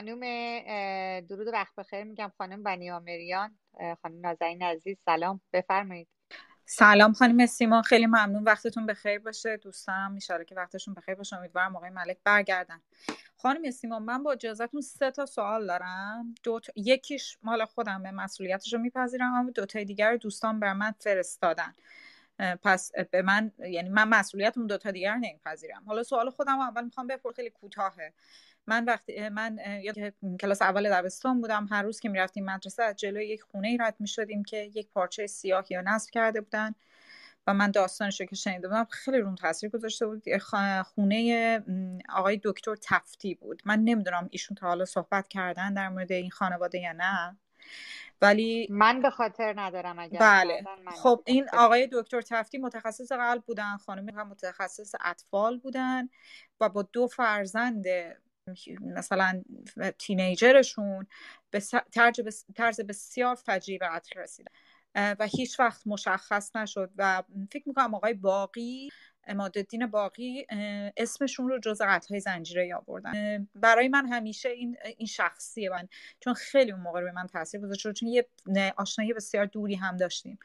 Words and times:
خانم 0.00 1.20
درود 1.20 1.48
و 1.48 1.50
وقت 1.50 1.74
بخیر 1.74 2.04
میگم 2.04 2.32
خانم 2.38 2.62
بنی 2.62 2.90
آمریان. 2.90 3.58
خانم 4.02 4.20
نازنین 4.20 4.62
عزیز 4.62 4.98
سلام. 5.04 5.40
بفرمایید. 5.52 6.08
سلام 6.64 7.12
خانم 7.12 7.46
سیما 7.46 7.82
خیلی 7.82 8.06
ممنون 8.06 8.44
وقتتون 8.44 8.86
بخیر 8.86 9.18
باشه. 9.18 9.56
دوستانم 9.56 10.12
میشاره 10.12 10.44
که 10.44 10.54
وقتشون 10.54 10.94
بخیر 10.94 11.14
باشه. 11.14 11.36
امیدوارم 11.36 11.76
آقای 11.76 11.90
ملک 11.90 12.18
برگردن. 12.24 12.82
خانم 13.36 13.70
سیما 13.70 13.98
من 13.98 14.22
با 14.22 14.32
اجازهتون 14.32 14.80
سه 14.80 15.10
تا 15.10 15.26
سوال 15.26 15.66
دارم. 15.66 16.34
دو 16.42 16.60
یکیش 16.76 17.38
مال 17.42 17.64
خودم 17.64 18.02
به 18.02 18.10
مسئولیتش 18.10 18.72
رو 18.72 18.78
میپذیرم 18.78 19.34
اما 19.34 19.50
دو 19.50 19.66
تا 19.66 19.82
دیگر 19.82 20.16
دوستان 20.16 20.60
بر 20.60 20.72
من 20.72 20.94
فرستادن. 21.00 21.74
پس 22.62 22.92
به 23.10 23.22
من 23.22 23.52
یعنی 23.58 23.88
من 23.88 24.08
مسئولیت 24.08 24.58
اون 24.58 24.66
دوتا 24.66 24.90
دیگر 24.90 25.14
نمیپذیرم. 25.14 25.84
حالا 25.86 26.02
سوال 26.02 26.30
خودم 26.30 26.60
اول 26.60 26.84
می‌خوام 26.84 27.06
بپرسم 27.06 27.36
خیلی 27.36 27.50
کوتاهه. 27.50 28.12
من 28.66 28.84
وقتی 28.84 29.28
من 29.28 29.58
کلاس 30.40 30.62
اول 30.62 30.90
دبستان 30.90 31.40
بودم. 31.40 31.68
هر 31.70 31.82
روز 31.82 32.00
که 32.00 32.08
می‌رفتیم 32.08 32.44
مدرسه 32.44 32.82
از 32.82 32.96
جلوی 32.96 33.26
یک 33.26 33.42
خونه 33.42 33.68
ای 33.68 33.76
رد 33.76 33.96
می‌شدیم 33.98 34.42
که 34.42 34.56
یک 34.56 34.88
پارچه 34.90 35.26
سیاه 35.26 35.64
یا 35.70 35.80
نصب 35.80 36.10
کرده 36.10 36.40
بودن 36.40 36.74
و 37.46 37.54
من 37.54 37.70
داستانش 37.70 38.20
رو 38.20 38.26
که 38.26 38.36
شنیده 38.36 38.68
بودم 38.68 38.84
خیلی 38.84 39.18
روم 39.18 39.34
تاثیر 39.34 39.70
گذاشته 39.70 40.06
بود. 40.06 40.22
خونه 40.82 41.64
آقای 42.08 42.40
دکتر 42.44 42.76
تفتی 42.82 43.34
بود. 43.34 43.62
من 43.64 43.80
نمی‌دونم 43.80 44.28
ایشون 44.30 44.54
تا 44.54 44.66
حالا 44.66 44.84
صحبت 44.84 45.28
کردن 45.28 45.74
در 45.74 45.88
مورد 45.88 46.12
این 46.12 46.30
خانواده 46.30 46.78
یا 46.78 46.92
نه. 46.92 47.36
ولی 48.22 48.66
من 48.70 49.00
به 49.02 49.10
خاطر 49.10 49.54
ندارم 49.56 49.98
اگر 49.98 50.18
بله. 50.18 50.64
خب 50.86 51.22
این 51.26 51.46
آقای 51.52 51.88
دکتر 51.92 52.20
تفتی 52.20 52.58
متخصص 52.58 53.12
قلب 53.12 53.42
بودن 53.42 53.76
خانم 53.76 54.08
هم 54.08 54.28
متخصص 54.28 54.94
اطفال 55.04 55.58
بودن 55.58 56.08
و 56.60 56.68
با 56.68 56.82
دو 56.82 57.06
فرزند 57.06 57.84
مثلا 58.80 59.42
تینیجرشون 59.98 61.06
به 61.50 61.62
طرز 62.54 62.80
بسیار 62.80 63.34
فجیع 63.34 63.78
به 63.78 63.88
قتل 63.88 64.20
رسیدن. 64.20 64.52
و 64.94 65.26
هیچ 65.26 65.60
وقت 65.60 65.82
مشخص 65.86 66.56
نشد 66.56 66.90
و 66.96 67.22
فکر 67.52 67.68
می‌کنم 67.68 67.94
آقای 67.94 68.14
باقی 68.14 68.88
امادالدین 69.26 69.86
باقی 69.86 70.46
اسمشون 70.96 71.48
رو 71.48 71.58
جز 71.58 71.82
قتلهای 71.82 72.20
زنجیره 72.20 72.74
آوردن. 72.74 73.48
برای 73.54 73.88
من 73.88 74.06
همیشه 74.06 74.48
این 74.48 74.76
این 74.96 75.06
شخصیه 75.06 75.70
من 75.70 75.88
چون 76.20 76.34
خیلی 76.34 76.72
اون 76.72 76.80
موقع 76.80 77.02
به 77.02 77.12
من 77.12 77.26
تاثیر 77.26 77.60
گذاشت 77.60 77.92
چون 77.92 78.08
یه 78.08 78.26
آشنایی 78.76 79.12
بسیار 79.12 79.46
دوری 79.46 79.74
هم 79.74 79.96
داشتیم. 79.96 80.38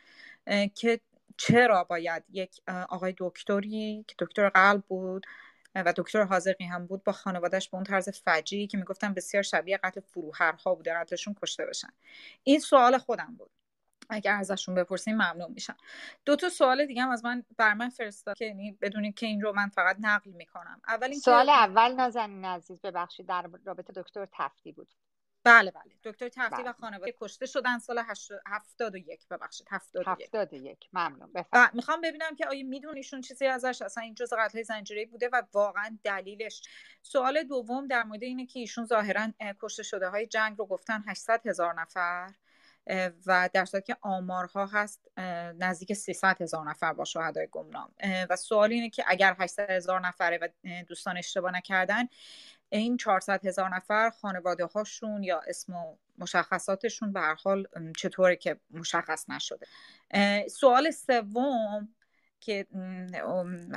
که 0.75 0.99
چرا 1.37 1.83
باید 1.83 2.23
یک 2.29 2.61
آقای 2.67 3.13
دکتری 3.17 4.05
که 4.07 4.15
دکتر 4.19 4.49
قلب 4.49 4.83
بود 4.87 5.25
و 5.81 5.93
دکتر 5.97 6.23
حاضقی 6.23 6.65
هم 6.65 6.87
بود 6.87 7.03
با 7.03 7.11
خانوادهش 7.11 7.69
به 7.69 7.75
اون 7.75 7.83
طرز 7.83 8.09
فجی 8.09 8.67
که 8.67 8.77
می‌گفتن 8.77 9.13
بسیار 9.13 9.43
شبیه 9.43 9.77
قتل 9.77 10.01
فروهرها 10.01 10.75
بوده 10.75 10.93
قتلشون 10.93 11.35
کشته 11.41 11.65
بشن. 11.65 11.89
این 12.43 12.59
سوال 12.59 12.97
خودم 12.97 13.35
بود. 13.37 13.51
اگر 14.09 14.35
ازشون 14.35 14.75
بپرسیم 14.75 15.15
ممنون 15.15 15.51
میشن 15.51 15.75
دو 16.25 16.35
تا 16.35 16.49
سوال 16.49 16.85
دیگه 16.85 17.01
هم 17.01 17.09
از 17.09 17.25
من 17.25 17.43
بر 17.57 17.73
من 17.73 17.89
فرستاد 17.89 18.37
که 18.37 18.45
یعنی 18.45 18.71
بدونید 18.81 19.15
که 19.15 19.25
این 19.25 19.41
رو 19.41 19.53
من 19.53 19.69
فقط 19.69 19.97
نقل 19.99 20.31
می‌کنم. 20.31 20.81
اول 20.87 21.13
سوال 21.13 21.49
اول 21.49 21.95
نازنین 21.95 22.45
عزیز 22.45 22.81
ببخشید 22.81 23.25
در 23.25 23.49
رابطه 23.65 24.01
دکتر 24.01 24.27
تفتی 24.31 24.71
بود. 24.71 24.93
بله 25.45 25.71
بله. 25.71 25.83
دکتر 26.03 26.29
تفتی 26.29 26.63
بله. 26.63 26.69
و 26.69 26.73
خانواده 26.73 27.15
کشته 27.21 27.45
شدن 27.45 27.79
سال 27.79 28.03
71 28.47 29.27
ببخشید 29.27 29.67
71 29.71 30.07
71 30.07 30.89
ممنون. 30.93 31.33
بفرمایید. 31.33 31.75
می‌خوام 31.75 32.01
ببینم 32.01 32.35
که 32.35 32.47
آیا 32.47 32.63
میدونیشون 32.63 33.21
چیزی 33.21 33.47
ازش؟ 33.47 33.81
اصلا 33.81 34.03
این 34.03 34.13
جزء 34.15 34.35
قتل 34.39 34.61
زنجیره 34.61 35.05
بوده 35.05 35.29
و 35.33 35.41
واقعا 35.53 35.97
دلیلش؟ 36.03 36.61
سوال 37.01 37.43
دوم 37.43 37.87
در 37.87 38.03
مورد 38.03 38.23
اینه 38.23 38.45
که 38.45 38.59
ایشون 38.59 38.85
ظاهرا 38.85 39.27
کشته 39.61 39.83
شده 39.83 40.09
های 40.09 40.27
جنگ 40.27 40.57
رو 40.57 40.65
گفتن 40.65 41.03
800 41.07 41.47
هزار 41.47 41.81
نفر 41.81 42.33
و 43.25 43.49
در 43.53 43.65
صورتی 43.65 43.93
که 43.93 43.97
آمارها 44.01 44.65
هست 44.65 45.19
نزدیک 45.57 45.93
300 45.93 46.41
هزار 46.41 46.69
نفر 46.69 46.93
با 46.93 47.05
شهدای 47.05 47.47
گمنام. 47.51 47.93
و 48.29 48.35
سوال 48.35 48.71
اینه 48.71 48.89
که 48.89 49.03
اگر 49.07 49.35
800 49.39 49.71
هزار 49.71 49.99
نفره 49.99 50.39
و 50.41 50.47
دوستان 50.83 51.17
اشتباه 51.17 51.51
نکردن 51.51 52.07
این 52.77 52.97
400 52.97 53.45
هزار 53.45 53.75
نفر 53.75 54.09
خانواده 54.09 54.65
هاشون 54.65 55.23
یا 55.23 55.41
اسم 55.47 55.73
و 55.73 55.95
مشخصاتشون 56.17 57.13
به 57.13 57.19
هر 57.19 57.35
حال 57.35 57.67
چطوره 57.97 58.35
که 58.35 58.59
مشخص 58.71 59.29
نشده. 59.29 59.67
سوال 60.47 60.91
سوم 60.91 61.95
که 62.39 62.67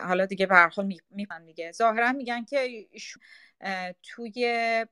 حالا 0.02 0.26
دیگه 0.26 0.46
به 0.46 0.54
هر 0.54 0.68
حال 0.68 0.92
میفهم 1.10 1.46
دیگه. 1.46 1.72
ظاهرا 1.72 2.12
میگن 2.12 2.44
که 2.44 2.88
توی 4.02 4.86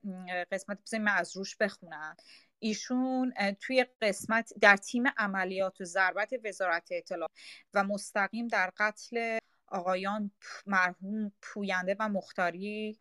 قسمت 0.52 0.78
بزنیم 0.82 1.02
من 1.02 1.12
از 1.12 1.36
روش 1.36 1.56
بخونم. 1.56 2.16
ایشون 2.58 3.32
توی 3.60 3.86
قسمت 4.00 4.52
در 4.60 4.76
تیم 4.76 5.04
عملیات 5.16 5.80
و 5.80 5.84
ضربت 5.84 6.32
وزارت 6.44 6.88
اطلاع 6.90 7.28
و 7.74 7.84
مستقیم 7.84 8.48
در 8.48 8.72
قتل 8.76 9.38
آقایان 9.66 10.30
مرحوم 10.66 11.32
پوینده 11.42 11.96
و 11.98 12.08
مختاری 12.08 12.98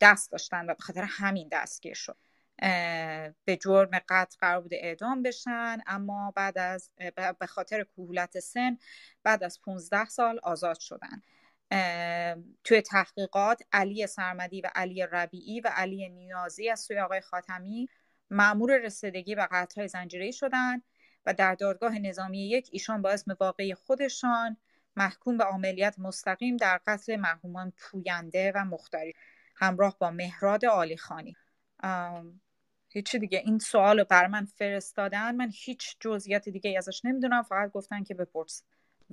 دست 0.00 0.32
داشتن 0.32 0.64
و 0.70 0.74
به 0.74 0.82
خاطر 0.82 1.02
همین 1.02 1.48
دستگیر 1.52 1.94
شد. 1.94 2.16
به 3.44 3.56
جرم 3.60 3.90
قتل 4.08 4.36
قرار 4.40 4.60
بوده 4.60 4.76
اعدام 4.82 5.22
بشن 5.22 5.78
اما 5.86 6.32
بعد 6.36 6.58
از 6.58 6.90
به 7.40 7.46
خاطر 7.46 7.84
کهولت 7.84 8.40
سن 8.40 8.78
بعد 9.22 9.44
از 9.44 9.60
15 9.60 10.04
سال 10.04 10.40
آزاد 10.42 10.78
شدن. 10.80 11.22
توی 12.64 12.80
تحقیقات 12.80 13.62
علی 13.72 14.06
سرمدی 14.06 14.60
و 14.60 14.70
علی 14.74 15.02
ربیعی 15.02 15.60
و 15.60 15.70
علی 15.74 16.08
نیازی 16.08 16.70
از 16.70 16.80
سوی 16.80 16.98
آقای 16.98 17.20
خاتمی 17.20 17.88
معمور 18.30 18.78
رسیدگی 18.78 19.34
به 19.34 19.48
قتلهای 19.50 19.88
زنجیری 19.88 20.32
شدن 20.32 20.82
و 21.26 21.34
در 21.34 21.54
دادگاه 21.54 21.98
نظامی 21.98 22.48
یک 22.48 22.68
ایشان 22.72 23.02
با 23.02 23.10
اسم 23.10 23.36
واقعی 23.40 23.74
خودشان 23.74 24.56
محکوم 24.96 25.36
به 25.36 25.44
عملیات 25.44 25.98
مستقیم 25.98 26.56
در 26.56 26.80
قتل 26.86 27.16
مرحومان 27.16 27.72
پوینده 27.78 28.52
و 28.54 28.64
مختاری. 28.64 29.14
همراه 29.60 29.96
با 29.98 30.10
مهراد 30.10 30.62
خانی 30.96 31.36
هیچی 32.88 33.18
دیگه. 33.18 33.38
این 33.38 33.58
سوال 33.58 33.98
رو 33.98 34.04
بر 34.04 34.26
من 34.26 34.44
فرستادن. 34.44 35.36
من 35.36 35.50
هیچ 35.54 35.96
جزئیات 36.00 36.48
دیگه 36.48 36.78
ازش 36.78 37.04
نمی‌دونم. 37.04 37.42
فقط 37.42 37.70
گفتن 37.70 38.04
که 38.04 38.14
بپرس. 38.14 38.64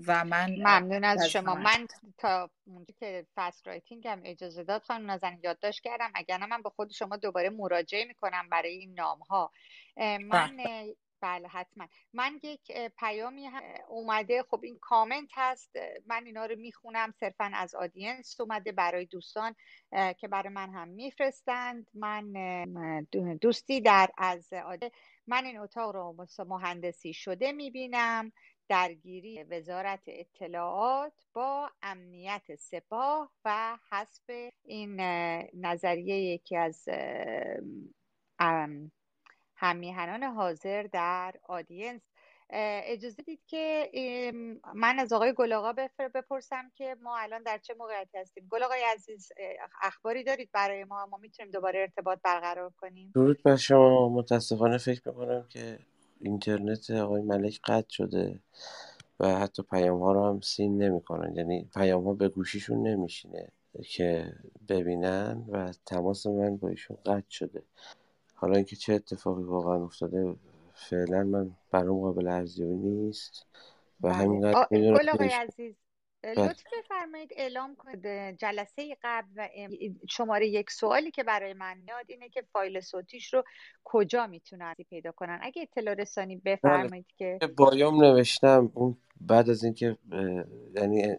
و 0.07 0.25
من 0.25 0.51
ممنون 0.51 1.03
از 1.03 1.29
شما. 1.29 1.55
من 1.55 1.87
تا 2.17 2.49
اونجا 2.65 2.93
که 2.99 3.27
fast 3.35 3.67
writing 3.67 4.07
هم 4.07 4.21
اجازه 4.25 4.63
داد 4.63 4.83
خانم 4.83 5.05
نازنین 5.05 5.39
یادداشت 5.43 5.83
کردم. 5.83 6.11
اگر 6.15 6.37
من 6.37 6.61
به 6.61 6.69
خود 6.69 6.91
شما 6.91 7.17
دوباره 7.17 7.49
مراجعه 7.49 8.05
می‌کنم 8.05 8.49
برای 8.49 8.77
این 8.77 8.93
نام 8.93 9.19
ها 9.19 9.51
من 9.97 10.57
بله. 11.21 11.47
حتما. 11.47 11.87
من 12.13 12.39
یک 12.43 12.71
پیامی 12.99 13.49
اومده. 13.87 14.43
خب 14.43 14.59
این 14.63 14.77
کامنت 14.81 15.29
هست. 15.33 15.75
من 16.07 16.25
اینا 16.25 16.45
رو 16.45 16.55
می‌خونم. 16.55 17.11
صرفا 17.19 17.51
از 17.53 17.75
آدینس 17.75 18.39
اومده 18.41 18.71
برای 18.71 19.05
دوستان 19.05 19.55
که 20.17 20.27
برای 20.27 20.49
من 20.49 20.69
هم 20.73 20.87
میفرستند. 20.87 21.87
من 21.93 22.33
دوستی 23.41 23.81
در 23.81 24.09
از 24.17 24.53
من 25.27 25.45
این 25.45 25.57
اتاق 25.57 25.95
رو 25.95 26.27
مهندسی 26.47 27.13
شده 27.13 27.51
می‌بینم. 27.51 28.31
درگیری 28.69 29.43
وزارت 29.43 30.03
اطلاعات 30.07 31.13
با 31.33 31.71
امنیت 31.81 32.55
سپاه 32.55 33.31
و 33.45 33.77
حسب 33.91 34.51
این 34.65 34.95
نظریه 35.53 36.15
یکی 36.15 36.57
از 36.57 36.89
همیهنان 39.57 40.23
حاضر 40.23 40.83
در 40.83 41.35
آدینس 41.47 42.01
اجازه 42.49 43.23
دید 43.23 43.39
که 43.47 43.89
من 44.73 44.99
از 44.99 45.13
آقای 45.13 45.33
گلاغا 45.33 45.73
بپرسم 46.13 46.71
که 46.75 46.95
ما 47.01 47.17
الان 47.17 47.43
در 47.43 47.57
چه 47.57 47.73
موقعیتی 47.73 48.17
هستیم. 48.17 48.47
گلاغای 48.49 48.79
عزیز 48.93 49.31
اخباری 49.81 50.23
دارید 50.23 50.49
برای 50.53 50.83
ما؟ 50.83 51.05
ما 51.05 51.17
می‌تونیم 51.17 51.51
دوباره 51.51 51.79
ارتباط 51.79 52.19
برقرار 52.23 52.69
کنیم. 52.77 53.11
درود 53.15 53.43
بر 53.43 53.55
شما. 53.55 54.09
متاسفانه 54.09 54.77
فکر 54.77 55.01
می‌کنم 55.05 55.45
که 55.49 55.79
اینترنت 56.21 56.89
آقای 56.91 57.21
ملک 57.21 57.59
قطع 57.63 57.89
شده 57.89 58.39
و 59.19 59.27
حتی 59.27 59.63
پیام 59.63 60.01
ها 60.01 60.11
رو 60.11 60.25
هم 60.25 60.41
سین 60.41 60.83
نمی‌کنن. 60.83 61.35
یعنی 61.35 61.69
پیام 61.75 62.03
ها 62.03 62.13
به 62.13 62.29
گوشیشون 62.29 62.87
نمیشینه 62.87 63.47
که 63.83 64.33
ببینن 64.69 65.45
و 65.51 65.73
تماس 65.85 66.25
من 66.27 66.57
با 66.57 66.67
ایشون 66.67 66.97
قطع 67.05 67.29
شده. 67.29 67.63
حالا 68.39 68.55
اینکه 68.55 68.75
چه 68.75 68.93
اتفاقی 68.93 69.43
واقعا 69.43 69.83
افتاده 69.83 70.35
فعلا 70.73 71.23
من 71.23 71.51
برام 71.71 72.01
قابل 72.01 72.27
ارزیابی 72.27 72.73
نیست 72.73 73.45
و 74.01 74.07
بله. 74.07 74.13
همینقدر 74.13 74.67
می‌دونم 74.71 75.29
عزیز 75.29 75.75
بله. 76.21 76.49
لطف 76.49 76.63
بفرمایید 76.77 77.29
اعلام 77.35 77.75
کنید 77.75 78.07
جلسه 78.37 78.97
قبل 79.03 79.27
و 79.35 79.49
شماره 80.09 80.47
یک 80.47 80.71
سوالی 80.71 81.11
که 81.11 81.23
برای 81.23 81.53
من 81.53 81.77
میاد 81.77 82.05
اینه 82.07 82.29
که 82.29 82.41
فایل 82.41 82.81
صوتیش 82.81 83.33
رو 83.33 83.43
کجا 83.83 84.27
می‌تونن 84.27 84.73
پیدا 84.89 85.11
کنن 85.11 85.39
اگه 85.41 85.61
اطلاع 85.61 85.93
رسانی 85.93 86.35
بله. 86.35 86.55
بفرمایید 86.55 87.05
که 87.17 87.39
بایوم 87.57 88.03
نوشتم 88.03 88.71
اون 88.73 88.97
بعد 89.21 89.49
از 89.49 89.63
اینکه 89.63 89.97
یعنی 90.75 91.15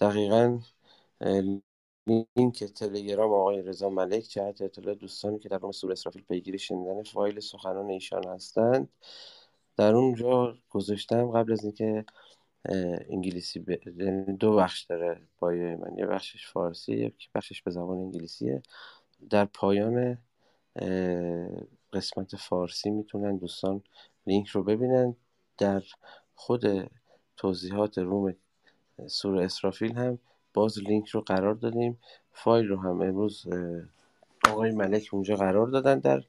دقیقا 0.00 0.60
لینک 2.06 2.64
تلگرام 2.64 3.32
آقای 3.32 3.62
رضا 3.62 3.88
ملک 3.88 4.22
جهت 4.22 4.62
اطلاع 4.62 4.94
دوستانی 4.94 5.38
که 5.38 5.48
در 5.48 5.58
روم 5.58 5.72
سور 5.72 5.92
اسرافیل 5.92 6.22
پیگیر 6.22 6.56
شنیدن 6.56 7.02
فایل 7.02 7.40
سخنان 7.40 7.90
ایشان 7.90 8.26
هستند. 8.28 8.88
در 9.76 9.94
اونجا 9.94 10.58
گذاشتم. 10.70 11.30
قبل 11.30 11.52
از 11.52 11.64
اینکه 11.64 12.04
انگلیسی 13.10 13.60
ب... 13.60 13.70
یعنی 14.00 14.36
دو 14.36 14.56
بخش 14.56 14.82
داره 14.84 15.20
بایوی 15.38 15.76
من. 15.76 15.98
یه 15.98 16.06
بخشش 16.06 16.46
فارسی 16.48 16.96
یه 16.96 17.12
بخشش 17.34 17.62
به 17.62 17.70
زبان 17.70 17.98
انگلیسیه. 17.98 18.62
در 19.30 19.44
پایان 19.44 20.18
قسمت 21.92 22.36
فارسی 22.36 22.90
می‌تونن 22.90 23.36
دوستان 23.36 23.82
لینک 24.26 24.48
رو 24.48 24.62
ببینن. 24.64 25.16
در 25.58 25.82
خود 26.34 26.90
توضیحات 27.36 27.98
room 27.98 28.36
صور 29.06 29.38
اسرافیل 29.38 29.96
هم 29.96 30.18
باز 30.54 30.78
لینک 30.78 31.08
رو 31.08 31.20
قرار 31.20 31.54
دادیم. 31.54 32.00
فایل 32.32 32.68
رو 32.68 32.80
هم 32.80 33.00
امروز 33.00 33.46
آقای 34.48 34.70
ملک 34.70 35.08
اونجا 35.12 35.36
قرار 35.36 35.66
دادن 35.66 35.98
در 35.98 36.22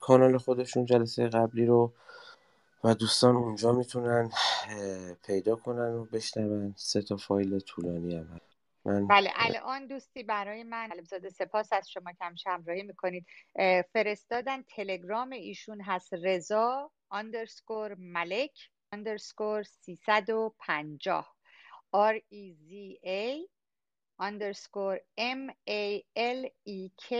کانال 0.00 0.38
خودشون 0.38 0.84
جلسه 0.84 1.28
قبلی 1.28 1.66
رو 1.66 1.92
و 2.84 2.94
دوستان 2.94 3.36
اونجا 3.36 3.72
می‌تونن 3.72 4.30
پیدا 5.26 5.56
کنن 5.56 5.94
و 5.94 6.04
بشنون. 6.04 6.74
سه 6.76 7.02
تا 7.02 7.16
فایل 7.16 7.58
طولانی 7.58 8.16
هم 8.16 8.40
من 8.84 9.06
بله 9.06 9.30
الان 9.34 9.86
دوستی 9.86 10.22
برای 10.22 10.62
من 10.62 10.90
علمزاده 10.92 11.28
سپاس 11.28 11.72
از 11.72 11.90
شما 11.90 12.12
کم 12.20 12.34
همراهی 12.46 12.82
می‌کنید. 12.82 13.26
فرستادن 13.92 14.62
تلگرام 14.62 15.30
ایشون 15.30 15.80
هست 15.80 16.14
رضا 16.14 16.90
underscore 17.10 17.94
ملک 17.94 18.70
underscore 18.92 19.62
350 19.62 21.36
R 21.94 22.14
E 22.32 22.54
Z 22.68 22.70
A 23.06 23.46
underscore 24.20 24.98
M 25.18 25.50
A 25.68 26.04
L 26.16 26.44
E 26.66 26.90
K 27.08 27.14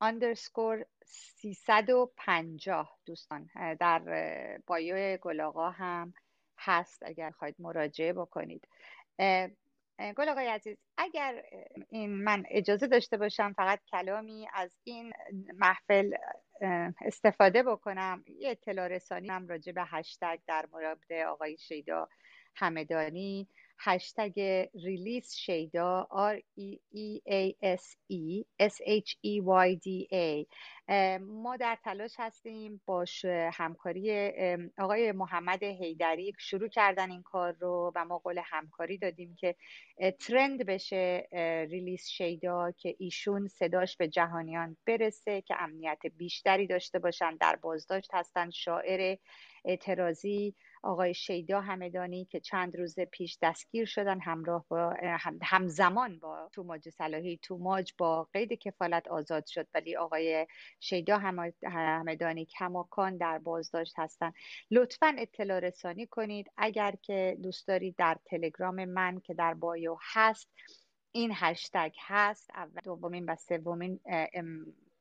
underscore 0.00 0.84
350 1.04 2.98
دوستان 3.06 3.50
در 3.80 4.02
بایو 4.66 5.16
گلاغا 5.16 5.70
هم 5.70 6.14
هست 6.58 7.02
اگر 7.02 7.30
خواهید 7.30 7.56
مراجعه 7.58 8.12
بکنید. 8.12 8.68
گل 10.16 10.28
آقای 10.28 10.46
عزیز 10.46 10.76
اگر 10.98 11.42
این 11.88 12.24
من 12.24 12.44
اجازه 12.50 12.86
داشته 12.86 13.16
باشم 13.16 13.52
فقط 13.52 13.80
کلامی 13.90 14.48
از 14.54 14.76
این 14.84 15.12
محفل 15.54 16.14
استفاده 17.00 17.62
بکنم. 17.62 18.24
یه 18.26 18.50
اطلاع 18.50 18.88
رسانی 18.88 19.28
هم 19.28 19.48
راجع 19.48 19.72
به 19.72 19.84
هشتگ 19.84 20.38
در 20.46 20.66
مورد 20.72 21.12
آقای 21.12 21.56
شیدا 21.56 22.08
همدانی 22.54 23.48
هشتگ 23.82 24.40
release 24.84 25.34
شیدا 25.34 26.08
R 26.10 26.38
E 26.60 26.78
E 26.94 27.20
A 27.28 27.54
S 27.76 27.96
E 28.12 28.44
S 28.60 28.74
H 28.86 29.16
E 29.24 29.40
Y 29.40 29.76
D 29.84 30.06
A 30.12 30.46
ما 31.20 31.56
در 31.56 31.78
تلاش 31.84 32.14
هستیم 32.18 32.80
با 32.86 33.24
همکاری 33.52 34.30
آقای 34.78 35.12
محمد 35.12 35.62
هیدری 35.62 36.32
شروع 36.38 36.68
کردن 36.68 37.10
این 37.10 37.22
کار 37.22 37.52
رو 37.52 37.92
و 37.94 38.04
ما 38.04 38.18
قول 38.18 38.40
همکاری 38.44 38.98
دادیم 38.98 39.34
که 39.34 39.56
trend 40.18 40.66
بشه 40.66 41.28
release 41.70 42.08
شیدا 42.08 42.70
که 42.70 42.96
ایشون 42.98 43.48
صداش 43.48 43.96
به 43.96 44.08
جهانیان 44.08 44.76
برسه 44.86 45.42
که 45.42 45.62
امنیت 45.62 45.98
بیشتری 46.16 46.66
داشته 46.66 46.98
باشن 46.98 47.36
در 47.36 47.56
بازداشت 47.56 48.10
هستن 48.14 48.50
شاعر 48.50 49.16
اعتراضی 49.64 50.54
آقای 50.82 51.14
شیدا 51.14 51.60
همدانی 51.60 52.24
که 52.24 52.40
چند 52.40 52.76
روز 52.76 53.00
پیش 53.00 53.38
دستگیر 53.42 53.84
شدن 53.84 54.20
همراه 54.20 54.64
با 54.68 54.96
همزمان 55.42 56.18
با 56.18 56.48
توماج 56.52 56.88
صلاحی 56.88 57.38
توماج 57.42 57.92
با 57.98 58.28
قید 58.32 58.52
کفالت 58.52 59.08
آزاد 59.08 59.46
شد. 59.46 59.66
ولی 59.74 59.96
آقای 59.96 60.46
شیدا 60.80 61.18
همدانی 61.64 62.44
کماکان 62.44 63.16
در 63.16 63.38
بازداشت 63.38 63.94
هستند 63.98 64.34
لطفا 64.70 65.14
اطلاع 65.18 65.58
رسانی 65.58 66.06
کنید. 66.06 66.50
اگر 66.56 66.94
که 67.02 67.38
دوست 67.42 67.68
دارید 67.68 67.96
در 67.96 68.16
تلگرام 68.24 68.84
من 68.84 69.20
که 69.20 69.34
در 69.34 69.54
بایو 69.54 69.96
هست 70.12 70.48
این 71.12 71.32
هشتگ 71.34 71.92
هست. 71.98 72.50
اول 72.54 72.80
دومین 72.84 73.24
و 73.24 73.36
سومین 73.36 74.00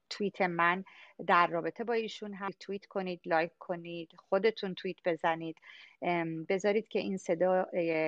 توییت 0.10 0.42
من 0.42 0.84
در 1.28 1.48
رابطه 1.48 1.84
با 1.84 1.94
ایشون 1.94 2.34
هم 2.34 2.50
توییت 2.60 2.86
کنید 2.86 3.22
لایک 3.26 3.52
کنید 3.60 4.12
خودتون 4.18 4.76
توییت 4.76 4.98
بزنید. 5.06 5.58
بذارید 6.50 6.88
که 6.88 7.00
این 7.00 7.18
صدا 7.18 7.66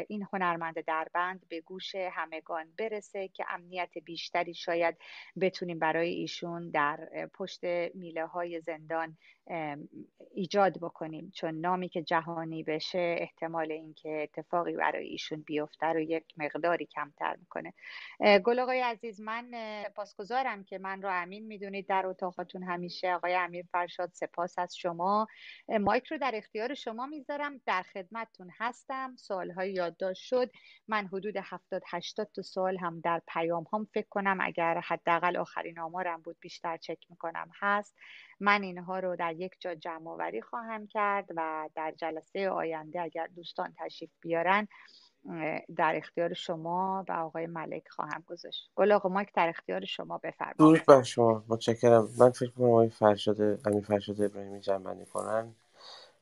این 0.08 0.28
هنرمند 0.34 0.86
دربند 0.86 1.46
به 1.50 1.62
گوش 1.62 1.96
همگان 1.96 2.74
برسه 2.78 3.28
که 3.28 3.46
امنیت 3.50 3.98
بیشتری 4.06 4.54
شاید 4.54 4.98
بتونیم 5.42 5.80
برای 5.80 6.10
ایشون 6.14 6.70
در 6.70 7.10
پشت 7.34 7.64
میله 7.94 8.26
های 8.26 8.62
زندان 8.62 9.18
ایجاد 10.34 10.78
بکنیم. 10.78 11.32
چون 11.36 11.60
نامی 11.60 11.90
که 11.90 12.02
جهانی 12.02 12.64
بشه 12.64 13.16
احتمال 13.20 13.72
اینکه 13.72 14.20
اتفاقی 14.24 14.74
برای 14.74 15.08
ایشون 15.08 15.42
بیفته 15.42 15.86
رو 15.86 16.00
یک 16.00 16.24
مقداری 16.38 16.86
کمتر 16.86 17.36
می‌کنه. 17.40 17.74
گل 18.40 18.60
آقای 18.60 18.82
عزیز 18.82 19.22
من 19.22 19.52
پاسگزارم 19.96 20.64
که 20.64 20.78
من 20.78 21.02
رو 21.02 21.10
امین 21.12 21.48
می‌دونید 21.48 21.88
در 21.88 22.06
اتاقاتون 22.06 22.64
همیشه. 22.64 23.14
آقای 23.14 23.36
امیر 23.36 23.66
فرشاد 23.72 24.10
سپاس 24.14 24.60
از 24.60 24.78
شما. 24.78 25.28
مایک 25.68 26.06
رو 26.06 26.18
در 26.18 26.32
اختیار 26.34 26.74
شما 26.74 27.06
می‌ذارم. 27.06 27.62
در 27.66 27.81
خدمتتون 27.84 28.52
هستم. 28.58 29.16
سوالهای 29.16 29.74
یادداشت 29.74 30.24
شد. 30.24 30.52
من 30.88 31.08
حدود 31.08 31.36
70 31.44 31.84
80 31.88 32.30
تا 32.36 32.42
سوال 32.42 32.78
هم 32.78 33.00
در 33.00 33.22
پیام 33.28 33.66
هم 33.74 33.88
فکر 33.94 34.08
کنم. 34.10 34.38
اگر 34.42 34.82
حداقل 34.88 35.38
آخرین 35.38 35.80
آمارم 35.80 36.22
بود 36.22 36.38
بیشتر 36.40 36.78
چک 36.78 36.98
می‌کنم. 37.10 37.50
هست. 37.60 37.96
من 38.40 38.64
اینها 38.64 39.00
رو 39.00 39.16
در 39.16 39.34
یک 39.34 39.52
جا 39.60 39.76
جمع 39.76 40.10
آوری 40.10 40.42
خواهم 40.42 40.88
کرد 40.88 41.26
و 41.36 41.70
در 41.76 41.92
جلسه 41.98 42.50
آینده 42.50 43.02
اگر 43.02 43.28
دوستان 43.28 43.74
تشریف 43.78 44.12
بیارن 44.22 44.68
در 45.78 45.96
اختیار 45.96 46.34
شما 46.34 47.06
و 47.10 47.12
آقای 47.12 47.48
ملک 47.48 47.88
خواهم 47.90 48.24
گذاشت. 48.28 48.72
گل 48.76 48.92
آقا 48.92 49.10
مایک 49.10 49.30
در 49.34 49.50
اختیار 49.50 49.86
شما 49.86 50.18
بفرمایید. 50.18 50.58
درود 50.58 50.86
بر 50.86 51.04
شما. 51.04 51.44
متشکرم. 51.48 52.08
من 52.20 52.32
فکر 52.32 52.52
کنم 52.52 52.66
آقای 52.66 52.90
فرشاد 52.90 53.42
امیر 53.42 53.84
فرشاد 53.84 54.22
ابراهیمی 54.22 54.60
جمع 54.60 55.06
کنن. 55.06 55.56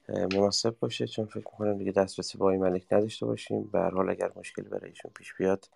مناسب 0.10 0.80
باشه. 0.80 1.08
چون 1.08 1.26
فکر 1.26 1.38
می‌کنم 1.38 1.78
دیگه 1.78 1.92
دسترسی 1.92 2.38
با 2.38 2.52
این 2.52 2.62
ملک 2.62 2.94
نداشته 2.94 3.26
باشیم. 3.26 3.64
به 3.64 3.80
هر 3.80 3.90
حال 3.90 4.10
اگر 4.10 4.32
مشکلی 4.36 4.70
برای 4.70 4.90
ایشون 4.90 5.12
پیش 5.16 5.34
بیاد 5.34 5.70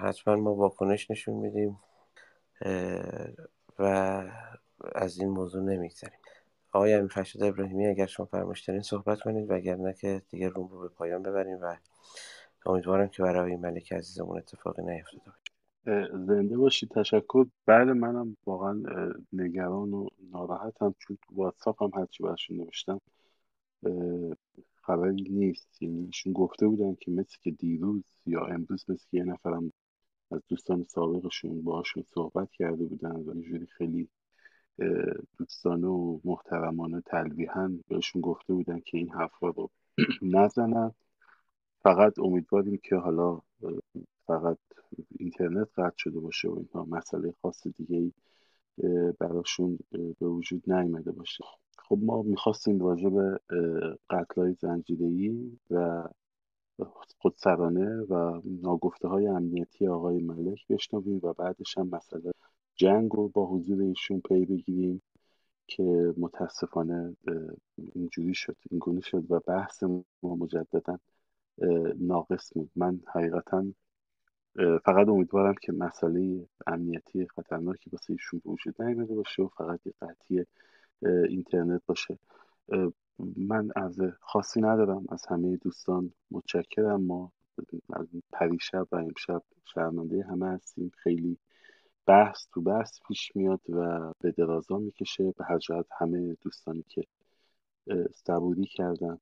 حتما 0.00 0.36
ما 0.36 0.54
واکنش 0.54 1.10
نشون 1.10 1.34
میدیم 1.34 1.78
و 3.78 3.84
از 4.94 5.18
این 5.18 5.28
موضوع 5.28 5.62
نمیگذریم. 5.62 6.18
آقای 6.72 6.94
امیر 6.94 7.12
فرشاد 7.12 7.42
ابراهیمی 7.42 7.86
اگر 7.86 8.06
شما 8.06 8.26
فرمایش 8.26 8.70
صحبت 8.70 9.20
کنید 9.20 9.50
وگرنه 9.50 9.94
که 9.94 10.22
دیگه 10.30 10.48
روم 10.48 10.68
رو 10.68 10.80
به 10.80 10.88
پایان 10.88 11.22
ببریم 11.22 11.58
و 11.62 11.76
امیدوارم 12.66 13.08
که 13.08 13.22
برای 13.22 13.56
ملک 13.56 13.92
عزیزمون 13.92 14.38
اتفاقی 14.38 14.82
نیفتاده 14.82 15.45
زنده 16.26 16.56
باشید 16.56 16.88
تشکر. 16.88 17.46
بعد 17.66 17.88
منم 17.88 18.36
واقعا 18.46 18.82
نگران 19.32 19.92
و 19.92 20.06
ناراحتم 20.32 20.94
چون 20.98 21.18
تو 21.22 21.34
واتساپ 21.34 21.82
هم 21.82 21.90
هرچی 21.94 22.22
برشون 22.22 22.56
نوشتم 22.56 23.00
خبری 24.82 25.22
نیست. 25.30 25.82
یعنی 25.82 26.06
ایشون 26.06 26.32
گفته 26.32 26.68
بودن 26.68 26.94
که 26.94 27.10
مثل 27.10 27.36
که 27.42 27.50
دیروز 27.50 28.04
یا 28.26 28.46
امروز 28.46 28.84
مثل 28.88 29.04
که 29.10 29.16
یه 29.16 29.24
نفرم 29.24 29.72
از 30.30 30.40
دوستان 30.48 30.84
سابقشون 30.84 31.62
باهاشون 31.62 32.04
صحبت 32.14 32.50
کرده 32.52 32.84
بودن 32.84 33.12
و 33.12 33.30
اینجوری 33.30 33.66
خیلی 33.66 34.08
دوستانه 35.38 35.86
و 35.86 36.20
محترمانه 36.24 37.00
تلویحا 37.00 37.78
بهشون 37.88 38.22
گفته 38.22 38.54
بودن 38.54 38.80
که 38.80 38.98
این 38.98 39.10
حرفا 39.10 39.48
رو 39.48 39.70
نزنن. 40.22 40.92
فقط 41.86 42.18
امیدواریم 42.18 42.80
که 42.82 42.96
حالا 42.96 43.40
فقط 44.26 44.58
اینترنت 45.18 45.68
قطع 45.76 45.96
شده 45.96 46.20
باشه 46.20 46.48
و 46.48 46.58
اینها 46.58 46.84
مسئله 46.84 47.34
خاص 47.42 47.66
دیگه 47.66 47.96
ای 47.96 48.12
براشون 49.18 49.78
به 49.90 50.26
وجود 50.26 50.72
نیامده 50.72 51.12
باشه. 51.12 51.44
خب 51.78 51.98
ما 52.02 52.22
می‌خواستیم 52.22 52.80
راجع 52.80 53.08
به 53.08 53.40
قتل 54.10 54.40
های 54.40 54.52
زنجیری 54.52 55.58
و 55.70 56.08
خودسرانه 57.18 58.00
و 58.00 58.40
ناگفته 58.44 59.08
های 59.08 59.26
امنیتی 59.26 59.86
آقای 59.86 60.18
ملک 60.18 60.66
بشنویم 60.68 61.20
و 61.22 61.32
بعدش 61.32 61.78
هم 61.78 61.88
مسئله 61.88 62.32
جنگ 62.74 63.10
رو 63.12 63.28
با 63.28 63.46
حضور 63.46 63.82
ایشون 63.82 64.20
پی 64.20 64.46
بگیریم 64.46 65.02
که 65.66 66.14
متاسفانه 66.16 67.16
اینجوری 67.94 68.34
شد 68.34 68.56
اینگونه 68.70 69.00
شد 69.00 69.30
و 69.30 69.40
بحث 69.40 69.82
ما 70.22 70.36
مجددا 70.36 70.98
ناقص 72.00 72.52
بود. 72.54 72.70
من 72.76 73.00
حقیقتا 73.14 73.66
فقط 74.84 75.08
امیدوارم 75.08 75.54
که 75.62 75.72
مسئله 75.72 76.46
امنیتی 76.66 77.26
خطرناکی 77.26 77.90
واسه 77.90 78.12
ایشون 78.12 78.40
به 78.44 78.50
وجود 78.50 78.82
نیامده 78.82 79.14
باشه 79.14 79.42
و 79.42 79.48
فقط 79.48 79.80
یه 79.86 79.92
قطعی 80.02 80.44
اینترنت 81.28 81.82
باشه. 81.86 82.18
من 83.36 83.70
از 83.76 84.00
خاصی 84.20 84.60
ندارم. 84.60 85.04
از 85.08 85.26
همه 85.26 85.56
دوستان 85.56 86.12
متشکرم. 86.30 87.02
ما 87.02 87.32
از 87.92 88.06
پریشب 88.32 88.88
و 88.92 88.96
امشب 88.96 89.42
شرمنده 89.64 90.22
همه 90.22 90.46
هستیم. 90.46 90.92
خیلی 90.96 91.38
بحث 92.06 92.46
تو 92.52 92.60
بحث 92.60 93.00
پیش 93.08 93.36
میاد 93.36 93.60
و 93.68 94.12
به 94.20 94.30
درازا 94.30 94.78
می‌کشه. 94.78 95.34
به 95.36 95.44
هر 95.44 95.58
جهت 95.58 95.86
همه 95.98 96.36
دوستانی 96.42 96.84
که 96.88 97.04
صبوری 98.14 98.66
کردن 98.66 99.18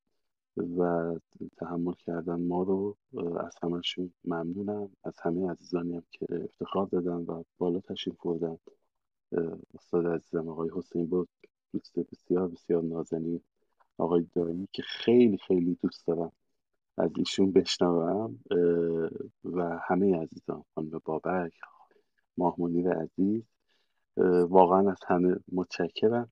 و 0.57 1.13
تحمل 1.57 1.93
کردن 1.93 2.47
ما 2.47 2.63
رو 2.63 2.97
از 3.41 3.55
همشون 3.63 4.13
ممنونم. 4.25 4.91
از 5.05 5.15
همه 5.23 5.51
عزیزانی 5.51 5.95
هم 5.95 6.03
که 6.11 6.27
افتخار 6.45 6.87
دادن 6.87 7.17
و 7.17 7.43
بالا 7.59 7.81
تشریف 7.81 8.17
بردن. 8.25 8.59
استاد 9.75 10.07
عزیزم 10.07 10.49
آقای 10.49 10.71
حسین 10.75 11.07
بود 11.07 11.29
دوست 11.73 11.99
بسیار 11.99 12.49
بسیار 12.49 12.83
نازنین. 12.83 13.41
آقای 13.99 14.27
دایی 14.35 14.69
که 14.73 14.83
خیلی 14.83 15.39
خیلی 15.39 15.79
دوست 15.83 16.07
دارم 16.07 16.33
از 16.99 17.11
ایشون 17.17 17.53
بشنوم. 17.53 18.39
و 19.45 19.79
همه 19.83 20.17
عزیزان 20.17 20.65
خانم 20.75 21.01
بابک 21.05 21.53
ماه 22.39 22.55
منیر 22.59 22.91
عزیز 22.91 23.43
واقعا 24.49 24.91
از 24.91 24.99
همه 25.07 25.37
متشکرم. 25.53 26.31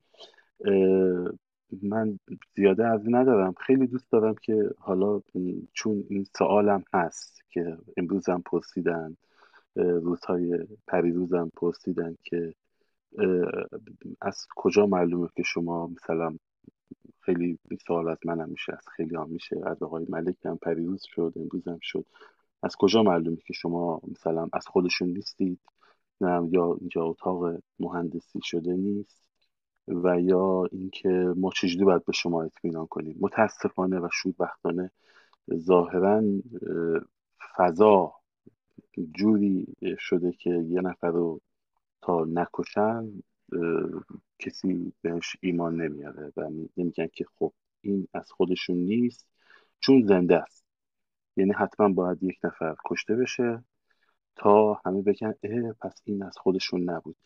من 1.82 2.18
زیاده 2.56 2.86
از 2.86 3.00
ندارم. 3.06 3.54
خیلی 3.66 3.86
دوست 3.86 4.12
دارم 4.12 4.34
که 4.42 4.70
حالا 4.78 5.20
چون 5.72 6.04
این 6.10 6.26
سوالم 6.38 6.84
هست 6.94 7.40
که 7.50 7.78
امروزم 7.96 8.42
پرسیدن 8.46 9.16
روزهای 9.76 10.66
پریروزم 10.86 11.50
پرسیدن 11.56 12.16
که 12.24 12.54
از 14.20 14.46
کجا 14.56 14.86
معلومه 14.86 15.28
که 15.36 15.42
شما 15.42 15.86
مثلا 15.86 16.36
خیلی 17.20 17.58
سوال 17.86 18.08
از 18.08 18.18
منم 18.24 18.48
میشه 18.48 18.72
از 18.72 18.88
خیلی 18.96 19.16
هم 19.16 19.28
میشه 19.28 19.60
از 19.66 19.82
آقای 19.82 20.06
ملک 20.08 20.36
هم 20.46 20.56
پریروز 20.56 21.02
شد 21.04 21.32
امروز 21.36 21.68
هم 21.68 21.78
شد. 21.82 22.06
از 22.62 22.76
کجا 22.76 23.02
معلومه 23.02 23.36
که 23.36 23.52
شما 23.52 24.00
مثلا 24.10 24.48
از 24.52 24.66
خودشون 24.66 25.08
نیستید؟ 25.08 25.58
نه 26.20 26.48
یا 26.52 26.76
اینجا 26.80 27.04
اتاق 27.04 27.58
مهندسی 27.80 28.40
شده 28.42 28.72
نیست؟ 28.72 29.31
و 29.88 30.20
یا 30.20 30.64
اینکه 30.72 31.08
ما 31.36 31.50
چجوری 31.50 31.84
باید 31.84 32.04
به 32.04 32.12
شما 32.12 32.42
اطمینان 32.42 32.86
کنیم. 32.86 33.16
متاسفانه 33.20 34.00
و 34.00 34.08
شوربختانه 34.12 34.90
ظاهرا 35.54 36.22
فضا 37.56 38.14
جوری 39.14 39.66
شده 39.98 40.32
که 40.32 40.50
یه 40.50 40.80
نفر 40.80 41.10
رو 41.10 41.40
تا 42.02 42.24
نکشن 42.24 43.22
کسی 44.38 44.92
بهش 45.02 45.36
ایمان 45.40 45.80
نمیاره 45.80 46.32
و 46.36 46.50
نمیگن 46.76 47.06
که 47.06 47.24
خب 47.38 47.52
این 47.80 48.08
از 48.14 48.32
خودشون 48.32 48.76
نیست 48.76 49.26
چون 49.80 50.02
زنده 50.06 50.36
است. 50.42 50.64
یعنی 51.36 51.52
حتما 51.52 51.88
باید 51.88 52.22
یک 52.22 52.38
نفر 52.44 52.76
کشته 52.84 53.16
بشه. 53.16 53.64
تا 54.36 54.80
همه 54.84 55.02
بگن 55.02 55.34
اه 55.42 55.72
پس 55.72 56.02
این 56.04 56.22
از 56.22 56.38
خودشون 56.38 56.90
نبود. 56.90 57.16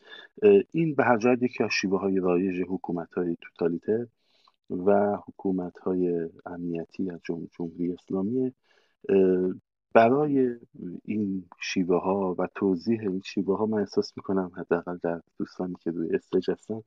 این 0.72 0.94
به 0.94 1.04
هر 1.04 1.18
جهت 1.18 1.42
یکی 1.42 1.64
از 1.64 1.70
شیوه 1.70 2.00
های 2.00 2.20
رایج 2.20 2.64
حکومت 2.68 3.14
های 3.14 3.36
توتالیته 3.40 4.08
و 4.70 5.16
حکومت 5.26 5.78
های 5.78 6.30
امنیتی 6.46 7.10
از 7.10 7.20
جمهوری 7.24 7.92
اسلامی 7.92 8.52
برای 9.94 10.56
این 11.04 11.48
شیوه 11.60 12.00
ها 12.02 12.34
و 12.38 12.48
توضیح 12.54 13.00
این 13.00 13.22
شیوه 13.24 13.58
ها 13.58 13.66
من 13.66 13.78
احساس 13.78 14.12
می‌کنم 14.16 14.52
حداقل 14.56 14.98
در 15.02 15.22
دوستانی 15.38 15.74
که 15.80 15.90
روی 15.90 16.14
استیج 16.14 16.50
هستن 16.50 16.82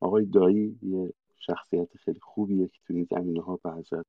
آقای 0.00 0.24
دایی 0.24 0.78
یه 0.82 1.12
شخصیت 1.38 1.96
خیلی 1.96 2.20
خوبیه 2.20 2.68
که 2.68 2.78
تو 2.86 2.94
این 2.94 3.06
زمینه 3.10 3.42
ها 3.42 3.60
به 3.62 4.04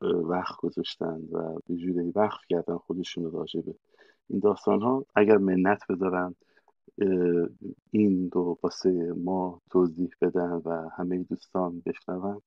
وقت 0.00 0.56
گذاشتن 0.56 1.22
و 1.32 1.58
به 1.66 1.76
جوری 1.76 2.10
وقت 2.10 2.40
کردن 2.48 2.76
خودشون 2.76 3.30
راجع 3.30 3.60
به 3.60 3.74
این 4.28 4.40
داستان 4.40 4.82
ها 4.82 5.06
اگر 5.14 5.36
منت 5.36 5.86
بذارن 5.88 6.34
این 7.90 8.30
رو 8.32 8.58
واسه 8.62 9.12
ما 9.16 9.60
توضیح 9.70 10.10
بدن 10.20 10.62
و 10.64 10.88
همه 10.96 11.22
دوستان 11.22 11.82
بشنون 11.86 12.42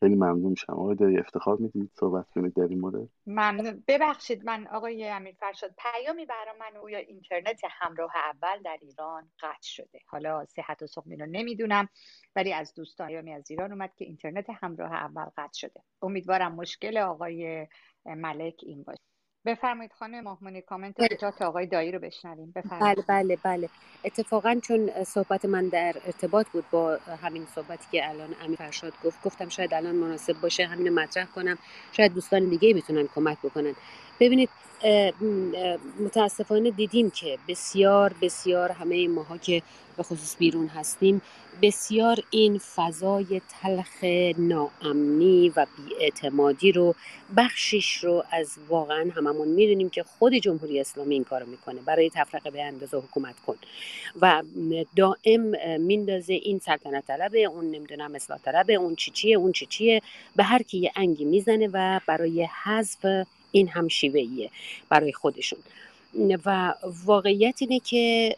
خیلی 0.00 0.14
ممنون 0.14 0.50
میشم. 0.50 0.72
آقای 0.72 0.94
داری 0.94 1.18
افتخار 1.18 1.56
می‌دید 1.56 1.90
صحبت 1.94 2.30
کنید 2.30 2.54
در 2.54 2.62
این 2.62 2.80
مورد؟ 2.80 3.08
ممنون. 3.26 3.84
ببخشید 3.88 4.44
من 4.44 4.66
آقای 4.66 5.08
امیر 5.08 5.34
فرشاد 5.40 5.74
پیامی 5.78 6.26
برای 6.26 6.58
من 6.60 6.76
او 6.76 6.90
یا 6.90 6.98
اینترنت 6.98 7.60
همراه 7.70 8.12
اول 8.16 8.62
در 8.64 8.78
ایران 8.82 9.30
قطع 9.40 9.58
شده. 9.62 9.98
حالا 10.06 10.44
صحت 10.44 10.82
و 10.82 10.86
سقمی 10.86 11.16
رو 11.16 11.26
نمی‌دونم 11.26 11.88
ولی 12.36 12.52
از 12.52 12.74
دوستان 12.74 13.08
پیامی 13.08 13.32
از 13.32 13.50
ایران 13.50 13.72
اومد 13.72 13.94
که 13.94 14.04
اینترنت 14.04 14.46
همراه 14.50 14.92
اول 14.92 15.24
قطع 15.36 15.52
شده. 15.52 15.80
امیدوارم 16.02 16.54
مشکل 16.54 16.98
آقای 16.98 17.66
ملک 18.06 18.60
این 18.62 18.82
باشه. 18.82 19.09
بفرمایید 19.46 19.92
خانم 19.92 20.24
مهمونی 20.24 20.60
کامنت 20.62 20.96
کوتاه 21.08 21.30
تا 21.38 21.46
آقای 21.48 21.66
دایی 21.66 21.92
رو 21.92 21.98
بشنویم. 21.98 22.54
بله 22.80 23.04
بله 23.08 23.38
بله. 23.44 23.68
اتفاقا 24.04 24.60
چون 24.62 25.04
صحبت 25.04 25.44
من 25.44 25.68
در 25.68 25.96
ارتباط 26.06 26.48
بود 26.48 26.64
با 26.70 26.98
همین 27.22 27.46
صحبتی 27.54 27.86
که 27.92 28.08
الان 28.08 28.34
امیر 28.44 28.56
فرشاد 28.56 28.92
گفت 29.04 29.22
گفتم 29.22 29.48
شاید 29.48 29.74
الان 29.74 29.94
مناسب 29.94 30.40
باشه 30.40 30.66
همین 30.66 30.88
مطرح 30.88 31.24
کنم. 31.24 31.58
شاید 31.92 32.14
دوستان 32.14 32.48
دیگه 32.48 32.74
می‌تونن 32.74 33.08
کمک 33.14 33.38
بکنن. 33.38 33.74
ببینید 34.20 34.48
متاسفانه 36.00 36.70
دیدیم 36.70 37.10
که 37.10 37.38
بسیار 37.48 38.14
بسیار 38.22 38.72
همه 38.72 39.08
ماها 39.08 39.38
که 39.38 39.62
به 39.96 40.02
خصوص 40.02 40.36
بیرون 40.38 40.66
هستیم 40.66 41.22
بسیار 41.62 42.18
این 42.30 42.58
فضای 42.58 43.40
تلخ 43.48 44.04
ناامنی 44.38 45.52
و 45.56 45.66
بیاعتمادی 45.76 46.72
رو 46.72 46.94
بخشش 47.36 47.96
رو 47.96 48.24
از 48.30 48.58
واقعا 48.68 49.10
هممون 49.16 49.48
می‌دونیم 49.48 49.88
که 49.90 50.02
خود 50.02 50.34
جمهوری 50.34 50.80
اسلامی 50.80 51.14
این 51.14 51.24
کارو 51.24 51.46
می‌کنه. 51.46 51.80
برای 51.80 52.10
تفرقه 52.14 52.50
به 52.50 52.62
اندازه 52.62 52.96
حکومت 52.96 53.34
کن. 53.46 53.56
و 54.20 54.42
دائم 54.96 55.80
میندازه 55.80 56.32
این 56.32 56.58
سلطنت 56.58 57.06
طلبه 57.06 57.44
اون 57.44 57.64
نمی‌دونم 57.64 58.14
اصلاح 58.14 58.38
طلبه 58.38 58.74
اون 58.74 58.94
چی 58.94 59.10
چیه 59.10 59.36
اون 59.36 59.52
چی 59.52 59.66
چیه. 59.66 60.02
به 60.36 60.42
هر 60.42 60.62
کی 60.62 60.78
یه 60.78 60.92
انگی 60.96 61.24
می‌زنه 61.24 61.68
و 61.72 62.00
برای 62.06 62.48
حذف 62.64 63.26
این 63.52 63.68
هم 63.68 63.88
شیوهیه 63.88 64.50
برای 64.88 65.12
خودشون. 65.12 65.58
و 66.46 66.74
واقعیت 67.04 67.56
اینه 67.60 67.80
که 67.80 68.36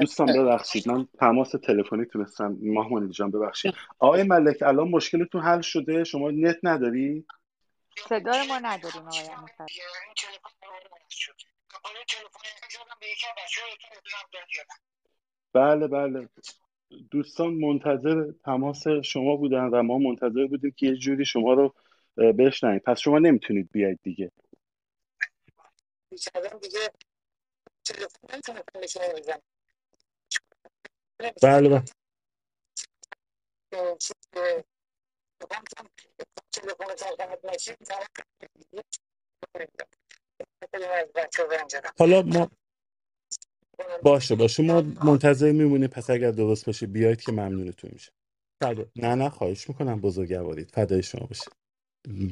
دوستان 0.00 0.26
ببخشید 0.26 0.88
من 0.88 1.08
تماس 1.20 1.50
تلفنی 1.50 2.04
تونستم. 2.04 2.56
محمود 2.62 3.12
جان 3.12 3.30
ببخشید. 3.30 3.74
آقای 3.98 4.22
ملک 4.22 4.62
الان 4.62 4.88
مشکلتون 4.88 5.42
حل 5.42 5.60
شده؟ 5.60 6.04
شما 6.04 6.30
نت 6.30 6.56
نداری؟ 6.62 7.24
صدای 8.08 8.46
ما 8.48 8.58
نداریم 8.58 9.02
آقای 9.02 9.22
بله 15.52 15.86
بله. 15.86 16.28
دوستان 17.10 17.54
منتظر 17.54 18.24
تماس 18.44 18.88
شما 18.88 19.36
بودن 19.36 19.64
و 19.64 19.82
ما 19.82 19.98
منتظر 19.98 20.46
بودیم 20.46 20.74
که 20.76 20.86
یه 20.86 20.96
جوری 20.96 21.24
شما 21.24 21.52
رو 21.52 21.74
بشنویم. 22.16 22.78
پس 22.78 23.00
شما 23.00 23.18
نمی‌تونید 23.18 23.68
بیاید 23.72 23.98
دیگه. 24.02 24.30
دیگه 26.62 26.90
بله 31.42 31.68
بله. 31.68 31.84
حالا 41.98 42.22
ما 42.22 42.50
باشه 44.02 44.34
باشه. 44.36 44.62
ما 44.62 44.82
منتظر 44.82 45.52
میمونیم. 45.52 45.88
پس 45.88 46.10
اگر 46.10 46.30
درست 46.30 46.66
باشه 46.66 46.86
بیاید 46.86 47.22
که 47.22 47.32
ممنونتون 47.32 47.90
میشه. 47.92 48.12
نه 48.96 49.14
نه 49.14 49.30
خواهش 49.30 49.68
می‌کنم. 49.68 50.00
بزرگوارید. 50.00 50.70
فدای 50.70 51.02
شما 51.02 51.26
باشه 51.26 51.50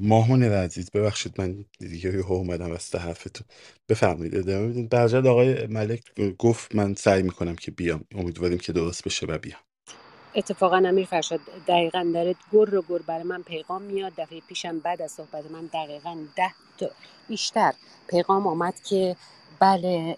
ماهون 0.00 0.43
عزیز 0.45 0.91
ببخشید 0.91 1.41
من 1.41 1.64
دیگه 1.81 2.14
یه 2.14 2.26
اومدم 2.33 2.73
از 2.73 2.95
حرفتون. 2.97 3.47
بفرمایید 3.88 4.37
ادامه 4.37 4.69
بدین. 4.69 4.88
برجد 4.88 5.26
آقای 5.26 5.67
ملک 5.67 6.02
گفت 6.38 6.75
من 6.75 6.95
سعی 6.95 7.23
می‌کنم 7.23 7.57
که 7.57 7.71
بیام. 7.71 8.05
امیدواریم 8.14 8.59
که 8.59 8.73
درست 8.73 9.05
بشه 9.05 9.26
و 9.26 9.38
بیام. 9.38 9.61
اتفاقا 10.35 10.76
امیر 10.76 11.07
فرشاد 11.07 11.41
دقیقا 11.69 12.11
داره 12.14 12.37
گر 12.52 12.75
و 12.75 12.83
گر 12.91 12.99
برای 12.99 13.23
من 13.25 13.43
پیغام 13.43 13.83
میاد. 13.83 14.12
دفعه 14.19 14.41
پیشم 14.41 14.79
بعد 14.79 15.02
از 15.02 15.12
صحبت 15.12 15.50
من 15.50 15.67
دقیقا 15.75 16.19
ده 16.37 16.50
تا 16.79 16.91
بیشتر 17.29 17.73
پیغام 18.09 18.47
آمد 18.47 18.81
که 18.81 19.17
بله 19.62 20.16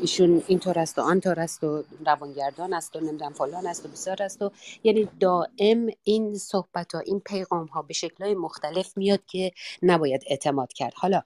ایشون 0.00 0.42
اینطور 0.46 0.78
است 0.78 0.98
و 0.98 1.02
آنطور 1.02 1.40
است 1.40 1.64
و 1.64 1.84
روانگردان 2.06 2.72
است 2.72 2.96
و 2.96 3.00
نمی‌دونم 3.00 3.32
فلان 3.32 3.66
است 3.66 3.86
و 3.86 3.88
بسیار 3.88 4.22
است 4.22 4.42
و 4.42 4.50
یعنی 4.84 5.08
دائم 5.20 5.86
این 6.04 6.34
صحبت 6.34 6.94
ها 6.94 7.00
این 7.00 7.20
پیغام 7.20 7.66
ها 7.66 7.82
به 7.82 7.94
شکل 7.94 8.34
مختلف 8.34 8.96
میاد 8.96 9.26
که 9.26 9.52
نباید 9.82 10.22
اعتماد 10.26 10.72
کرد. 10.72 10.92
حالا 10.96 11.22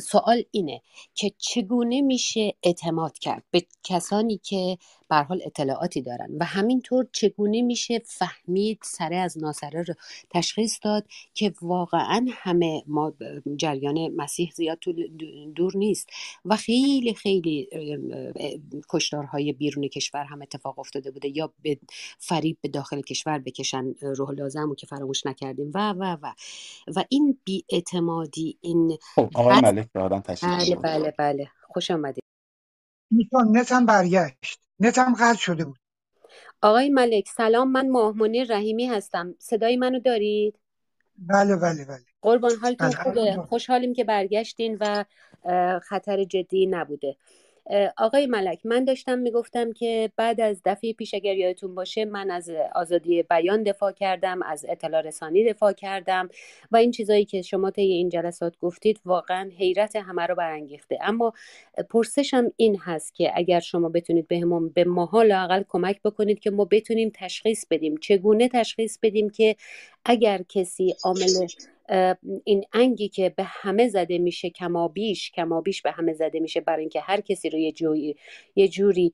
سوال 0.00 0.44
اینه 0.50 0.82
که 1.14 1.32
چگونه 1.38 2.00
میشه 2.00 2.54
اعتماد 2.62 3.18
کرد 3.18 3.44
به 3.50 3.62
کسانی 3.84 4.38
که 4.38 4.78
به 5.08 5.16
حال 5.16 5.40
اطلاعاتی 5.46 6.02
دارن 6.02 6.28
و 6.40 6.44
همینطور 6.44 7.06
چگونه 7.12 7.62
میشه 7.62 8.02
فهمید 8.04 8.78
سره 8.82 9.16
از 9.16 9.38
ناسره 9.38 9.82
رو 9.82 9.94
تشخیص 10.30 10.78
داد 10.82 11.06
که 11.34 11.54
واقعا 11.62 12.26
همه 12.30 12.82
ما 12.86 13.12
جریان 13.56 14.08
مسیح 14.08 14.50
زیاد 14.54 14.78
دور 15.54 15.76
نیست 15.76 16.10
و 16.44 16.56
خیلی 16.70 17.14
خیلی 17.14 17.68
کشدارهای 18.90 19.52
بیرون 19.52 19.88
کشور 19.88 20.24
هم 20.24 20.42
اتفاق 20.42 20.78
افتاده 20.78 21.10
بوده 21.10 21.36
یا 21.36 21.52
به 21.62 21.78
فریب 22.18 22.58
به 22.60 22.68
داخل 22.68 23.00
کشور 23.00 23.38
بکشن 23.38 23.94
روح 24.00 24.30
لازم 24.30 24.74
که 24.74 24.86
فراموش 24.86 25.26
نکردیم. 25.26 25.70
و 25.74 25.92
و 25.92 26.16
و. 26.22 26.32
و 26.96 27.04
این 27.08 27.38
بیاعتمادی 27.44 28.58
این 28.60 28.98
خب 29.14 29.30
آقای 29.34 29.60
ملک 29.60 29.88
بله 29.94 30.76
بله 30.76 31.14
بله. 31.18 31.48
خوش 31.62 31.90
آمدید 31.90 32.24
میتون 33.10 33.58
نتم 33.58 33.86
برگشت. 33.86 34.60
نتم 34.80 35.14
قطع 35.14 35.38
شده 35.38 35.64
بود. 35.64 35.78
آقای 36.62 36.88
ملک 36.88 37.28
سلام 37.28 37.72
من 37.72 37.88
ماهمونی 37.88 38.44
رحیمی 38.44 38.86
هستم. 38.86 39.34
صدای 39.38 39.76
منو 39.76 40.00
دارید؟ 40.00 40.58
بله 41.18 41.56
بله 41.56 41.84
بله. 41.84 42.09
قربان 42.22 42.52
حالتون 42.62 42.90
خوبه؟ 42.90 43.32
خوشحالیم 43.48 43.92
که 43.92 44.04
برگشتین 44.04 44.76
و 44.80 45.04
خطر 45.82 46.24
جدی 46.24 46.66
نبوده. 46.66 47.16
آقای 47.96 48.26
ملک 48.26 48.66
من 48.66 48.84
داشتم 48.84 49.18
می‌گفتم 49.18 49.72
که 49.72 50.12
بعد 50.16 50.40
از 50.40 50.62
دفعه 50.64 50.92
پیش 50.92 51.14
اگر 51.14 51.36
یادتون 51.36 51.74
باشه 51.74 52.04
من 52.04 52.30
از 52.30 52.50
آزادی 52.74 53.22
بیان 53.22 53.62
دفاع 53.62 53.92
کردم 53.92 54.42
از 54.42 54.66
اطلاع 54.68 55.00
رسانی 55.00 55.52
دفاع 55.52 55.72
کردم 55.72 56.28
و 56.70 56.76
این 56.76 56.90
چیزایی 56.90 57.24
که 57.24 57.42
شما 57.42 57.70
طی 57.70 57.82
این 57.82 58.08
جلسات 58.08 58.58
گفتید 58.58 59.00
واقعا 59.04 59.50
حیرت 59.58 59.96
همه 59.96 60.26
رو 60.26 60.34
برانگیخته. 60.34 60.98
اما 61.00 61.32
پرسشم 61.90 62.52
این 62.56 62.78
هست 62.84 63.14
که 63.14 63.32
اگر 63.34 63.60
شما 63.60 63.88
بتونید 63.88 64.28
بهمون 64.28 64.68
به 64.68 64.84
ماها 64.84 65.22
لاقل 65.22 65.62
کمک 65.68 66.02
بکنید 66.02 66.40
که 66.40 66.50
ما 66.50 66.64
بتونیم 66.64 67.12
تشخیص 67.14 67.64
بدیم. 67.70 67.96
چگونه 67.96 68.48
تشخیص 68.48 68.98
بدیم 69.02 69.30
که 69.30 69.56
اگر 70.04 70.42
کسی 70.48 70.94
عامل 71.04 71.46
این 72.44 72.64
انگی 72.72 73.08
که 73.08 73.34
به 73.36 73.44
همه 73.46 73.88
زده 73.88 74.18
میشه 74.18 74.50
کمابیش 74.50 75.30
کمابیش 75.30 75.82
به 75.82 75.90
همه 75.90 76.12
زده 76.12 76.40
میشه 76.40 76.60
برای 76.60 76.80
اینکه 76.80 77.00
هر 77.00 77.20
کسی 77.20 77.50
رو 77.50 77.58
یه 77.58 77.72
جوری, 77.72 78.16
یه 78.56 78.68
جوری 78.68 79.12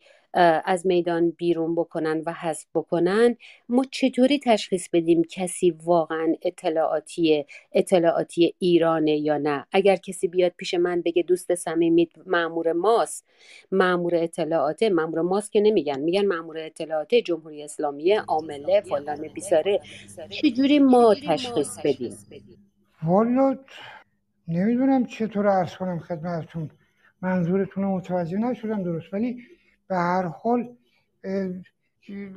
از 0.65 0.87
میدان 0.87 1.31
بیرون 1.31 1.75
بکنن 1.75 2.23
و 2.27 2.33
حذف 2.33 2.67
بکنن 2.75 3.37
ما 3.69 3.85
چطوری 3.91 4.39
تشخیص 4.39 4.89
بدیم 4.93 5.23
کسی 5.31 5.71
واقعا 5.71 6.35
اطلاعاتی 6.43 7.45
اطلاعاتی 7.73 8.55
ایرانه 8.59 9.17
یا 9.17 9.39
نه؟ 9.39 9.67
اگر 9.73 9.97
کسی 9.97 10.29
بیاد 10.29 10.53
پیش 10.57 10.75
من 10.75 11.03
بگه 11.03 11.23
دوست 11.23 11.55
صمیمی 11.55 12.09
معمور 12.27 12.73
ماست 12.73 13.27
معمور 13.73 14.15
اطلاعاته 14.17 14.89
معمور 14.89 15.21
ماست 15.21 15.53
که 15.53 15.61
نمیگن. 15.61 16.01
میگن 16.01 16.25
معمور 16.25 16.59
اطلاعات 16.59 17.15
جمهوری 17.15 17.63
اسلامی 17.63 18.13
عامله 18.13 18.81
فلان 18.81 19.29
بیساره. 19.29 19.81
چجوری 20.31 20.79
ما 20.79 21.15
تشخیص 21.15 21.79
بدیم؟ 21.85 22.17
والا 23.07 23.59
نمی‌دونم 24.49 25.05
چطور 25.07 25.49
عرض 25.49 25.77
کنم 25.77 25.99
خدمتتون. 25.99 26.71
منظورتون 27.23 27.85
رو 27.85 27.97
متوجه 27.97 28.39
نشدم 28.39 28.83
درست 28.83 29.15
ولی 29.15 29.43
به 29.89 29.97
هر 29.97 30.23
حال 30.23 30.77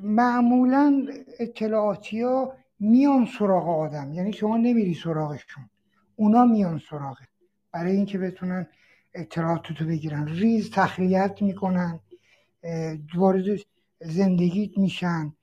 معمولا 0.03 1.07
اطلاعاتی 1.39 2.21
ها 2.21 2.53
میان 2.79 3.27
سراغ 3.39 3.69
آدم 3.69 4.13
یعنی 4.13 4.33
شما 4.33 4.57
نمیری 4.57 4.93
سراغشون 4.93 5.69
اونا 6.15 6.45
میان 6.45 6.81
سراغه 6.89 7.27
برای 7.71 7.91
اینکه 7.91 8.17
بتونن 8.17 8.67
اطلاعاتتو 9.13 9.85
بگیرن. 9.85 10.27
ریز 10.27 10.71
تخلیت 10.71 11.41
می‌کنن 11.41 11.99
وارد 13.15 13.45
زندگیت 14.01 14.77
میشن. 14.77 15.33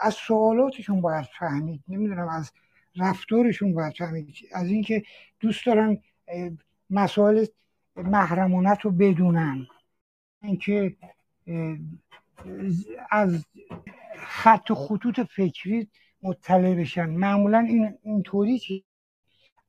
از 0.00 0.14
سوالاتشون 0.14 1.00
باید 1.00 1.26
فهمید. 1.38 1.82
نمی‌دونم 1.88 2.28
از 2.28 2.52
رفتارشون 2.96 3.74
باید 3.74 3.94
فهمید. 3.98 4.34
از 4.52 4.68
اینکه 4.68 5.02
دوست 5.40 5.66
دارن 5.66 5.98
مسائل 6.90 7.46
محرمونت 7.96 8.80
رو 8.80 8.90
بدونن. 8.90 9.66
اینکه 10.42 10.96
از 13.10 13.44
خط 14.16 14.70
و 14.70 14.74
خطوط 14.74 15.20
فکری 15.20 15.88
مطلع 16.22 16.74
بشن. 16.74 17.10
معمولا 17.10 17.58
این 17.58 17.94
اینطوری 18.02 18.58
که 18.58 18.82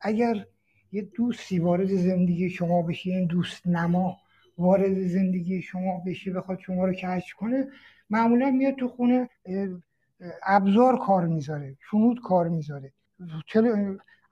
اگر 0.01 0.45
یه 0.91 1.01
دوستی 1.01 1.59
وارد 1.59 1.87
زندگی 1.87 2.49
شما 2.49 2.81
بشه 2.81 3.09
این 3.09 3.25
دوست 3.25 3.67
نما 3.67 4.17
وارد 4.57 5.07
زندگی 5.07 5.61
شما 5.61 6.03
بشه 6.05 6.31
بخواد 6.31 6.59
شما 6.59 6.85
رو 6.85 6.93
کشف 6.93 7.35
کنه 7.35 7.67
معمولا 8.09 8.51
میاد 8.51 8.75
تو 8.75 8.87
خونه 8.87 9.29
ابزار 10.43 10.99
کار 10.99 11.27
می‌ذاره 11.27 11.77
شنود 11.91 12.21
کار 12.21 12.49
می‌ذاره. 12.49 12.93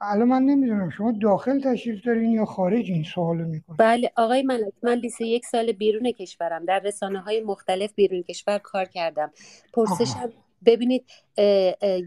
الان 0.02 0.28
من 0.28 0.42
نمی‌دونم 0.44 0.90
شما 0.90 1.14
داخل 1.22 1.62
تشریف 1.62 2.06
دارین 2.06 2.32
یا 2.32 2.46
خارج 2.46 2.92
این 2.92 3.04
سوالو 3.04 3.46
می‌کنین؟ 3.48 3.78
بله 3.80 4.12
آقای 4.16 4.44
ملک 4.44 4.74
من 4.84 5.02
21 5.02 5.46
سال 5.46 5.72
بیرون 5.72 6.12
کشورم. 6.12 6.66
در 6.66 6.80
رسانه 6.80 7.20
های 7.20 7.42
مختلف 7.42 7.94
بیرون 7.94 8.24
کشور 8.24 8.58
کار 8.58 8.86
کردم. 8.86 9.32
پرسشم 9.74 10.34
ببینید 10.66 11.06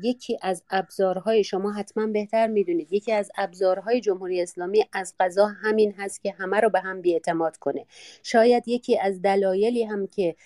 یکی 0.03 0.39
از 0.43 0.65
ابزارهای 0.71 1.45
شما 1.45 1.73
حتما 1.73 2.07
بهتر 2.07 2.47
می‌دونید. 2.47 2.93
یکی 2.93 3.13
از 3.13 3.31
ابزارهای 3.37 4.01
جمهوری 4.01 4.43
اسلامی 4.43 4.85
از 4.93 5.15
قضا 5.21 5.47
همین 5.47 5.95
هست 5.99 6.23
که 6.23 6.35
همه 6.39 6.61
رو 6.61 6.71
به 6.71 6.81
هم 6.81 7.01
بیاعتماد 7.01 7.57
کنه. 7.57 7.87
شاید 8.23 8.69
یکی 8.69 8.99
از 8.99 9.23
دلایلی 9.23 9.85
هم 9.85 10.07
که 10.07 10.37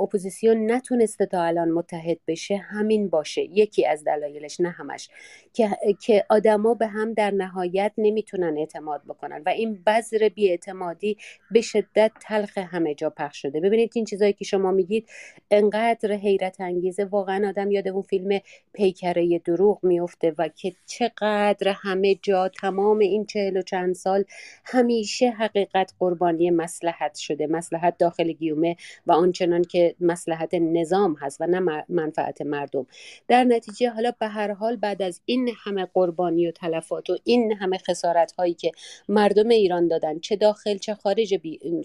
اپوزیسیون 0.00 0.72
نتونسته 0.72 1.26
تا 1.26 1.42
الان 1.42 1.70
متحد 1.70 2.18
بشه 2.26 2.56
همین 2.56 3.08
باشه. 3.08 3.42
یکی 3.42 3.86
از 3.86 4.04
دلایلش 4.04 4.60
نه 4.60 4.70
همش. 4.70 5.08
که 5.52 5.68
که 6.02 6.24
آدما 6.28 6.74
به 6.74 6.86
هم 6.86 7.14
در 7.14 7.30
نهایت 7.30 7.92
نمی‌تونن 7.98 8.58
اعتماد 8.58 9.02
بکنن. 9.08 9.42
و 9.46 9.48
این 9.48 9.82
بذر 9.86 10.28
بیاعتمادی 10.28 11.16
به 11.50 11.60
شدت 11.60 12.12
تلخ 12.20 12.58
همه 12.58 12.94
جا 12.94 13.10
پخش 13.10 13.42
شده. 13.42 13.60
ببینید 13.60 13.92
این 13.94 14.04
چیزایی 14.04 14.32
که 14.32 14.44
شما 14.44 14.70
میگید 14.70 15.08
انقدر 15.50 16.12
حیرت 16.12 16.60
انگیزه. 16.60 17.04
واقعا 17.04 17.48
آدم 17.48 17.70
یاد 17.70 17.88
اون 17.88 18.02
فیلم 18.02 18.40
پیکره 18.72 19.38
دروغ 19.38 19.78
میفته 19.84 20.34
و 20.38 20.48
که 20.48 20.72
چقدر 20.86 21.74
همه 21.76 22.14
جا 22.14 22.48
تمام 22.48 22.98
این 22.98 23.26
چهل 23.26 23.56
و 23.56 23.62
چند 23.62 23.94
سال 23.94 24.24
همیشه 24.64 25.30
حقیقت 25.30 25.94
قربانی 25.98 26.50
مسلحت 26.50 27.16
شده. 27.16 27.46
مسلحت 27.46 27.98
داخل 27.98 28.32
گیومه 28.32 28.76
و 29.06 29.12
آنچنان 29.52 29.64
که 29.64 29.94
مسلحت 30.00 30.54
نظام 30.54 31.16
هست 31.20 31.40
و 31.40 31.46
نه 31.46 31.84
منفعت 31.88 32.42
مردم. 32.42 32.86
در 33.28 33.44
نتیجه 33.44 33.90
حالا 33.90 34.12
به 34.20 34.26
هر 34.26 34.52
حال 34.52 34.76
بعد 34.76 35.02
از 35.02 35.20
این 35.24 35.50
همه 35.64 35.86
قربانی 35.94 36.46
و 36.46 36.50
تلفات 36.50 37.10
و 37.10 37.16
این 37.24 37.52
همه 37.52 37.78
خسارت 37.78 38.32
هایی 38.32 38.54
که 38.54 38.72
مردم 39.08 39.48
ایران 39.48 39.88
دادن 39.88 40.18
چه 40.18 40.36
داخل 40.36 40.76
چه 40.78 40.94
خارج, 40.94 41.40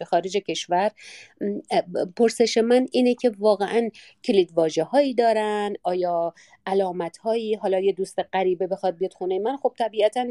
خارج 0.06 0.38
کشور 0.38 0.92
پرسش 2.16 2.58
من 2.58 2.88
اینه 2.92 3.16
که 3.16 3.32
واقعا 3.40 3.90
کلید 4.24 4.52
واژه 4.54 4.84
هایی 4.84 5.14
دارن؟ 5.14 5.76
آیا 5.84 6.34
علامت 6.68 7.18
هایی 7.18 7.56
حالا 7.56 7.80
یه 7.80 7.92
دوست 7.92 8.20
غریبه 8.34 8.68
بخواد 8.68 8.98
بیاد 8.98 9.14
خونه 9.14 9.40
من 9.40 9.58
خب 9.58 9.74
طبیعتا 9.78 10.26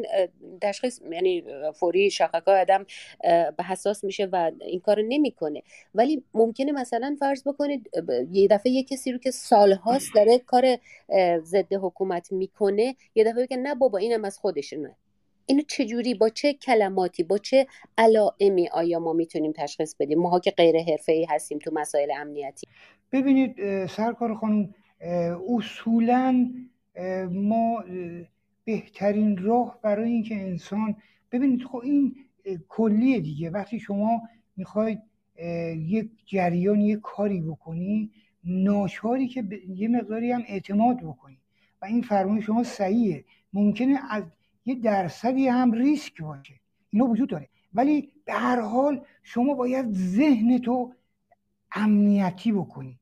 تشخیص 0.60 1.00
یعنی 1.12 1.44
فوری 1.74 2.10
شاخکا 2.10 2.60
آدم 2.60 2.86
به 3.56 3.64
حساس 3.68 4.04
میشه 4.04 4.28
و 4.32 4.50
این 4.60 4.80
کار 4.80 5.02
نمی‌کنه. 5.02 5.62
ولی 5.94 6.22
ممکنه 6.34 6.72
مثلا 6.72 7.16
فرض 7.24 7.42
بکنید 7.48 7.90
یه 8.32 8.48
دفعه 8.48 8.72
یه 8.72 8.82
کسی 8.82 9.12
رو 9.12 9.18
که 9.18 9.30
سالهاست 9.30 10.14
داره 10.14 10.38
کار 10.38 10.78
ضد 11.42 11.72
حکومت 11.72 12.32
می‌کنه 12.32 12.96
یه 13.14 13.24
دفعه 13.24 13.46
بگه 13.46 13.56
نه 13.56 13.74
بابا 13.74 13.98
اینم 13.98 14.24
از 14.24 14.38
خودشونه 14.38 14.96
اینو 15.46 15.62
چجوری 15.62 16.14
با 16.14 16.28
چه 16.28 16.52
کلماتی 16.52 17.22
با 17.22 17.38
چه 17.38 17.66
علائمی 17.98 18.68
آیا 18.68 18.98
ما 18.98 19.12
می‌تونیم 19.12 19.52
تشخیص 19.52 19.94
بدیم؟ 20.00 20.18
ماها 20.18 20.40
که 20.40 20.50
غیر 20.50 20.82
حرفه‌ای 20.82 21.26
هستیم 21.30 21.58
تو 21.58 21.70
مسائل 21.74 22.10
امنیتی. 22.16 22.66
ببینید 23.12 23.86
سرکار 23.86 24.34
خانم 24.34 24.74
اصولا 25.56 26.50
ما 27.30 27.84
بهترین 28.64 29.36
راه 29.36 29.78
برای 29.82 30.10
اینکه 30.10 30.34
انسان 30.34 30.96
ببینید 31.32 31.64
خب 31.64 31.76
این 31.76 32.16
کلیه 32.68 33.20
دیگه. 33.20 33.50
وقتی 33.50 33.80
شما 33.80 34.22
می‌خواید 34.56 34.98
یک 35.76 36.10
جریان 36.26 36.80
یک 36.80 37.00
کاری 37.02 37.40
بکنی 37.40 38.10
ناچاری 38.44 39.28
که 39.28 39.44
یه 39.68 39.88
مقداری 39.88 40.32
هم 40.32 40.42
اعتماد 40.46 40.96
بکنی. 40.96 41.38
و 41.82 41.84
این 41.84 42.02
فرمای 42.02 42.42
شما 42.42 42.62
صحیحه. 42.62 43.24
ممکنه 43.52 43.98
از 44.10 44.24
یه 44.66 44.74
درصدی 44.74 45.48
هم 45.48 45.72
ریسک 45.72 46.22
باشه. 46.22 46.54
اینا 46.90 47.06
وجود 47.06 47.28
داره. 47.28 47.48
ولی 47.74 48.08
به 48.24 48.32
هر 48.32 48.60
حال 48.60 49.04
شما 49.22 49.54
باید 49.54 49.92
ذهن 49.92 50.58
تو 50.58 50.92
امنیتی 51.72 52.52
بکنی. 52.52 52.98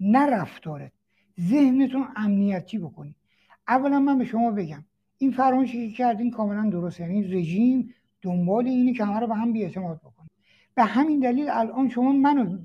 نه 0.00 0.26
رفتارت. 0.26 0.92
ذهنتون 1.40 2.06
امنیتی 2.16 2.78
بکنی. 2.78 3.14
اولا 3.68 4.00
من 4.00 4.18
به 4.18 4.24
شما 4.24 4.50
بگم. 4.50 4.84
این 5.18 5.30
فرمایشی 5.30 5.90
که 5.90 5.96
کردین 5.96 6.30
کاملا 6.30 6.70
درست 6.70 7.00
یعنی 7.00 7.22
رژیم 7.22 7.94
دنبال 8.22 8.66
اینی 8.66 8.92
که 8.92 9.04
همه 9.04 9.20
رو 9.20 9.26
به 9.26 9.34
هم 9.34 9.52
بیاعتماد 9.52 9.98
بکنه. 9.98 10.15
به 10.76 10.84
همین 10.84 11.20
دلیل 11.20 11.50
الان 11.50 11.88
شما 11.88 12.12
منو 12.12 12.58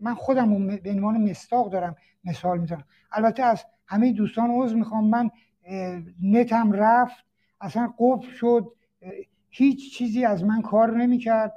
من 0.00 0.14
خودم 0.14 0.66
به 0.76 0.90
عنوان 0.90 1.30
مستاق 1.30 1.72
دارم 1.72 1.96
مثال 2.24 2.60
می‌زنم. 2.60 2.84
البته 3.12 3.42
از 3.42 3.64
همه 3.86 4.12
دوستان 4.12 4.50
عضو 4.50 4.76
می‌خوام 4.76 5.08
من 5.08 5.30
نتم 6.22 6.72
رفت 6.72 7.24
اصلا 7.60 7.94
قفل 7.98 8.30
شد 8.30 8.72
هیچ 9.48 9.94
چیزی 9.94 10.24
از 10.24 10.44
من 10.44 10.62
کار 10.62 10.96
نمی‌کرد 10.96 11.52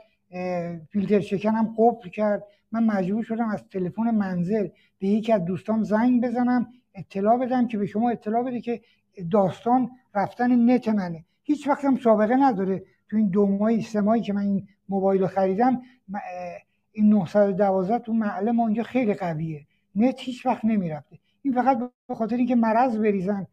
فیلتر 0.90 1.20
شکنم 1.20 1.76
قفل 1.78 2.10
کرد. 2.10 2.44
من 2.72 2.86
مجبور 2.86 3.24
شدم 3.24 3.50
از 3.50 3.64
تلفن 3.68 4.12
منزل 4.16 4.68
به 5.00 5.08
یکی 5.08 5.34
از 5.34 5.46
دوستان 5.46 5.84
زنگ 5.84 6.24
بزنم 6.24 6.68
اطلاع 6.96 7.38
بدم 7.38 7.68
که 7.68 7.78
به 7.78 7.86
شما 7.86 8.10
اطلاع 8.10 8.44
بده 8.44 8.62
که 8.62 8.82
داستان 9.32 9.90
رفتن 10.16 10.72
نت 10.72 10.88
منه. 10.88 11.26
هیچ 11.44 11.68
وقت 11.68 11.86
هم 11.86 11.98
سابقه 11.98 12.36
نداره. 12.36 12.84
تو 13.10 13.18
این 13.18 13.30
دو 13.30 13.48
ماهی 13.48 13.82
سه 13.82 14.02
ماهی 14.02 14.22
که 14.22 14.34
من 14.34 14.42
این 14.42 14.68
موبایل 14.90 15.22
رو 15.22 15.28
خریدم 15.28 15.82
این 16.92 17.10
912 17.10 18.00
تو 18.00 18.14
معلم 18.14 18.60
اونجا 18.60 18.84
خیلی 18.84 19.14
قویه. 19.14 19.68
نت 19.96 20.20
هیچ 20.20 20.46
وقت 20.46 20.66
نمی‌رفته. 20.66 21.20
این 21.42 21.54
فقط 21.54 21.80
به 22.08 22.16
خاطر 22.16 22.36
اینکه 22.36 22.56
مرض 22.56 22.98
بریزن. 22.98 23.48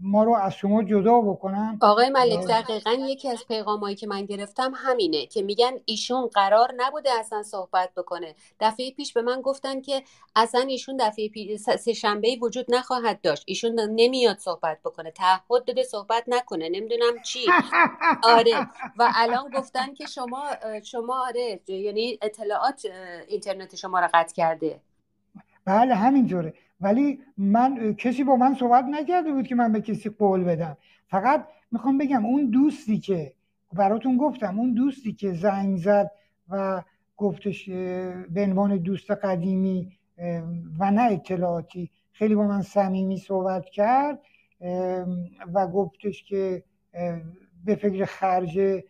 ما 0.00 0.24
رو 0.24 0.34
از 0.34 0.54
شما 0.54 0.82
جدا 0.82 1.20
بکنن. 1.20 1.78
آقای 1.82 2.10
ملک 2.10 2.46
دقیقا 2.46 2.90
یکی 2.90 3.28
از 3.28 3.44
پیغامایی 3.48 3.96
که 3.96 4.06
من 4.06 4.24
گرفتم 4.24 4.72
همینه 4.76 5.26
که 5.26 5.42
میگن 5.42 5.72
ایشون 5.84 6.26
قرار 6.26 6.74
نبوده 6.76 7.10
اصلا 7.20 7.42
صحبت 7.42 7.90
بکنه. 7.96 8.34
دفعه 8.60 8.90
پیش 8.90 9.12
به 9.12 9.22
من 9.22 9.40
گفتن 9.40 9.80
که 9.80 10.02
اصلا 10.36 10.60
ایشون 10.60 10.96
دفعه 10.96 11.28
پیش 11.28 11.60
سه 11.60 11.92
شنبه 11.92 12.36
وجود 12.42 12.74
نخواهد 12.74 13.20
داشت. 13.20 13.42
ایشون 13.46 13.80
نمیاد 13.80 14.38
صحبت 14.38 14.78
بکنه. 14.84 15.10
تعهد 15.10 15.64
داده 15.66 15.82
صحبت 15.82 16.24
نکنه. 16.26 16.68
نمی‌دونم 16.68 17.22
چی. 17.24 17.40
آره. 18.22 18.66
و 18.98 19.12
الان 19.14 19.50
گفتن 19.50 19.94
که 19.94 20.06
شما 20.06 20.44
شما 20.84 21.26
آره 21.26 21.60
یعنی 21.68 22.18
اطلاعات 22.22 22.86
اینترنت 23.28 23.76
شما 23.76 24.00
رو 24.00 24.08
قطع 24.14 24.34
کرده. 24.34 24.80
بله 25.64 25.94
همینطوره 25.94 26.54
ولی 26.80 27.20
من 27.36 27.94
کسی 27.94 28.24
با 28.24 28.36
من 28.36 28.54
صحبت 28.54 28.84
نکرده 28.84 29.32
بود 29.32 29.46
که 29.46 29.54
من 29.54 29.72
به 29.72 29.80
کسی 29.80 30.08
قول 30.08 30.44
بدم. 30.44 30.76
فقط 31.06 31.46
می‌خوام 31.72 31.98
بگم 31.98 32.26
اون 32.26 32.50
دوستی 32.50 32.98
که 32.98 33.32
براتون 33.72 34.16
گفتم 34.16 34.58
اون 34.58 34.74
دوستی 34.74 35.12
که 35.12 35.32
زنگ 35.32 35.76
زد 35.76 36.10
و 36.48 36.82
گفتش 37.16 37.68
به 38.30 38.42
عنوان 38.42 38.76
دوست 38.76 39.10
قدیمی 39.10 39.92
و 40.78 40.90
نه 40.90 41.02
اطلاعاتی 41.02 41.90
خیلی 42.12 42.34
با 42.34 42.46
من 42.46 42.62
صمیمی 42.62 43.18
صحبت 43.18 43.64
کرد 43.64 44.18
و 45.54 45.66
گفتش 45.66 46.24
که 46.24 46.62
به 47.64 47.74
فکر 47.74 48.04
خرج 48.04 48.82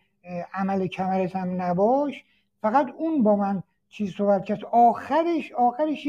عمل 0.53 0.87
کمرت 0.87 1.35
هم 1.35 1.61
نباش. 1.61 2.23
فقط 2.61 2.87
اون 2.97 3.23
با 3.23 3.35
من 3.35 3.63
چیز 3.89 4.15
صحبت 4.15 4.45
کرد. 4.45 4.65
آخرش 4.65 5.51
آخرش 5.51 6.07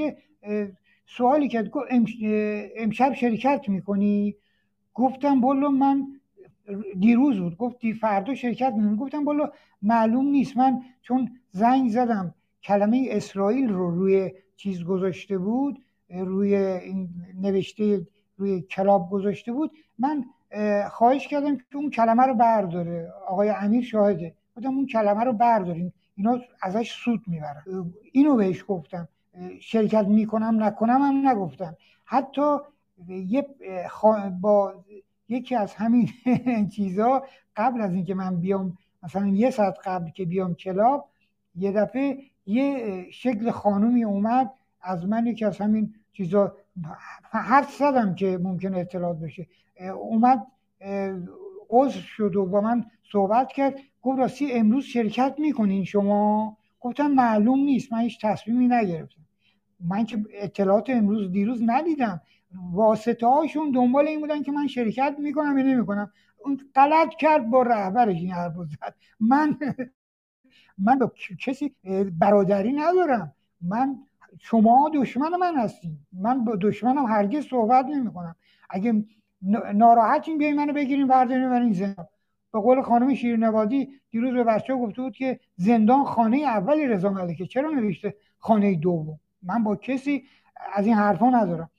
سوالی 1.16 1.48
کرد 1.48 1.70
گفت 1.70 1.86
امشب 2.76 3.12
شرکت 3.12 3.68
می‌کنی؟ 3.68 4.36
گفتم 4.94 5.40
بلو 5.40 5.70
من 5.70 6.06
دیروز 6.98 7.38
بود. 7.38 7.56
گفت 7.56 7.92
فردا 8.00 8.34
شرکت 8.34 8.72
می‌کنی؟ 8.76 8.96
گفتم 8.96 9.24
بلو 9.24 9.46
معلوم 9.82 10.26
نیست. 10.26 10.56
من 10.56 10.82
چون 11.02 11.30
زنگ 11.50 11.90
زدم 11.90 12.34
کلمه 12.62 13.08
اسرائیل 13.10 13.68
رو 13.68 13.90
روی 13.90 14.32
چیز 14.56 14.84
گذاشته 14.84 15.38
بود 15.38 15.78
روی 16.10 16.80
نوشته 17.40 18.06
روی 18.36 18.60
کلاب 18.60 19.10
گذاشته 19.10 19.52
بود. 19.52 19.70
من 19.98 20.24
خواهش 20.90 21.28
کردم 21.28 21.56
که 21.56 21.64
اون 21.74 21.90
کلمه 21.90 22.22
رو 22.22 22.34
برداره. 22.34 23.12
آقای 23.28 23.48
امیر 23.48 23.82
شاهده. 23.82 24.34
گفتم 24.56 24.76
اون 24.76 24.86
کلمه 24.86 25.24
رو 25.24 25.32
برداریم 25.32 25.92
اینا 26.16 26.40
ازش 26.62 26.92
سود 26.92 27.20
می‌برن. 27.26 27.92
اینو 28.12 28.36
بهش 28.36 28.64
گفتم. 28.68 29.08
شرکت 29.60 30.06
می‌کنم 30.06 30.62
نکنم 30.62 31.02
هم 31.02 31.28
نگفتم. 31.28 31.76
حتی 32.04 32.56
یه 33.08 33.46
با 34.40 34.84
یکی 35.28 35.54
از 35.54 35.74
همین 35.74 36.08
چیزا 36.76 37.24
قبل 37.56 37.80
از 37.80 37.94
اینکه 37.94 38.14
من 38.14 38.40
بیام 38.40 38.78
مثلا 39.02 39.26
یه 39.26 39.50
ساعت 39.50 39.78
قبل 39.84 40.10
که 40.10 40.24
بیام 40.24 40.54
کلاب 40.54 41.08
یه 41.56 41.72
دفعه 41.72 42.18
یه 42.46 43.06
شکل 43.10 43.50
خانومی 43.50 44.04
اومد 44.04 44.52
از 44.82 45.06
من 45.06 45.26
یکی 45.26 45.44
از 45.44 45.58
همین 45.58 45.94
چیزا. 46.12 46.56
حرف 47.30 47.74
زدم 47.74 48.14
که 48.14 48.38
ممکن 48.42 48.74
اطلاعات 48.74 49.18
بشه. 49.18 49.46
اومد 49.94 50.46
عضو 51.70 52.00
شد 52.00 52.36
و 52.36 52.46
با 52.46 52.60
من 52.60 52.84
صحبت 53.12 53.52
کرد. 53.52 53.74
گفت 54.02 54.18
راستی 54.18 54.52
امروز 54.52 54.84
شرکت 54.84 55.34
می‌کنین 55.38 55.84
شما؟ 55.84 56.56
گفتم 56.82 57.06
معلوم 57.06 57.58
نیست 57.58 57.92
من 57.92 58.00
هیچ 58.00 58.20
تصمیمی 58.26 58.68
نگرفتم. 58.68 59.20
من 59.80 60.04
که 60.04 60.24
اطلاعات 60.32 60.90
امروز 60.90 61.32
دیروز 61.32 61.62
ندیدم. 61.66 62.20
واسطه 62.72 63.26
هاشون 63.26 63.70
دنبال 63.70 64.08
این 64.08 64.20
بودن 64.20 64.42
که 64.42 64.52
من 64.52 64.66
شرکت 64.66 65.16
می‌کنم 65.18 65.58
یا 65.58 65.64
نمی‌کنم. 65.64 66.12
اون 66.44 66.60
غلط 66.74 67.08
کرد 67.14 67.50
با 67.50 67.62
رهبرش 67.62 68.16
این 68.16 68.32
حرف 68.32 68.52
زد. 68.56 68.94
من 69.20 69.58
من 70.78 70.98
با 70.98 71.12
کسی 71.46 71.74
برادری 72.18 72.72
ندارم. 72.72 73.34
من 73.60 73.98
شما 74.38 74.90
دشمن 74.94 75.36
من 75.40 75.56
هستیم 75.56 76.06
من 76.12 76.44
با 76.44 76.56
دشمنم 76.56 77.06
هرگز 77.06 77.44
صحبت 77.46 77.86
نمی‌کنم. 77.86 78.36
اگه 78.70 79.04
ناراحتین 79.74 80.38
بیاین 80.38 80.56
منو 80.56 80.72
بگیریم 80.72 81.06
بردارین 81.06 81.48
من 81.48 81.72
زندان. 81.72 82.06
به 82.52 82.60
قول 82.60 82.82
خانم 82.82 83.14
شیرنوادی 83.14 83.88
دیروز 84.10 84.34
به 84.34 84.44
بچه 84.44 84.74
گفته 84.74 85.02
بود 85.02 85.16
که 85.16 85.40
زندان 85.56 86.04
خانه 86.04 86.36
اولی 86.36 86.86
رضا 86.86 87.10
ملکه. 87.10 87.46
چرا 87.46 87.70
نوشته 87.70 88.14
خانه 88.38 88.74
دوم؟ 88.74 89.20
من 89.42 89.64
با 89.64 89.76
کسی 89.76 90.24
از 90.74 90.86
این 90.86 90.94
حرفا 90.94 91.30
ندارم. 91.30 91.70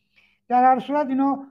در 0.47 0.63
هر 0.63 0.79
صورت 0.79 1.07
اینا 1.07 1.45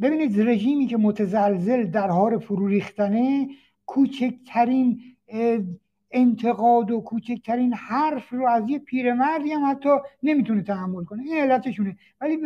ببینید 0.00 0.40
رژیمی 0.40 0.86
که 0.86 0.96
متزلزل 0.96 1.84
در 1.84 2.08
حال 2.08 2.38
فرو 2.38 2.66
ریختنه 2.66 3.48
کوچکترین 3.86 5.00
انتقاد 6.10 6.90
و 6.90 7.00
کوچکترین 7.00 7.74
حرف 7.74 8.30
رو 8.30 8.48
از 8.48 8.70
یه 8.70 8.78
پیرمردی 8.78 9.52
هم 9.52 9.70
حتی 9.70 9.88
نمی‌تونه 10.22 10.62
تحمل 10.62 11.04
کنه. 11.04 11.22
این 11.22 11.36
علتشونه. 11.36 11.96
ولی 12.20 12.36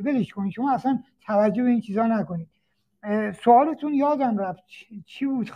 ولش 0.00 0.32
کنید. 0.32 0.52
شما 0.52 0.72
اصلا 0.72 1.02
توجه 1.20 1.62
به 1.62 1.70
این 1.70 1.80
چیزا 1.80 2.06
نکنید. 2.06 2.48
سوالتون 3.44 3.94
یادم 3.94 4.38
رفت. 4.38 4.62
چی 5.06 5.26
بود؟ 5.26 5.50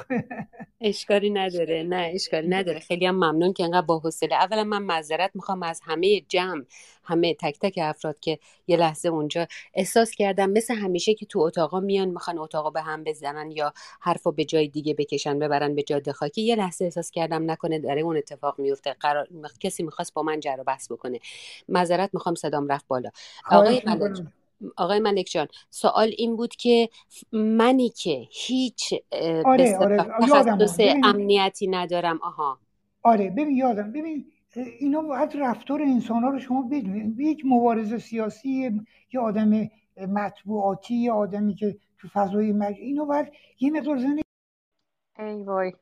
اشکالی 0.80 1.30
نداره. 1.40 1.82
نه 1.82 2.10
اشکالی 2.14 2.48
نداره. 2.48 2.80
خیلی 2.80 3.06
هم 3.06 3.14
ممنون 3.14 3.52
که 3.52 3.64
انقدر 3.64 3.86
با 3.86 3.98
حوصله. 3.98 4.34
اولا 4.34 4.64
من 4.64 4.82
معذرت 4.82 5.30
می‌خوام 5.34 5.62
از 5.62 5.80
همه 5.84 6.20
جمع 6.20 6.64
همه 7.04 7.34
تک 7.34 7.58
تک 7.60 7.78
افراد 7.82 8.20
که 8.20 8.38
یه 8.66 8.76
لحظه 8.76 9.08
اونجا 9.08 9.46
احساس 9.74 10.10
کردم 10.10 10.50
مثل 10.50 10.74
همیشه 10.74 11.14
که 11.14 11.26
تو 11.26 11.38
اتاقا 11.40 11.80
میان 11.80 12.08
می‌خوان 12.08 12.38
اتاقا 12.38 12.70
به 12.70 12.82
هم 12.82 13.04
بزنن 13.04 13.50
یا 13.50 13.72
حرفو 14.00 14.32
به 14.32 14.44
جای 14.44 14.68
دیگه 14.68 14.94
بکشن 14.94 15.38
ببرن 15.38 15.74
به 15.74 15.82
جاده 15.82 16.12
خاکی 16.12 16.42
یه 16.42 16.56
لحظه 16.56 16.84
احساس 16.84 17.10
کردم 17.10 17.50
نکنه 17.50 17.78
داره 17.78 18.00
اون 18.00 18.16
اتفاق 18.16 18.58
میفته 18.58 18.96
قرار 19.00 19.28
کسی 19.60 19.82
می‌خواست 19.82 20.14
با 20.14 20.22
من 20.22 20.40
جر 20.40 20.56
و 20.58 20.64
بحث 20.64 20.92
بکنه. 20.92 21.20
معذرت 21.68 22.10
می‌خوام 22.12 22.34
صدام 22.34 22.68
رفت 22.68 22.86
بالا. 22.88 23.10
آقای 23.50 23.82
آقای 24.76 25.00
ملک 25.00 25.26
جان 25.32 25.48
سوال 25.70 26.10
این 26.18 26.36
بود 26.36 26.56
که 26.56 26.88
منی 27.32 27.88
که 27.88 28.26
هیچ 28.30 28.94
آره 29.44 29.78
آره 29.78 29.96
تخصص 29.96 30.80
امنیتی 31.04 31.66
ندارم. 31.66 32.20
آها. 32.22 32.58
آره 33.02 33.30
ببین 33.30 33.56
یادم. 33.56 33.92
ببین 33.92 34.32
اینا 34.80 35.02
باید 35.02 35.36
رفتار 35.36 35.82
انسان 35.82 36.22
ها 36.22 36.28
رو 36.30 36.38
شما 36.38 36.62
بدونید. 36.62 37.20
یک 37.20 37.42
مبارزه 37.44 37.98
سیاسی 37.98 38.80
یا 39.12 39.22
آدم 39.22 39.68
مطبوعاتی 39.96 40.94
یا 40.94 41.14
آدمی 41.14 41.54
که 41.54 41.76
تو 41.98 42.08
فضای 42.08 42.52
مج... 42.52 42.76
اینا 42.78 43.04
باید 43.04 43.32
یه 43.60 43.70
مقدار 43.70 43.96
زنه 43.96 44.22
ای 45.18 45.42
وای. 45.42 45.72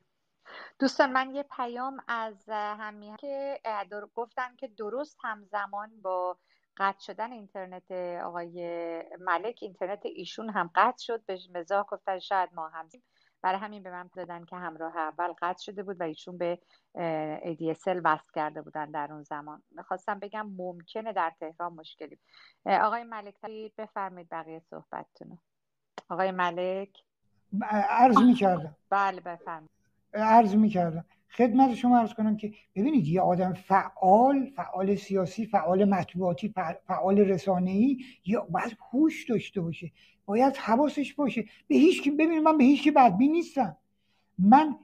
دوستان 0.79 1.11
من 1.11 1.35
یه 1.35 1.43
پیام 1.43 1.97
از 2.07 2.49
همین 2.49 3.15
که 3.15 3.59
گفتن 4.15 4.55
که 4.57 4.67
درست 4.67 5.17
همزمان 5.21 6.01
با 6.01 6.37
قطع 6.81 6.99
شدن 6.99 7.31
اینترنت 7.31 7.91
آقای 8.23 8.53
ملک 9.19 9.59
اینترنت 9.61 10.05
ایشون 10.05 10.49
هم 10.49 10.69
قطع 10.75 11.03
شد. 11.03 11.25
به 11.25 11.39
مزاح 11.55 11.85
گفتن 11.89 12.19
شاید 12.19 12.49
ما 12.53 12.67
هم. 12.67 12.89
برای 13.41 13.59
همین 13.59 13.83
به 13.83 13.91
من 13.91 14.09
دادن 14.15 14.45
که 14.45 14.55
همراه 14.55 14.97
اول 14.97 15.33
قطع 15.41 15.63
شده 15.63 15.83
بود 15.83 16.01
و 16.01 16.03
ایشون 16.03 16.37
به 16.37 16.59
ADSL 17.43 18.01
وصل 18.03 18.31
کرده 18.35 18.61
بودن 18.61 18.91
در 18.91 19.13
اون 19.13 19.23
زمان. 19.23 19.63
می‌خواستم 19.71 20.19
بگم 20.19 20.47
ممکنه 20.49 21.13
در 21.13 21.33
تهران 21.39 21.73
مشکلی. 21.73 22.19
آقای 22.65 23.03
ملک 23.03 23.35
بفرمایید 23.77 24.29
بقیه 24.29 24.59
صحبتتونو. 24.59 25.37
آقای 26.09 26.31
ملک؟ 26.31 27.03
عرض 27.89 28.17
می‌کردم. 28.17 28.75
بله 28.89 29.21
بفرمایید. 29.21 29.69
عرض 30.13 30.55
می‌کردم. 30.55 31.05
خدمت 31.37 31.73
شما 31.73 31.99
ارز 31.99 32.13
کنم 32.13 32.37
که 32.37 32.53
ببینید 32.75 33.07
یه 33.07 33.21
آدم 33.21 33.53
فعال 33.53 34.45
فعال 34.55 34.95
سیاسی 34.95 35.45
فعال 35.45 35.85
مطبوعاتی 35.85 36.53
فعال 36.87 37.19
رسانه‌ای 37.19 37.97
یا 38.25 38.47
باید 38.49 38.77
هوش 38.91 39.29
داشته 39.29 39.61
باشه 39.61 39.91
باید 40.25 40.57
حواسش 40.57 41.13
باشه. 41.13 41.45
به 41.67 41.75
هیچ 41.75 42.01
کی 42.01 42.11
ببینید 42.11 42.43
من 42.43 42.57
به 42.57 42.63
هیچ 42.63 42.83
کی 42.83 42.91
بدبین 42.91 43.31
نیستم. 43.31 43.77
من 44.39 44.75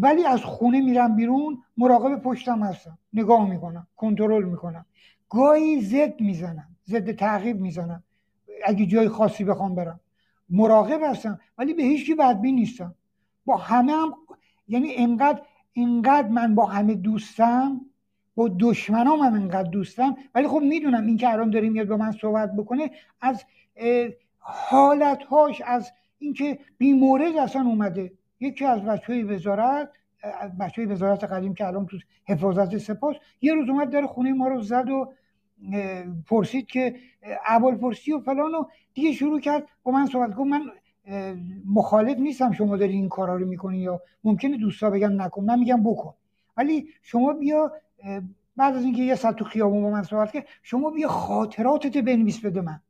ولی 0.00 0.24
از 0.26 0.42
خونه 0.44 0.80
میرم 0.80 1.16
بیرون 1.16 1.62
مراقب 1.76 2.22
پشتم 2.22 2.62
هستم. 2.62 2.98
نگاه 3.12 3.50
می‌کنم 3.50 3.86
کنترل 3.96 4.44
می‌کنم. 4.44 4.86
گاهی 5.30 5.80
زد 5.80 6.20
می‌زنم 6.20 6.76
ضد 6.86 7.12
تعقیب 7.12 7.60
می‌زنم. 7.60 8.02
اگه 8.64 8.86
جای 8.86 9.08
خاصی 9.08 9.44
بخوام 9.44 9.74
برم 9.74 10.00
مراقب 10.50 11.00
هستم 11.02 11.40
ولی 11.58 11.74
به 11.74 11.82
هیچ 11.82 12.06
کی 12.06 12.14
بدبین 12.14 12.54
نیستم. 12.54 12.94
با 13.46 13.56
همه 13.56 13.92
هم 13.92 14.14
یعنی 14.68 14.94
انقدر 14.96 15.42
انقدر 15.76 16.28
من 16.28 16.54
با 16.54 16.66
همه 16.66 16.94
دوستم 16.94 17.80
با 18.34 18.50
دشمنام 18.60 19.20
هم 19.20 19.34
انقدر 19.34 19.70
دوستم. 19.70 20.16
ولی 20.34 20.48
خب 20.48 20.60
می‌دونم 20.62 21.06
این 21.06 21.16
که 21.16 21.32
الان 21.32 21.50
داره 21.50 21.68
میاد 21.68 21.88
با 21.88 21.96
من 21.96 22.12
صحبت 22.12 22.56
بکنه 22.56 22.90
از 23.20 23.44
حالتهاش 24.38 25.62
از 25.64 25.92
اینکه 26.18 26.58
بیمورد 26.78 27.36
اصلا 27.36 27.62
اومده. 27.62 28.12
یکی 28.40 28.64
از 28.64 28.82
بچه 28.82 29.24
وزارت 29.24 29.88
بچه 30.60 30.86
وزارت 30.86 31.24
قدیم 31.24 31.54
که 31.54 31.66
الان 31.66 31.86
تو 31.86 31.98
حفاظت 32.28 32.78
سپاس 32.78 33.16
یه 33.40 33.54
روز 33.54 33.68
اومد 33.68 33.90
در 33.90 34.06
خونه 34.06 34.32
ما 34.32 34.48
رو 34.48 34.62
زد 34.62 34.90
و 34.90 35.12
پرسید 36.26 36.66
که 36.66 36.94
اول 37.48 37.74
پرسی 37.74 38.12
و 38.12 38.20
فلان 38.20 38.54
و 38.54 38.64
دیگه 38.94 39.12
شروع 39.12 39.40
کرد 39.40 39.68
با 39.82 39.92
من 39.92 40.06
صحبت. 40.06 40.34
کن 40.34 40.48
من 40.48 40.62
مخالف 41.66 42.18
نیستم 42.18 42.52
شما 42.52 42.76
داری 42.76 42.92
این 42.92 43.08
کارا 43.08 43.36
رو 43.36 43.46
می‌کنی 43.46 43.78
یا 43.78 44.00
ممکنه 44.24 44.56
دوستا 44.56 44.90
بگن 44.90 45.20
نکن 45.20 45.44
من 45.44 45.58
میگم 45.58 45.82
بکن. 45.82 46.14
ولی 46.56 46.88
شما 47.02 47.32
بیا 47.32 47.72
بعد 48.56 48.76
از 48.76 48.84
اینکه 48.84 49.02
یه 49.02 49.14
ساعت 49.14 49.36
تو 49.36 49.44
خیابون 49.44 49.82
با 49.82 49.90
من 49.90 50.02
صحبت 50.02 50.32
کرد 50.32 50.46
شما 50.62 50.90
بیا 50.90 51.08
خاطراتت 51.08 51.96
بنویس 51.96 52.40
بده 52.40 52.60
من. 52.60 52.80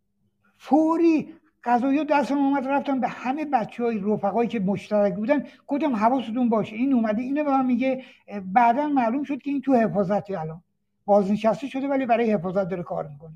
فوری 0.57 1.35
قضایی 1.65 2.05
دستم 2.05 2.39
اومد 2.39 2.69
رفتم 2.69 3.01
به 3.01 3.09
همه 3.09 3.45
بچه 3.45 3.85
های 3.85 3.99
رفقایی 3.99 4.49
که 4.49 4.61
مشترک 4.61 5.15
بودن 5.15 5.47
گفتم 5.67 5.97
حواستون 5.97 6.49
باشه. 6.49 6.77
این 6.77 6.93
اومده 6.93 7.23
اینه 7.23 7.43
به 7.43 7.51
من 7.51 7.67
میگه. 7.67 8.05
بعدا 8.45 8.89
معلوم 8.89 9.23
شد 9.23 9.43
که 9.43 9.51
این 9.51 9.61
تو 9.61 9.75
حفاظتی 9.75 10.35
الان. 10.35 10.63
بازنشسته 11.05 11.67
شده 11.67 11.89
ولی 11.89 12.07
برای 12.07 12.33
حفاظت 12.33 12.69
داره 12.69 12.83
کار 12.83 13.09
می‌کنه. 13.09 13.33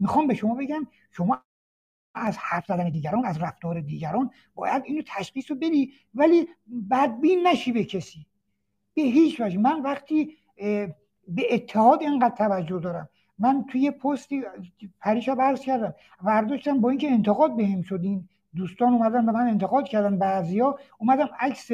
می‌خوام 0.00 0.26
به 0.26 0.34
شما 0.34 0.54
بگم 0.54 0.86
شما 1.10 1.38
از 2.14 2.38
حرف 2.38 2.66
زدن 2.66 2.90
دیگران 2.90 3.24
از 3.24 3.42
رفتار 3.42 3.80
دیگران 3.80 4.30
باید 4.54 4.82
اینو 4.86 5.02
تشخیص 5.06 5.50
رو 5.50 5.56
بدی 5.56 5.92
ولی 6.14 6.48
بدبین 6.90 7.46
نشی 7.46 7.72
به 7.72 7.84
کسی. 7.84 8.26
به 8.94 9.02
هیچ 9.02 9.40
وجه. 9.40 9.58
من 9.58 9.82
وقتی 9.82 10.36
به 11.28 11.46
اتحاد 11.50 12.02
اینقدر 12.02 12.36
توجه 12.36 12.78
دارم. 12.78 13.08
من 13.38 13.64
توی 13.70 13.90
پستی 13.90 14.42
پریشا 15.00 15.32
عرض 15.32 15.60
کردم. 15.60 15.94
ورداشتم 16.22 16.80
با 16.80 16.90
اینکه 16.90 17.10
انتقاد 17.10 17.56
بهم 17.56 17.82
شد. 17.82 18.00
این 18.02 18.28
دوستان 18.56 18.92
اومدن 18.92 19.26
به 19.26 19.32
من 19.32 19.48
انتقاد 19.48 19.88
کردن 19.88 20.18
بعضیا. 20.18 20.78
اومدم 20.98 21.28
عکس 21.40 21.70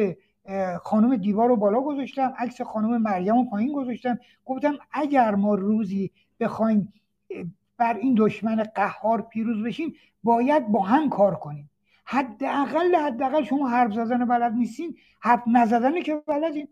خانم 0.83 1.17
دیوار 1.17 1.49
رو 1.49 1.57
بالا 1.57 1.81
گذاشتم 1.81 2.35
عکس 2.39 2.61
خانم 2.63 3.03
مریم 3.03 3.35
رو 3.35 3.45
پایین 3.45 3.73
گذاشتم. 3.73 4.19
گفتم 4.45 4.75
اگر 4.93 5.35
ما 5.35 5.55
روزی 5.55 6.11
بخوایم 6.41 6.93
بر 7.79 7.95
این 7.95 8.15
دشمن 8.19 8.63
قهار 8.75 9.23
پیروز 9.23 9.65
بشیم 9.65 9.95
باید 10.23 10.69
با 10.69 10.83
هم 10.83 11.09
کار 11.09 11.35
کنیم 11.35 11.71
حداقل 12.05 12.95
حداقل 12.95 13.45
شما 13.45 13.69
حرف 13.69 13.93
زدن 13.93 14.25
بلد 14.25 14.53
نیستین 14.53 14.97
حرف 15.21 15.43
نزدن 15.47 16.03
که 16.03 16.23
بلدین. 16.27 16.69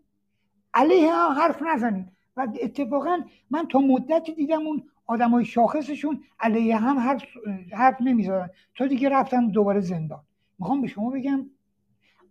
علیه 0.73 1.13
هم 1.13 1.31
حرف 1.31 1.61
نزنین. 1.61 2.09
و 2.37 2.47
اتفاقا 2.61 3.21
من 3.49 3.67
تا 3.67 3.79
مدتی 3.79 4.33
دیدم 4.33 4.67
اون 4.67 4.83
آدمای 5.05 5.45
شاخصشون 5.45 6.23
علیه 6.39 6.77
هم 6.77 6.99
حرف, 6.99 7.23
حرف 7.73 8.01
نمی‌زدن. 8.01 8.49
تا 8.75 8.87
دیگه 8.87 9.09
رفتم 9.09 9.51
دوباره 9.51 9.79
زندان. 9.79 10.23
می‌خوام 10.59 10.81
به 10.81 10.87
شما 10.87 11.09
بگم 11.09 11.45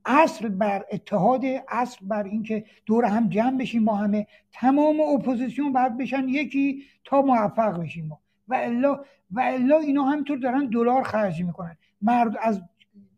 اصل 0.05 0.49
بر 0.49 0.85
اتحاد 0.93 1.43
اصل 1.69 2.07
بر 2.07 2.23
اینکه 2.23 2.65
دور 2.87 3.05
هم 3.05 3.29
جمع 3.29 3.59
بشیم 3.59 3.83
ما 3.83 3.95
همه 3.97 4.27
تمام 4.53 5.01
اپوزیسیون 5.01 5.73
باید 5.73 5.97
بشن 5.97 6.29
یکی 6.29 6.83
تا 7.05 7.23
موفق 7.23 7.81
بشیم 7.81 8.07
ما. 8.07 8.21
و 8.49 8.55
الا 8.55 9.01
و 9.31 9.41
الا 9.41 9.79
اینا 9.79 10.03
همینطور 10.03 10.39
دارن 10.39 10.67
دلار 10.67 11.03
خرج 11.03 11.43
می‌کنن. 11.43 11.77
مرد 12.03 12.37
از 12.43 12.63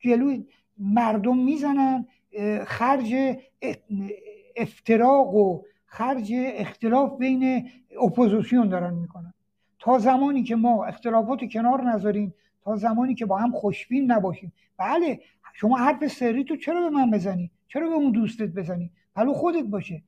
جلوی 0.01 0.47
مردم 0.79 1.39
می‌زنن 1.39 2.07
خرج 2.67 3.37
افتراق 4.57 5.35
و 5.35 5.63
خرج 5.87 6.33
اختلاف 6.35 7.19
بین 7.19 7.71
اپوزیسیون 8.03 8.69
دارن 8.69 8.95
می‌کنن. 8.95 9.35
تا 9.79 9.99
زمانی 9.99 10.43
که 10.43 10.57
ما 10.57 10.85
اختلافات 10.85 11.41
کنار 11.53 11.83
نذاریم 11.83 12.35
تا 12.63 12.77
زمانی 12.77 13.15
که 13.15 13.27
با 13.27 13.37
هم 13.37 13.51
خوشبین 13.53 14.13
نباشیم. 14.13 14.53
بله 14.79 15.21
شما 15.55 15.77
حرف 15.77 16.07
سری 16.07 16.45
تو 16.45 16.57
چرا 16.57 16.81
به 16.81 16.91
من 16.91 17.11
بزنی؟ 17.11 17.51
چرا 17.69 17.89
به 17.89 17.95
اون 17.95 18.13
دوستت 18.13 18.49
بزنی؟ 18.49 18.91
پلو 19.17 19.33
خودت 19.33 19.65
باشه. 19.65 20.03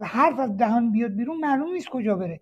و 0.00 0.06
حرف 0.06 0.38
از 0.38 0.56
دهان 0.56 0.92
بیاد 0.92 1.10
بیرون 1.10 1.36
معلوم 1.36 1.72
نیست 1.72 1.88
کجا 1.88 2.16
بره. 2.16 2.40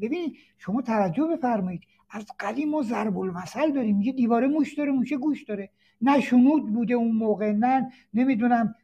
ببینید 0.00 0.36
شما 0.58 0.82
توجه 0.82 1.24
بفرمایید. 1.24 1.80
از 2.10 2.26
قدیم 2.40 2.70
ما 2.70 2.82
ضرب 2.82 3.18
المثل 3.18 3.72
داریم. 3.72 4.00
یه 4.00 4.12
دیواره 4.12 4.46
موش 4.46 4.74
داره 4.74 4.92
موشه 4.92 5.16
گوش 5.16 5.42
داره. 5.44 5.70
نه 6.00 6.20
شنود 6.20 6.72
بوده 6.72 6.94
اون 6.94 7.12
موقع 7.12 7.52
نه 7.52 7.92
نمی‌دونم 8.14 8.74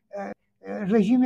رژیم 0.67 1.21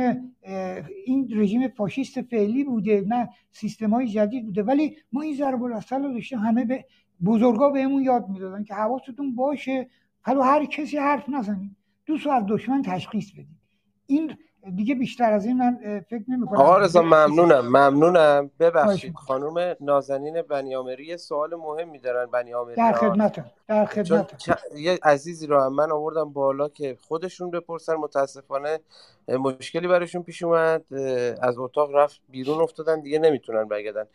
این 1.05 1.27
رژیم 1.31 1.67
فاشیست 1.67 2.21
فعلی 2.21 2.63
بوده 2.63 3.03
نه 3.07 3.29
سیستم 3.51 3.89
های 3.89 4.07
جدید 4.07 4.45
بوده. 4.45 4.63
ولی 4.63 4.95
ما 5.11 5.21
این 5.21 5.35
ضرب 5.35 5.63
المثل 5.63 6.03
رو 6.03 6.13
داشتیم 6.13 6.39
همه 6.39 6.65
به 6.65 6.85
بزرگا 7.25 7.69
بهمون 7.69 8.03
یاد 8.03 8.29
می‌دادن 8.29 8.63
که 8.63 8.73
حواستون 8.73 9.35
باشه 9.35 9.89
حالا 10.21 10.43
هر 10.43 10.65
کسی 10.65 10.97
حرف 10.97 11.29
نزنید. 11.29 11.75
دوست 12.05 12.27
از 12.27 12.43
دشمن 12.47 12.81
تشخیص 12.81 13.31
بدید. 13.31 13.59
این 14.05 14.37
دیگه 14.75 14.95
بیشتر 14.95 15.33
از 15.33 15.45
این 15.45 15.57
من 15.57 16.03
فکر 16.09 16.23
نمی 16.27 16.47
کنم. 16.47 16.59
آقا 16.59 16.77
رضا 16.77 17.01
ممنونم 17.01 17.67
ممنونم. 17.67 18.51
ببخشید 18.59 19.15
خانم 19.15 19.75
نازنین 19.81 20.41
بنیامری 20.41 21.17
سوال 21.17 21.55
مهمی 21.55 21.99
دارن 21.99 22.25
بنیامری 22.25 22.75
در 22.75 22.93
خدمتم 22.93 23.45
در 23.67 23.85
خدمتم 23.85 24.57
یه 24.75 24.99
عزیزی 25.03 25.47
رو 25.47 25.61
هم 25.61 25.73
من 25.73 25.91
آوردم 25.91 26.33
بالا 26.33 26.69
که 26.69 26.97
خودشون 27.07 27.51
بپرسن. 27.51 27.95
متاسفانه 27.95 28.79
مشکلی 29.27 29.87
براشون 29.87 30.23
پیش 30.23 30.43
اومد. 30.43 30.93
از 31.41 31.57
اتاق 31.57 31.95
رفت 31.95 32.21
بیرون 32.29 32.61
افتادن 32.61 33.01
دیگه 33.01 33.19
نمی‌تونن 33.19 33.67
برگردن. 33.67 34.05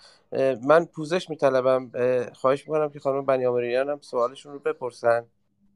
من 0.66 0.85
پوزش 0.85 1.30
میطلبم. 1.30 1.90
خواهش 2.33 2.68
می‌کنم 2.68 2.90
که 2.90 3.00
خانم 3.00 3.24
بنیامریان 3.24 3.88
هم 3.88 3.98
سوالشون 4.00 4.52
رو 4.52 4.59
بپرسن. 4.59 5.24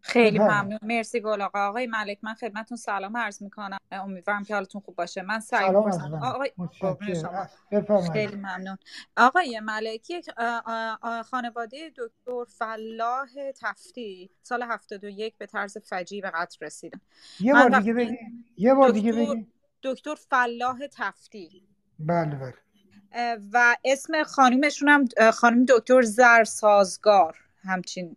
خیلی 0.00 0.38
ممنون. 0.38 0.78
مرسی 0.82 1.20
گل 1.20 1.42
آقا. 1.42 1.68
آقای 1.68 1.86
ملک 1.86 2.18
من 2.22 2.34
خدمتتون 2.34 2.76
سلام 2.76 3.16
عرض 3.16 3.42
می‌کنم. 3.42 3.78
امیدوارم 3.92 4.44
که 4.44 4.54
حالتون 4.54 4.80
خوب 4.80 4.96
باشه. 4.96 5.22
من 5.22 5.40
سعی 5.40 5.68
آقای 6.22 6.50
خیلی 8.12 8.36
ممنون. 8.36 8.78
آقای 9.16 9.60
ملک 9.60 10.10
یک 10.10 10.30
خانواده 11.24 11.92
دکتر 11.96 12.44
فلاح 12.58 13.28
تفتی 13.60 14.30
سال 14.42 14.62
71 14.62 15.38
به 15.38 15.46
طرز 15.46 15.78
فجیع 15.78 16.22
به 16.22 16.30
قتل 16.30 16.66
رسیدن. 16.66 17.00
یه 17.40 17.54
بار 17.54 17.78
دیگه 17.78 17.92
بگی. 17.92 18.18
یه 18.56 18.74
بار 18.74 18.90
دیگه 18.90 19.12
بگی. 19.12 19.46
دکتر 19.82 20.14
فلاح 20.14 20.78
تفتی. 20.92 21.68
بله 21.98 22.36
بله. 22.36 22.54
و 23.52 23.76
اسم 23.84 24.22
خانومشون 24.22 24.88
هم 24.88 25.30
خانم 25.30 25.64
دکتر 25.68 26.02
زر 26.02 26.44
سازگار 26.44 27.47
همچین 27.68 28.16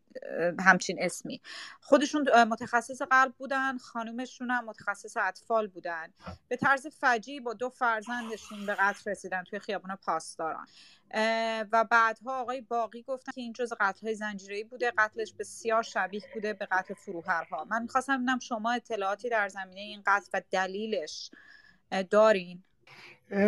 همچین 0.60 0.98
اسمی. 1.00 1.42
خودشون 1.82 2.44
متخصص 2.44 3.02
قلب 3.02 3.34
بودن 3.38 3.78
خانومشون 3.78 4.52
هم 4.52 4.66
متخصص 4.66 5.18
اطفال 5.18 5.68
بودن. 5.68 6.08
به 6.48 6.56
طرز 6.58 6.88
فجی 6.88 7.40
با 7.40 7.54
دو 7.54 7.70
فرزندشون 7.70 8.66
به 8.66 8.76
قتل 8.76 9.12
رسیدن 9.12 9.44
توی 9.44 9.60
خیابون 9.60 9.96
پاسداران. 9.96 10.68
و 11.72 11.84
بعدها 11.84 12.42
آقای 12.42 12.62
باقی 12.62 13.04
گفتن 13.04 13.32
که 13.32 13.42
این 13.42 13.54
جز 13.54 13.74
قتل 13.80 14.08
های 14.08 14.16
زنجیری 14.16 14.64
بوده 14.64 14.92
قتلش 14.98 15.34
بسیار 15.40 15.84
شبیه 15.84 16.22
بوده 16.34 16.54
به 16.54 16.68
قتل 16.72 16.94
فروهرها. 16.94 17.66
من 17.70 17.82
می‌خواستم 17.82 18.16
ببینم 18.18 18.40
شما 18.40 18.72
اطلاعاتی 18.72 19.30
در 19.30 19.50
زمینه 19.50 19.82
این 19.82 20.04
قتل 20.06 20.30
و 20.34 20.42
دلیلش 20.52 21.32
دارین؟ 22.10 22.64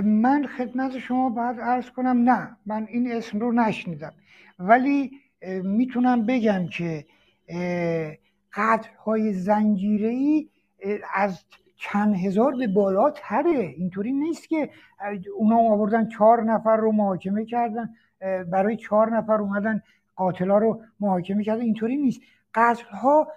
من 0.03 0.47
خدمت 0.57 0.99
شما 0.99 1.29
باید 1.29 1.59
ارز 1.59 1.89
کنم 1.89 2.29
نه 2.29 2.57
من 2.65 2.87
این 2.89 3.11
اسم 3.11 3.39
رو 3.39 3.51
نشنیدم. 3.51 4.13
ولی 4.59 5.11
می‌تونم 5.63 6.25
بگم 6.25 6.67
که 6.67 7.05
های 9.05 9.33
زنجیره 9.33 10.09
ای 10.09 10.49
از 11.13 11.43
چند 11.75 12.15
هزار 12.15 12.55
به 12.55 12.67
بالاتره 12.67 13.73
اینطوری 13.77 14.11
نیست 14.11 14.49
که 14.49 14.69
اونا 15.37 15.57
آوردن 15.57 16.09
چهار 16.09 16.43
نفر 16.43 16.77
رو 16.77 16.91
محاکمه 16.91 17.45
کردن 17.45 17.89
برای 18.51 18.77
چهار 18.77 19.17
نفر 19.17 19.33
اومدن 19.33 19.81
قاتلا 20.15 20.57
رو 20.57 20.81
محاکمه 20.99 21.43
کردن. 21.43 21.61
اینطوری 21.61 21.97
نیست. 21.97 22.21
قتل 22.55 22.85
ها 22.85 23.27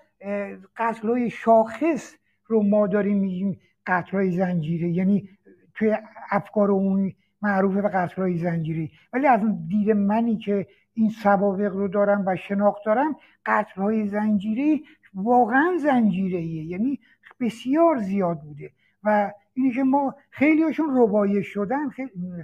قتل 0.77 1.09
های 1.09 1.31
شاخص 1.31 2.15
رو 2.47 2.63
ما 2.63 2.87
داریم 2.87 3.19
میگیم 3.19 3.61
قتلهای 3.87 4.31
زنجیره. 4.31 4.89
یعنی 4.89 5.29
توی 5.75 5.97
افکار 6.31 6.71
عمومی 6.71 7.17
معروف 7.43 7.75
به 7.75 7.89
قتلهای 7.89 8.39
زنجیری 8.39 8.91
ولی 9.13 9.27
از 9.27 9.41
دید 9.69 9.91
منی 9.91 10.37
که 10.37 10.67
این 10.97 11.11
سوابق 11.11 11.73
رو 11.73 11.89
دارم 11.89 12.25
و 12.27 12.37
شناخت 12.37 12.85
دارم 12.85 13.17
قتلهای 13.47 14.07
زنجیری 14.07 14.85
واقعا 15.15 15.77
زنجیره 15.83 16.43
یعنی 16.43 17.01
بسیار 17.41 17.99
زیاد 17.99 18.41
بوده. 18.41 18.71
و 19.05 19.33
اینی 19.55 19.71
که 19.71 19.83
ما 19.83 20.15
خیلیشون 20.31 20.87
ربایش 20.93 21.47
شدن 21.47 21.89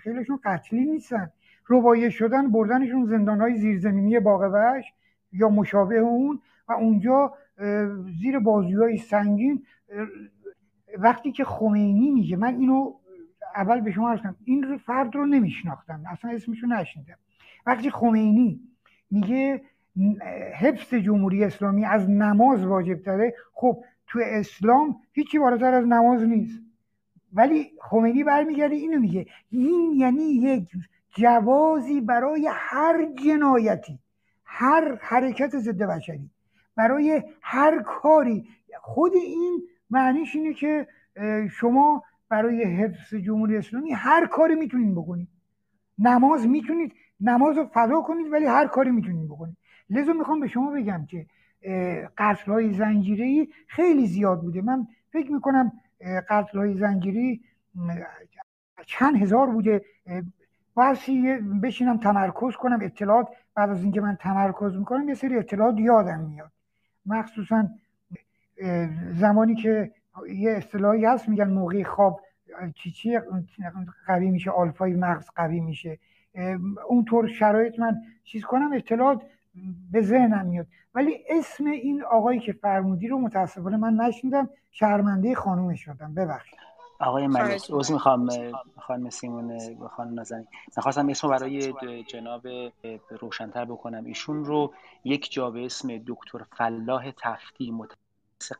خیلیشون 0.01 0.39
قتلی 0.45 0.85
نیستن. 0.85 1.31
ربایش 1.69 2.15
شدن 2.15 2.51
بردنشون 2.51 3.07
زندان 3.07 3.41
های 3.41 3.57
زیرزمینی 3.57 4.21
باقوش 4.21 4.85
یا 5.33 5.49
مشابه 5.49 5.99
اون 5.99 6.41
و 6.69 6.73
اونجا 6.73 7.35
زیر 8.21 8.39
بازوهای 8.39 8.99
سنگین 8.99 9.67
وقتی 10.99 11.33
که 11.33 11.45
خمینی 11.45 12.11
میگه. 12.11 12.37
من 12.37 12.55
اینو 12.55 12.93
اول 13.55 13.81
به 13.81 13.91
شما 13.91 14.17
کنم. 14.17 14.37
این 14.45 14.77
فرد 14.77 15.15
رو 15.15 15.27
نمیشناختم 15.27 16.03
اصلا 16.11 16.31
اسمشو 16.31 16.67
نشنیدم. 16.67 17.19
وقتی 17.67 17.91
خمینی 17.91 18.61
میگه 19.11 19.63
حفظ 20.55 20.95
جمهوری 20.95 21.45
اسلامی 21.45 21.85
از 21.85 22.11
نماز 22.11 22.65
واجب 22.65 23.03
تره 23.03 23.35
خب 23.53 23.85
تو 24.07 24.21
اسلام 24.23 24.97
هیچی 25.13 25.39
بالاتر 25.39 25.75
از 25.75 25.87
نماز 25.87 26.23
نیست. 26.23 26.63
ولی 27.33 27.71
خمینی 27.81 28.25
برمیگرده 28.25 28.75
اینو 28.75 29.01
میگه. 29.01 29.27
این 29.51 29.93
یعنی 29.97 30.23
یک 30.23 30.69
جوازی 31.17 32.01
برای 32.01 32.49
هر 32.53 33.09
جنایتی 33.25 33.99
هر 34.45 34.99
حرکت 35.01 35.59
ضد 35.59 35.83
بشری 35.83 36.31
برای 36.77 37.23
هر 37.43 37.83
کاری. 37.83 38.49
خود 38.81 39.13
این 39.15 39.63
معنیش 39.91 40.37
اینه 40.37 40.55
که 40.55 40.87
شما 41.51 42.05
برای 42.29 42.65
حفظ 42.65 43.15
جمهوری 43.15 43.57
اسلامی 43.57 43.93
هر 43.93 44.27
کاری 44.27 44.55
می‌تونید 44.55 44.95
بکنید 44.95 45.29
نماز 45.99 46.47
می‌تونید 46.47 46.93
نماز 47.23 47.57
رو 47.57 47.71
فضا 47.73 48.01
کنید 48.01 48.33
ولی 48.33 48.47
هر 48.47 48.67
کاری 48.67 48.91
می‌تونید 48.91 49.29
بکنید. 49.29 49.57
لذا 49.91 50.13
می‌خوام 50.13 50.41
به 50.41 50.49
شما 50.49 50.71
بگم 50.71 51.07
که 51.07 51.27
قتل 52.19 52.53
های 52.53 52.73
زنجیری 52.73 53.49
خیلی 53.67 54.07
زیاد 54.07 54.41
بوده. 54.41 54.63
من 54.63 54.87
فکر 55.13 55.33
می‌کنم 55.33 55.73
قتل 56.29 56.59
های 56.59 56.75
زنجیری 56.75 57.41
چند 58.87 59.17
هزار 59.17 59.51
بوده. 59.51 59.85
بایستی 60.75 61.37
بشینم 61.63 61.99
تمرکز 61.99 62.57
کنم 62.57 62.79
اطلاعات 62.83 63.29
بعد 63.55 63.71
از 63.71 63.83
اینکه 63.83 64.01
من 64.01 64.17
تمرکز 64.17 64.77
می‌کنم 64.77 65.09
یه 65.09 65.15
سری 65.15 65.39
اطلاعات 65.39 65.79
یادم 65.79 66.21
میاد. 66.21 66.53
مخصوصا 67.07 67.69
زمانی 69.13 69.55
که 69.55 69.93
یه 70.29 70.51
اصطلاحی 70.51 71.05
هست 71.05 71.29
میگن 71.29 71.51
موقع 71.51 71.83
خواب 71.83 72.21
چی؟ 72.75 73.19
قوی 74.07 74.31
میشه 74.31 74.51
آلفای 74.51 74.95
مغز 74.95 75.31
قوی 75.37 75.61
میشه. 75.61 75.99
اونطور 76.89 77.29
شرایط 77.29 77.79
من 77.79 78.03
چیز 78.25 78.45
کنم 78.45 78.73
اطلاعات 78.73 79.23
به 79.93 80.01
ذهنم 80.01 80.47
میاد. 80.47 80.67
ولی 80.95 81.25
اسم 81.29 81.67
این 81.67 82.05
آقایی 82.05 82.41
که 82.41 82.53
فرمودی 82.53 83.09
رو 83.09 83.19
متاسفانه 83.19 83.77
من 83.77 83.95
نشنیدم 83.95 84.49
شرمنده 84.71 85.35
خانومش 85.35 85.85
شدم 85.85 86.15
ببخشید. 86.15 86.59
آقای 86.99 87.27
ملک 87.27 87.71
عوض 87.71 87.93
می‌خوام 87.93 88.29
خانم 88.79 89.11
سیمون 89.11 89.59
خانم 89.89 90.15
نازنین. 90.15 90.47
نخواستم 90.79 91.09
اسم 91.09 91.29
برای 91.29 92.03
جناب 92.03 92.47
روشنتر 93.21 93.65
بکنم. 93.65 94.05
ایشون 94.05 94.45
رو 94.45 94.75
یک 95.05 95.33
جا 95.33 95.51
به 95.51 95.65
اسم 95.65 95.99
دکتر 96.07 96.39
فلاح 96.57 97.11
تفتی 97.23 97.71
متخصص 97.71 98.53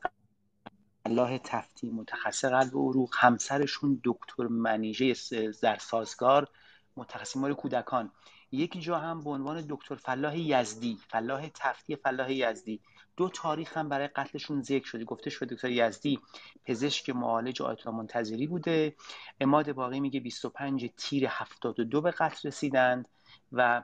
فلاح 1.05 1.39
تفتی 1.39 1.91
متخصص 1.91 2.45
قلب 2.45 2.77
و 2.77 2.91
عروق 2.91 3.11
همسرشون 3.19 4.01
دکتر 4.05 4.47
منیژه 4.47 5.15
در 5.63 5.77
سازگار 5.77 6.49
متخصص 6.97 7.37
کودکان. 7.37 8.13
یک 8.53 8.83
جا 8.83 8.99
هم 8.99 9.21
به 9.21 9.31
عنوان 9.31 9.65
دکتر 9.69 9.95
فلاح 9.95 10.39
یزدی 10.39 10.99
فلاح 11.09 11.49
تفتی 11.55 11.97
فلاح 11.97 12.33
یزدی. 12.33 12.81
دو 13.17 13.29
تاریخ 13.29 13.77
هم 13.77 13.89
برای 13.89 14.09
قتلشون 14.09 14.63
ذکر 14.63 14.87
شده. 14.87 15.05
گفته 15.05 15.31
شده 15.31 15.55
دکتر 15.55 15.71
یزدی 15.71 16.21
پزشک 16.65 17.11
معالج 17.11 17.63
آیت 17.63 17.87
منتظری 17.87 18.47
بوده. 18.47 18.97
اماد 19.41 19.73
باقی 19.73 20.01
میگه 20.01 20.21
25 20.21 20.91
تیر 20.97 21.27
72 21.29 22.01
به 22.01 22.11
قتل 22.11 22.49
رسیدند 22.49 23.09
و 23.53 23.83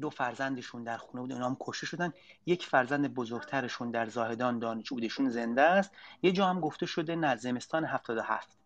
دو 0.00 0.10
فرزندشون 0.10 0.84
در 0.84 0.96
خونه 0.96 1.20
بود 1.20 1.32
اونا 1.32 1.46
هم 1.46 1.56
کشته 1.60 1.86
شدن. 1.86 2.12
یک 2.46 2.66
فرزند 2.66 3.14
بزرگترشون 3.14 3.90
در 3.90 4.06
زاهدان 4.06 4.58
دانشجو 4.58 4.94
بودشون 4.94 5.30
زنده 5.30 5.62
است. 5.62 5.90
یه 6.22 6.32
جا 6.32 6.46
هم 6.46 6.60
گفته 6.60 6.86
شده 6.86 7.16
نه 7.16 7.36
زمستان 7.36 7.84
77 7.84 8.58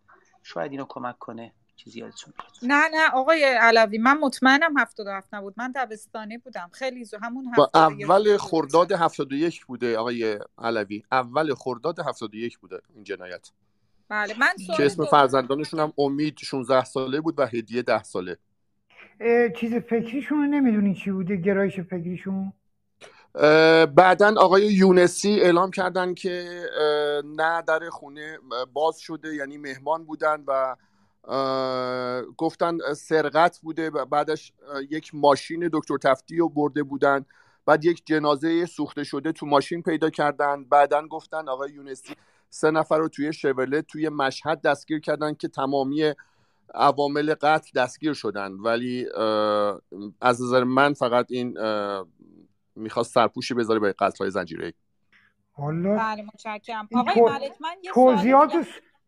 شاید 0.43 0.71
اینو 0.71 0.85
کمک 0.89 1.17
کنه. 1.19 1.53
چیزی 1.83 1.99
یادتون 1.99 2.33
نه 2.63 2.83
نه 2.93 3.09
آقای 3.13 3.43
علوی 3.43 3.97
من 3.97 4.17
مطمئنم 4.17 4.77
77 4.77 5.33
نبود. 5.33 5.53
من 5.57 5.73
دبستانی 5.75 6.37
بودم. 6.37 6.69
خیلی 6.73 7.05
زو 7.05 7.17
همون 7.21 7.51
با 7.57 7.71
اول 7.73 8.37
خرداد 8.37 8.91
71 8.91 9.65
بوده 9.65 9.97
آقای 9.97 10.39
علوی. 10.57 11.03
اول 11.11 11.53
خرداد 11.53 11.99
71 11.99 12.59
بوده 12.59 12.81
این 12.95 13.03
جنایت. 13.03 13.49
بله 14.09 14.39
من 14.39 14.75
که 14.77 14.85
اسم 14.85 15.05
فرزندانشون 15.05 15.79
هم 15.79 15.93
امید 15.97 16.37
16 16.37 16.83
ساله 16.83 17.21
بود 17.21 17.39
و 17.39 17.45
هدیه 17.45 17.81
10 17.81 18.03
ساله. 18.03 18.37
چیز 19.59 19.73
فکریشون 19.73 20.37
رو 20.37 20.45
نمی‌دونی 20.47 20.95
چی 20.95 21.11
بوده 21.11 21.35
گرایش 21.35 21.79
فکریشون؟ 21.79 22.53
بعدا 23.95 24.35
آقای 24.37 24.73
یونسی 24.73 25.39
اعلام 25.39 25.71
کردن 25.71 26.13
که 26.13 26.63
نه 27.25 27.61
در 27.61 27.89
خونه 27.89 28.37
باز 28.73 28.99
شده 28.99 29.35
یعنی 29.35 29.57
مهمان 29.57 30.05
بودن 30.05 30.43
و 30.47 30.75
گفتن 32.37 32.77
سرقت 32.93 33.59
بوده 33.59 33.89
بعدش 33.89 34.53
یک 34.89 35.11
ماشین 35.13 35.69
دکتر 35.73 35.97
تفتی 35.97 36.37
رو 36.37 36.49
برده 36.49 36.83
بودن. 36.83 37.25
بعد 37.65 37.85
یک 37.85 38.05
جنازه 38.05 38.65
سوخته 38.65 39.03
شده 39.03 39.31
تو 39.31 39.45
ماشین 39.45 39.81
پیدا 39.81 40.09
کردن. 40.09 40.63
بعدا 40.63 41.07
گفتن 41.07 41.49
آقای 41.49 41.71
یونسی 41.71 42.15
سه 42.49 42.71
نفر 42.71 42.97
رو 42.97 43.07
توی 43.07 43.33
شورله 43.33 43.81
توی 43.81 44.09
مشهد 44.09 44.61
دستگیر 44.61 44.99
کردن 44.99 45.33
که 45.33 45.47
تمامی 45.47 46.13
عوامل 46.73 47.33
قتل 47.33 47.81
دستگیر 47.81 48.13
شدن. 48.13 48.51
ولی 48.51 49.05
از 50.21 50.41
نظر 50.41 50.63
من 50.63 50.93
فقط 50.93 51.25
این 51.29 51.57
می‌خواست 52.75 53.13
سرپوشی 53.13 53.53
بذاره 53.53 53.79
به 53.79 53.93
قتل 53.99 54.17
های 54.19 54.31
زنجیره 54.31 54.73
حالا 55.51 55.95
بله 55.95 56.21
متشکرم. 56.21 56.87
آقای 56.95 57.21
ملک 57.21 57.51
من 57.61 57.75
یه 57.83 57.91
توضیحات 57.93 58.51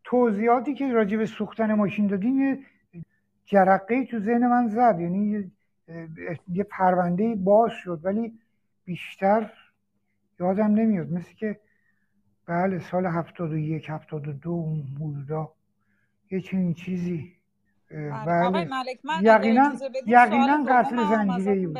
توضیحاتی 0.04 0.74
که 0.74 0.92
راجع 0.92 1.16
به 1.16 1.26
سوختن 1.26 1.74
ماشین 1.74 2.06
دادین 2.06 2.64
جرقه 3.44 4.04
تو 4.04 4.18
ذهن 4.18 4.46
من 4.46 4.68
زد. 4.68 5.00
یعنی 5.00 5.50
یه 6.48 6.64
پرونده 6.64 7.34
باز 7.34 7.70
شد 7.72 8.00
ولی 8.02 8.38
بیشتر 8.84 9.50
یادم 10.40 10.74
نمیاد. 10.74 11.12
مثل 11.12 11.34
که 11.34 11.60
بله 12.46 12.78
سال 12.78 13.06
هفتاد 13.06 13.52
و 13.52 13.56
یک 13.58 13.86
هفتاد 13.88 14.28
و 14.28 14.32
دو 14.32 14.50
اون 14.50 14.82
حدودا 15.00 15.52
یه 16.30 16.40
چنین 16.40 16.74
چیزی. 16.74 17.32
بله. 17.90 18.48
ملک 18.48 18.98
من 19.04 19.20
یقینا 19.22 19.72
یقینا 20.06 20.64
قتل 20.68 20.96
زنجیره 20.96 21.66
بود 21.66 21.78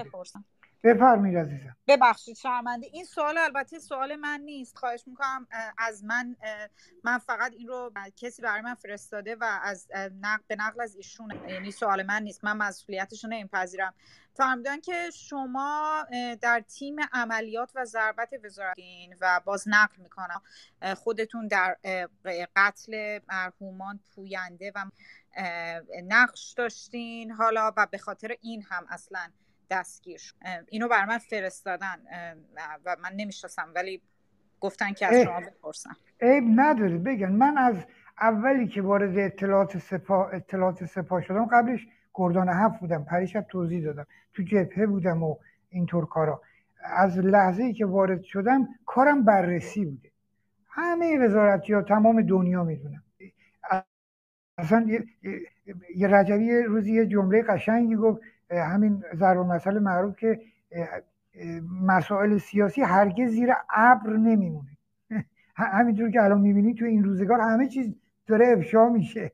بفرمایید 0.84 1.36
عزیزم. 1.36 1.76
ببخشید 1.86 2.36
شرمنده. 2.36 2.86
این 2.92 3.04
سوال 3.04 3.38
البته 3.38 3.78
سوال 3.78 4.16
من 4.16 4.40
نیست. 4.40 4.78
خواهش 4.78 5.04
می‌کنم 5.06 5.46
از 5.78 6.04
من 6.04 6.36
من 7.04 7.18
فقط 7.18 7.52
این 7.52 7.68
رو 7.68 7.92
کسی 8.16 8.42
برای 8.42 8.60
من 8.60 8.74
فرستاده 8.74 9.36
و 9.36 9.60
از 9.62 9.88
نقل 10.20 10.42
به 10.48 10.56
نقل 10.56 10.80
از 10.80 10.96
ایشون 10.96 11.48
یعنی 11.48 11.70
سوال 11.70 12.02
من 12.02 12.22
نیست. 12.22 12.44
من 12.44 12.56
مسئولیتش 12.56 13.24
رو 13.24 13.30
نمیپذیرم. 13.30 13.94
فرمودن 14.34 14.80
که 14.80 15.10
شما 15.14 16.06
در 16.40 16.60
تیم 16.60 16.96
عملیات 17.12 17.72
و 17.74 17.84
ضربت 17.84 18.30
وزارتین 18.44 19.16
و 19.20 19.40
باز 19.44 19.64
نقل 19.66 20.02
می‌کنم 20.02 20.42
خودتون 20.96 21.48
در 21.48 21.76
قتل 22.56 23.18
مرحومان 23.28 24.00
پوینده 24.14 24.72
و 24.74 24.84
نقش 26.04 26.52
داشتین 26.52 27.30
حالا 27.30 27.72
و 27.76 27.86
به 27.90 27.98
خاطر 27.98 28.36
این 28.40 28.62
هم 28.62 28.86
اصلا. 28.90 29.30
دستگیر 29.74 30.18
شد 30.18 30.34
اینو 30.68 30.88
بر 30.88 31.04
من 31.04 31.18
فرستادن. 31.18 31.96
و 32.84 32.96
من 33.02 33.12
نمی‌شناسم 33.16 33.72
ولی 33.74 34.02
گفتن 34.60 34.92
که 34.92 35.06
از 35.06 35.22
شما 35.24 35.40
بپرسم. 35.40 35.96
عیب 36.20 36.44
نداره 36.56 36.98
بگن. 36.98 37.32
من 37.32 37.58
از 37.58 37.76
اولی 38.20 38.68
که 38.68 38.82
وارد 38.82 39.18
اطلاعات 39.18 39.78
سپاه 39.78 40.34
اطلاعات 40.34 40.84
سپاه 40.84 41.22
شدم 41.22 41.46
قبلش 41.46 41.86
گردان 42.14 42.48
هفت 42.48 42.80
بودم 42.80 43.04
پریشب 43.04 43.46
توضیح 43.48 43.84
دادم. 43.84 44.06
تو 44.34 44.42
جبهه 44.42 44.86
بودم 44.86 45.22
و 45.22 45.36
اینطور 45.68 46.06
کارا. 46.06 46.42
از 46.84 47.18
لحظه 47.18 47.62
ای 47.62 47.72
که 47.72 47.86
وارد 47.86 48.22
شدم 48.22 48.68
کارم 48.86 49.24
بررسی 49.24 49.84
بوده. 49.84 50.10
همه 50.68 51.18
وزارتی 51.18 51.72
ها 51.72 51.82
تمام 51.82 52.22
دنیا 52.22 52.64
می‌دونم 52.64 53.02
اصلا 54.58 54.86
یه 55.96 56.08
رجبی 56.08 56.52
روزی 56.52 56.92
یه 56.92 57.06
جمله 57.06 57.42
قشنگی 57.42 57.96
گفت. 57.96 58.22
همین 58.62 59.02
ضرب 59.14 59.38
مسئله 59.38 59.80
معروف 59.80 60.16
که 60.16 60.40
مسائل 61.82 62.38
سیاسی 62.38 62.82
هرگز 62.82 63.30
زیر 63.30 63.52
ابر 63.74 64.10
نمیمونه. 64.10 64.76
همینطور 65.54 66.10
که 66.10 66.22
الان 66.22 66.40
می‌بینی 66.40 66.74
تو 66.74 66.84
این 66.84 67.04
روزگار 67.04 67.40
همه 67.40 67.68
چیز 67.68 67.94
داره 68.26 68.54
افشا 68.56 68.88
میشه. 68.88 69.32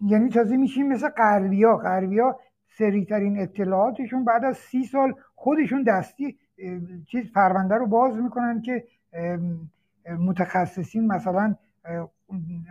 یعنی 0.00 0.28
تازه 0.28 0.56
میشیم 0.56 0.88
مثل 0.88 1.08
غربیا. 1.08 1.76
غربیا 1.76 2.40
سریعترین 2.78 3.38
اطلاعاتشون 3.38 4.24
بعد 4.24 4.44
از 4.44 4.56
سی 4.56 4.84
سال 4.84 5.14
خودشون 5.34 5.82
دستی 5.82 6.38
چیز 7.06 7.32
پرونده 7.32 7.74
رو 7.74 7.86
باز 7.86 8.16
می‌کنن 8.16 8.62
که 8.62 8.84
متخصصین 10.18 11.06
مثلا 11.06 11.54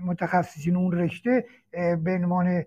متخصصین 0.06 0.76
اون 0.76 0.92
رشته 0.92 1.46
به 1.72 2.12
عنوان 2.12 2.64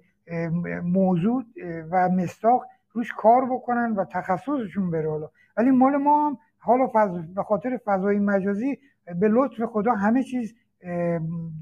موضوع 0.82 1.44
و 1.90 2.08
مستاق 2.08 2.62
روش 2.92 3.12
کار 3.12 3.44
بکنن 3.44 3.92
و 3.92 4.04
تخصصشون 4.04 4.90
بره 4.90 5.10
حالا. 5.10 5.30
ولی 5.56 5.70
مال 5.70 5.96
ما 5.96 6.26
هم 6.26 6.38
حالا 6.58 6.86
به 7.34 7.42
خاطر 7.42 7.78
فضای 7.84 8.18
مجازی 8.18 8.78
به 9.20 9.28
لطف 9.28 9.62
خدا 9.62 9.92
همه 9.92 10.22
چیز 10.22 10.54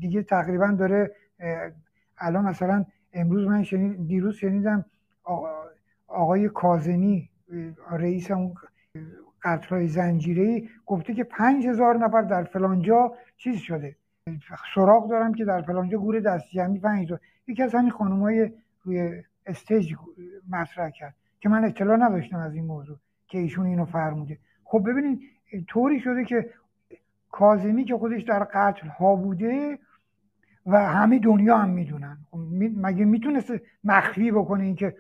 دیگه 0.01 0.23
تقریبا 0.23 0.67
داره 0.79 1.11
الان 2.19 2.45
مثلا 2.45 2.85
امروز 3.13 3.47
من 3.47 3.63
شنید 3.63 4.09
دیروز 4.09 4.35
شنیدم 4.35 4.85
آقای 6.09 6.49
کازمی 6.49 7.31
رئیس 7.91 8.31
اون 8.31 8.55
قطرهای 9.43 9.89
زنجیره 9.89 10.63
گفته 10.87 11.15
که 11.15 11.25
پنج 11.25 11.67
هزار 11.67 11.97
نفر 11.97 12.23
در 12.23 12.45
فلانجا 12.45 13.15
چیز 13.37 13.57
شده. 13.57 13.97
سراغ 14.75 15.11
دارم 15.11 15.35
که 15.35 15.45
در 15.45 15.63
فلانجا 15.63 15.99
گور 15.99 16.21
دست 16.21 16.49
جمعی 16.49 16.79
پنج 16.79 17.03
هزار 17.03 17.21
یکی 17.51 17.63
از 17.63 17.75
همین 17.75 17.91
خانم 17.91 18.21
های 18.21 18.51
روی 18.83 19.23
استیج 19.47 19.95
مطرح 20.51 20.91
کرد 20.91 21.15
که 21.41 21.49
من 21.49 21.65
اطلاع 21.65 21.97
نداشتم 21.97 22.39
از 22.39 22.55
این 22.55 22.65
موضوع 22.65 22.97
که 23.27 23.39
ایشون 23.39 23.67
اینو 23.67 23.85
فرموده. 23.85 24.39
خب 24.65 24.83
ببینید 24.87 25.21
طوری 25.69 26.01
شده 26.01 26.25
که 26.25 26.51
کازمی 27.31 27.85
که 27.85 27.97
خودش 27.97 28.23
در 28.23 28.45
قتل 28.45 28.89
ها 28.89 29.17
بوده 29.17 29.79
و 30.67 30.79
همه 30.79 31.19
دنیا 31.19 31.59
هم 31.59 31.71
می‌دونن. 31.71 32.19
خب 32.31 32.39
مگه 32.77 33.05
می‌تونست 33.05 33.53
مخفی 33.85 34.31
بکنه 34.31 34.65
اینکه 34.65 34.97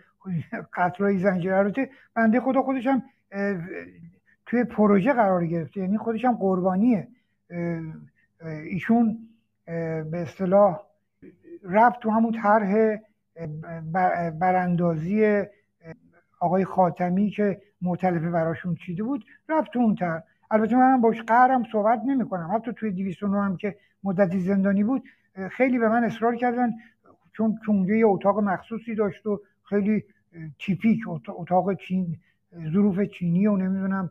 قتل 0.74 1.04
های 1.04 1.18
زنجیره 1.18 1.90
بنده 2.14 2.40
خدا 2.40 2.62
خودش 2.62 2.86
هم 2.86 3.02
توی 4.46 4.64
پروژه 4.64 5.12
قرار 5.12 5.46
گرفته. 5.46 5.80
یعنی 5.80 5.98
خودش 5.98 6.24
هم 6.24 6.36
قربانیه. 6.36 7.08
ایشون 8.64 9.18
به 10.10 10.10
اصطلاح 10.12 10.89
رفت 11.64 12.00
تو 12.00 12.10
همون 12.10 12.32
طرح 12.32 12.96
براندازی 14.30 15.42
آقای 16.40 16.64
خاتمی 16.64 17.30
که 17.30 17.60
معتلفه 17.82 18.30
براشون 18.30 18.74
چیده 18.74 19.02
بود 19.02 19.24
رفت 19.48 19.72
تو 19.72 19.78
اون 19.78 19.94
طرح. 19.94 20.22
البته 20.50 20.76
من 20.76 21.00
باش 21.00 21.22
قهرم 21.22 21.64
صحبت 21.72 22.00
نمی 22.06 22.28
کنم 22.28 22.50
حتی 22.54 22.72
توی 22.72 22.90
209 22.90 23.42
هم 23.42 23.56
که 23.56 23.76
مدتی 24.04 24.40
زندانی 24.40 24.84
بود 24.84 25.02
خیلی 25.50 25.78
به 25.78 25.88
من 25.88 26.04
اصرار 26.04 26.36
کردن 26.36 26.70
چون 27.32 27.58
اونجا 27.68 27.94
یه 27.94 28.06
اتاق 28.06 28.38
مخصوصی 28.38 28.94
داشت 28.94 29.26
و 29.26 29.40
خیلی 29.62 30.04
تیپیک 30.58 31.00
اتاق 31.28 31.74
چین 31.74 32.16
ظروف 32.72 33.00
چینی 33.00 33.46
و 33.46 33.56
نمی‌دونم 33.56 34.10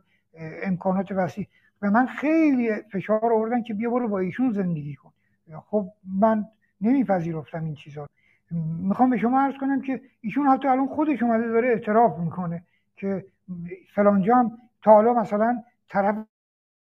امکانات 0.62 1.12
وسیع. 1.12 1.46
به 1.80 1.90
من 1.90 2.06
خیلی 2.06 2.70
فشار 2.92 3.32
آوردن 3.32 3.62
که 3.62 3.74
بیا 3.74 3.90
برو 3.90 4.08
با 4.08 4.18
ایشون 4.18 4.52
زندگی 4.52 4.94
کن. 4.94 5.12
خب 5.66 5.86
من 6.20 6.44
نمیپذیرفتم 6.80 7.64
این 7.64 7.74
چیزا. 7.74 8.06
می‌خوام 8.82 9.10
به 9.10 9.16
شما 9.16 9.40
عرض 9.40 9.54
کنم 9.60 9.80
که 9.80 10.00
ایشون 10.20 10.46
حتی 10.46 10.68
الان 10.68 10.86
خودش 10.86 11.22
اومده 11.22 11.48
داره 11.48 11.68
اعتراف 11.68 12.18
می‌کنه 12.18 12.62
که 12.96 13.24
فلانجا 13.94 14.36
هم 14.36 14.58
تا 14.82 14.92
حالا 14.92 15.14
مثلا 15.14 15.62
طرف 15.88 16.16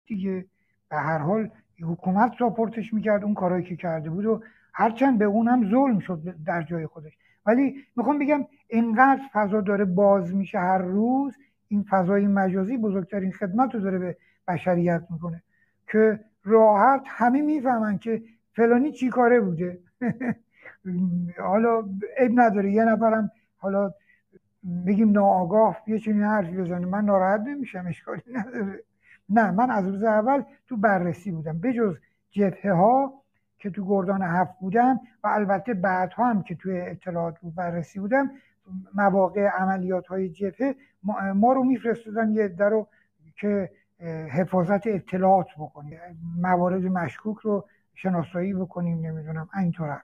دیگه 0.05 0.45
به 0.89 0.97
هر 0.97 1.17
حال 1.17 1.49
حکومت 1.81 2.41
راپورتش 2.41 2.93
می‌کرد 2.93 3.23
اون 3.23 3.33
کارهایی 3.33 3.63
که 3.63 3.75
کرده 3.75 4.09
بود 4.09 4.25
و 4.25 4.41
هرچند 4.73 5.19
به 5.19 5.25
اون 5.25 5.47
هم 5.47 5.69
ظلم 5.69 5.99
شد 5.99 6.35
در 6.45 6.61
جای 6.61 6.87
خودش. 6.87 7.17
ولی 7.45 7.75
می‌خوام 7.95 8.19
بگم 8.19 8.45
اینقدر 8.67 9.21
فضا 9.33 9.61
داره 9.61 9.85
باز 9.85 10.35
میشه 10.35 10.59
هر 10.59 10.77
روز 10.77 11.37
این 11.67 11.83
فضای 11.89 12.27
مجازی 12.27 12.77
بزرگترین 12.77 13.31
خدمت 13.31 13.75
رو 13.75 13.81
داره 13.81 13.99
به 13.99 14.17
بشریت 14.47 15.03
می‌کنه 15.09 15.43
که 15.91 16.19
راحت 16.43 17.03
همه 17.05 17.41
می‌فهمن 17.41 17.97
که 17.97 18.23
فلانی 18.55 18.91
چی 18.91 19.09
کاره 19.09 19.41
بوده؟ 19.41 19.79
حالا 21.39 21.83
عیب 22.17 22.31
نداره 22.39 22.71
یه 22.71 22.85
نفرم 22.85 23.31
حالا 23.57 23.93
بگیم 24.87 25.11
ناآگاه 25.11 25.77
یه 25.87 25.99
چنین 25.99 26.23
حرفی 26.23 26.57
بزنه 26.57 26.85
من 26.85 27.05
ناراحت 27.05 27.41
نمیشم 27.41 27.85
اشکالی 27.87 28.21
نداره. 28.33 28.83
نه 29.29 29.51
من 29.51 29.71
از 29.71 29.87
روز 29.87 30.03
اول 30.03 30.43
تو 30.67 30.77
بررسی 30.77 31.31
بودم 31.31 31.59
بجز 31.59 31.95
جبهه 32.31 32.71
ها 32.71 33.13
که 33.57 33.69
تو 33.69 33.85
گردان 33.85 34.21
هفت 34.21 34.59
بودم 34.59 34.99
و 35.23 35.27
البته 35.27 35.73
بعدها 35.73 36.29
هم 36.29 36.43
که 36.43 36.55
توی 36.55 36.81
اطلاعات 36.81 37.35
رو 37.41 37.49
بررسی 37.49 37.99
بودم 37.99 38.31
مواقع 38.93 39.47
عملیات 39.47 40.07
های 40.07 40.29
جبهه 40.29 40.75
ما 41.33 41.53
رو 41.53 41.63
میفرستادن 41.63 42.31
یه 42.31 42.47
در 42.47 42.69
رو 42.69 42.87
که 43.35 43.69
حفاظت 44.31 44.87
اطلاعات 44.87 45.47
بکنیم 45.57 45.99
موارد 46.37 46.85
مشکوک 46.85 47.37
رو 47.37 47.65
شناسایی 47.95 48.53
بکنیم 48.53 49.05
نمی‌دونم. 49.05 49.49
اینطور 49.57 50.01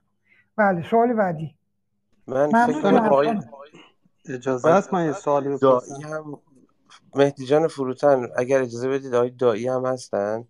بله 0.55 0.89
سوال 0.89 1.13
بعدی. 1.13 1.55
من 2.27 2.67
فکر 2.67 3.41
اجازه 4.29 4.69
هست 4.69 4.93
من 4.93 5.05
یه 5.05 5.11
سوالی 5.11 5.49
بپرسم؟ 5.49 6.39
مهدی 7.15 7.45
جان 7.45 7.67
فروتن 7.67 8.27
اگر 8.37 8.61
اجازه 8.61 8.89
بدید 8.89 9.15
آقای 9.15 9.29
دایی 9.29 9.67
هم 9.67 9.85
هستن؟ 9.85 10.45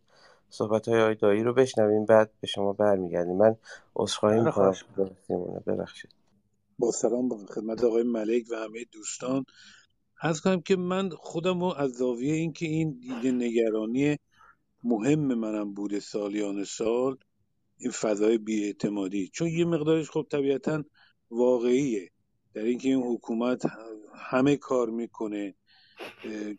صحبت 0.50 0.88
های 0.88 1.02
آقای 1.02 1.16
دایی 1.16 1.44
رو 1.44 1.54
بشنویم 1.54 2.06
بعد 2.06 2.32
به 2.42 2.48
شما 2.48 2.74
برمیگردیم. 2.74 3.38
من 3.38 3.56
عذرخواهی 3.96 4.42
می‌کنم. 4.42 4.74
ببخشید. 5.68 6.12
با 6.80 6.92
سلام 6.92 7.30
با 7.30 7.38
خدمت 7.38 7.84
آقای 7.84 8.04
ملک 8.04 8.44
و 8.52 8.56
همه 8.56 8.86
دوستان. 8.92 9.46
از 10.22 10.42
کنم 10.42 10.62
که 10.62 10.76
من 10.76 11.10
خودم 11.10 11.60
رو 11.60 11.74
از 11.78 11.92
زاویه 11.92 12.34
اینکه 12.34 12.66
این 12.66 13.00
دیگه 13.00 13.32
نگرانی 13.32 14.18
مهم 14.84 15.34
منم 15.34 15.74
بوده 15.74 16.00
سالیان 16.00 16.64
سال 16.64 17.18
این 17.80 17.92
فضای 17.92 18.38
بیاعتمادی. 18.38 19.28
چون 19.34 19.48
یه 19.48 19.66
مقدارش 19.66 20.10
خب 20.10 20.28
طبیعتا 20.32 20.84
واقعیه. 21.32 22.10
در 22.54 22.64
اینکه 22.64 22.90
این 22.90 23.04
حکومت 23.04 23.62
همه 24.16 24.58
کار 24.58 24.90
می‌کنه 24.90 25.56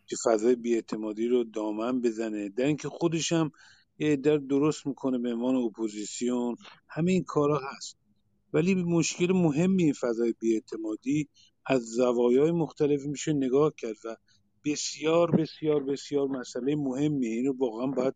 که 0.07 0.15
فضای 0.25 0.55
بیاعتمادی 0.55 1.27
رو 1.27 1.43
دامن 1.43 2.01
بزنه. 2.01 2.49
در 2.49 2.65
اینکه 2.65 2.89
خودش 2.89 3.31
هم 3.31 3.51
یه 3.99 4.15
در 4.15 4.37
درست 4.37 4.87
می‌کنه 4.87 5.17
به 5.17 5.33
عنوان 5.33 5.55
اپوزیسیون. 5.55 6.55
همه 6.89 7.11
این 7.11 7.23
کارا 7.23 7.59
هست. 7.59 7.97
ولی 8.53 8.75
مشکل 8.75 9.31
مهمی 9.31 9.83
این 9.83 9.93
فضای 9.93 10.33
بیاعتمادی 10.39 11.29
از 11.65 11.81
زوایای 11.81 12.51
مختلف 12.51 13.05
میشه 13.05 13.33
نگاه 13.33 13.73
کرد 13.77 13.95
و 14.05 14.15
بسیار 14.65 15.31
بسیار 15.31 15.83
بسیار 15.83 16.27
مسئله 16.27 16.75
مهمیه. 16.75 17.29
اینو 17.29 17.53
واقعا 17.57 17.87
باید 17.87 18.13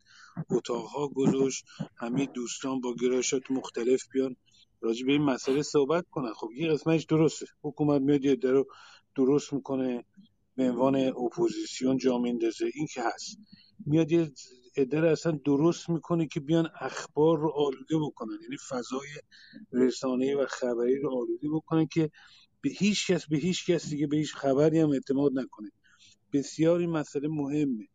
اتاقها 0.49 1.07
گذاشت 1.07 1.65
همه 1.97 2.25
دوستان 2.25 2.81
با 2.81 2.95
گرایشات 3.01 3.51
مختلف 3.51 4.03
بیان 4.13 4.35
راجع 4.81 5.05
به 5.05 5.11
این 5.11 5.21
مسئله 5.21 5.61
صحبت 5.61 6.05
کنن. 6.11 6.33
خب 6.33 6.49
یه 6.55 6.67
قسمتش 6.69 7.03
درسته. 7.03 7.45
حکومت 7.61 8.01
میاد 8.01 8.25
یه 8.25 8.37
رو 8.43 8.67
درست 9.15 9.53
می‌کنه 9.53 10.05
به 10.55 10.69
عنوان 10.69 10.95
اپوزیسیون 10.95 11.97
جا 11.97 12.17
میندازه 12.17 12.71
این 12.73 12.87
که 12.93 13.01
هست. 13.03 13.37
میاد 13.85 14.11
یه 14.11 14.31
عده 14.77 15.09
اصلا 15.09 15.39
درست 15.45 15.89
می‌کنه 15.89 16.27
که 16.27 16.39
بیان 16.39 16.69
اخبار 16.79 17.39
رو 17.39 17.51
آلوده 17.55 17.97
بکنن. 18.01 18.37
یعنی 18.43 18.57
فضای 18.69 19.07
رسانه 19.71 20.35
و 20.35 20.45
خبری 20.45 20.99
رو 20.99 21.17
آلوده 21.17 21.49
بکنن 21.53 21.87
که 21.87 22.09
به 22.61 22.69
هیچ 22.69 23.11
کس 23.11 23.27
به 23.27 23.37
هیچ 23.37 23.65
کس 23.69 23.89
دیگه 23.89 24.07
به 24.07 24.17
هیچ 24.17 24.35
خبری 24.35 24.79
هم 24.79 24.89
اعتماد 24.89 25.31
نکنه. 25.35 25.71
بسیار 26.38 26.79
این 26.79 26.89
مسئله 26.89 27.27
مهمه. 27.27 27.88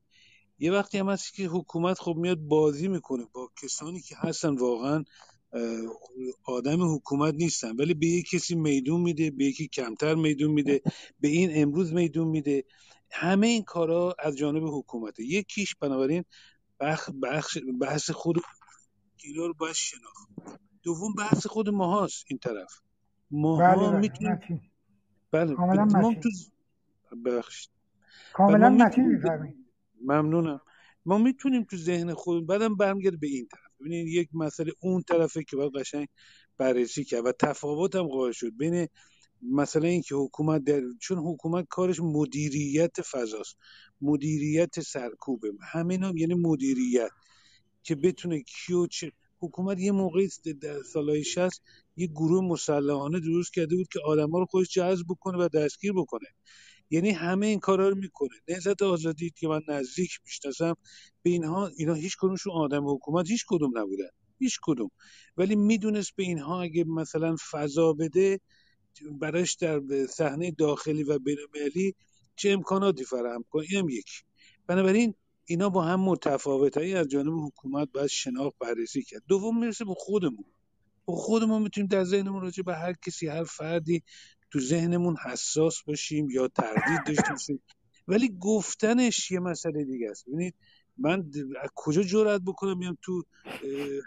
یه 0.58 0.72
وقتی 0.72 0.98
هم 0.98 1.08
هست 1.08 1.34
که 1.34 1.46
حکومت 1.46 1.98
خب 1.98 2.14
میاد 2.16 2.38
بازی 2.38 2.88
می‌کنه 2.88 3.24
با 3.32 3.50
کسانی 3.62 4.00
که 4.00 4.16
هستن 4.18 4.54
واقعا 4.54 5.04
آدم 6.44 6.94
حکومت 6.94 7.34
نیستن 7.34 7.76
ولی 7.76 7.94
به 7.94 8.06
یک 8.06 8.28
کسی 8.30 8.54
میدون 8.54 9.00
میده 9.00 9.30
به 9.30 9.44
یکی 9.44 9.68
کمتر 9.68 10.14
میدون 10.14 10.50
میده 10.50 10.82
به 11.20 11.28
این 11.28 11.50
امروز 11.54 11.92
میدون 11.92 12.28
میده. 12.28 12.64
همه 13.10 13.46
این 13.46 13.62
کارا 13.62 14.14
از 14.18 14.36
جانب 14.36 14.62
حکومته. 14.66 15.24
یکیش 15.24 15.74
بنابراین 15.74 16.24
بخ 16.80 17.10
بخش 17.22 17.58
بحث 17.80 18.10
خود 18.10 18.36
اینا 19.24 19.46
رو 19.46 19.54
باید 19.54 19.74
شناخت. 19.74 20.28
دوم 20.82 21.14
بحث 21.14 21.46
خود 21.46 21.68
ماهاست 21.68 22.24
این 22.28 22.38
طرف. 22.38 22.80
ماها 23.30 23.76
بله 23.76 23.88
بله. 23.90 23.98
می‌تونیم. 23.98 24.70
بله 25.32 25.54
ما 25.54 25.84
متین. 25.84 26.20
تو 26.20 27.16
ببخشید. 27.24 27.70
کاملا 28.32 28.70
متین 28.70 29.06
میفرمایید 29.06 29.56
ممنونم. 30.04 30.60
ما 31.06 31.18
می‌تونیم 31.18 31.64
تو 31.64 31.76
ذهن 31.76 32.14
خود 32.14 32.46
بعدم 32.46 32.76
برمیگرده 32.76 33.16
به 33.16 33.26
این 33.26 33.46
طرف. 33.46 33.70
ببینید 33.80 34.08
یک 34.08 34.28
مسئله 34.32 34.72
اون 34.80 35.02
طرفه 35.02 35.44
که 35.44 35.56
باید 35.56 35.72
قشنگ 35.72 36.08
بررسی 36.58 37.04
کرد 37.04 37.26
و 37.26 37.32
تفاوت 37.32 37.96
هم 37.96 38.08
قائل 38.08 38.32
شد 38.32 38.56
بین 38.56 38.88
مثلا 39.42 39.88
اینکه 39.88 40.14
حکومت 40.14 40.64
در 40.64 40.82
چون 41.00 41.18
حکومت 41.18 41.66
کارش 41.68 42.00
مدیریت 42.00 43.02
فضاست. 43.02 43.56
مدیریت 44.00 44.80
سرکوبه. 44.80 45.52
همین 45.72 46.02
هم 46.02 46.16
یعنی 46.16 46.34
مدیریت 46.34 47.10
که 47.82 47.94
بتونه 47.94 48.42
کیو 48.42 48.86
چه 48.86 49.12
حکومت 49.38 49.80
یه 49.80 49.92
موقعی 49.92 50.28
در 50.60 50.82
سالهای 50.82 51.24
60 51.24 51.62
یه 51.96 52.06
گروه 52.06 52.44
مسلحانه 52.44 53.20
درست 53.20 53.54
کرده 53.54 53.76
بود 53.76 53.88
که 53.88 54.00
آدما 54.04 54.38
رو 54.38 54.46
خودش 54.46 54.68
جذب 54.68 55.06
بکنه 55.08 55.38
و 55.38 55.48
دستگیر 55.48 55.92
بکنه. 55.92 56.26
یعنی 56.90 57.10
همه 57.10 57.46
این 57.46 57.60
کارا 57.60 57.88
رو 57.88 57.94
می‌کنه. 57.94 58.36
نهضت 58.48 58.82
آزادی 58.82 59.32
که 59.36 59.48
من 59.48 59.60
نزدیک 59.68 60.10
می‌شناسم 60.24 60.74
به 61.22 61.30
اینها 61.30 61.66
اینا 61.76 61.94
هیچ 61.94 62.16
کدومشون 62.20 62.52
آدم 62.52 62.88
حکومت 62.88 63.30
هیچ 63.30 63.44
کدوم 63.48 63.78
نبودن. 63.78 64.08
هیچ 64.38 64.58
کدوم. 64.62 64.90
ولی 65.36 65.56
می‌دونست 65.56 66.16
به 66.16 66.22
اینها 66.22 66.62
اگه 66.62 66.84
مثلا 66.84 67.36
فضا 67.50 67.92
بده 67.92 68.40
براش 69.20 69.54
در 69.54 69.80
صحنه 70.06 70.50
داخلی 70.50 71.02
و 71.02 71.18
بینالمللی 71.18 71.94
چه 72.36 72.50
امکاناتی 72.50 73.04
فراهم 73.04 73.44
کنه؟ 73.50 73.66
اینم 73.70 73.88
یک 73.88 74.24
بنابراین 74.66 75.14
اینا 75.44 75.68
با 75.68 75.82
هم 75.82 76.00
متفاوتایی 76.00 76.94
از 76.94 77.08
جانب 77.08 77.46
حکومت 77.46 77.88
باید 77.92 78.06
شناخت 78.06 78.58
بررسی 78.58 79.02
کرد. 79.02 79.22
دوم 79.28 79.58
می‌رسه 79.60 79.84
به 79.84 79.94
خودمون. 79.96 80.44
خودمون 81.04 81.62
می‌تونیم 81.62 81.88
در 81.88 82.04
ذهنمون 82.04 82.42
راجع 82.42 82.62
به 82.62 82.74
هر 82.74 82.92
کسی 83.06 83.26
هر 83.28 83.44
فردی 83.44 84.02
تو 84.50 84.60
ذهنمون 84.60 85.16
حساس 85.16 85.82
باشیم 85.82 86.30
یا 86.30 86.48
تردید 86.48 87.04
داشته 87.06 87.30
باشیم. 87.30 87.62
ولی 88.08 88.36
گفتنش 88.40 89.30
یه 89.30 89.40
مسئله 89.40 89.84
دیگه 89.84 90.10
است. 90.10 90.26
ببینید 90.26 90.54
من 90.98 91.30
از 91.62 91.70
کجا 91.74 92.02
جرأت 92.02 92.42
بکنم 92.46 92.78
بیام 92.78 92.98
تو 93.02 93.22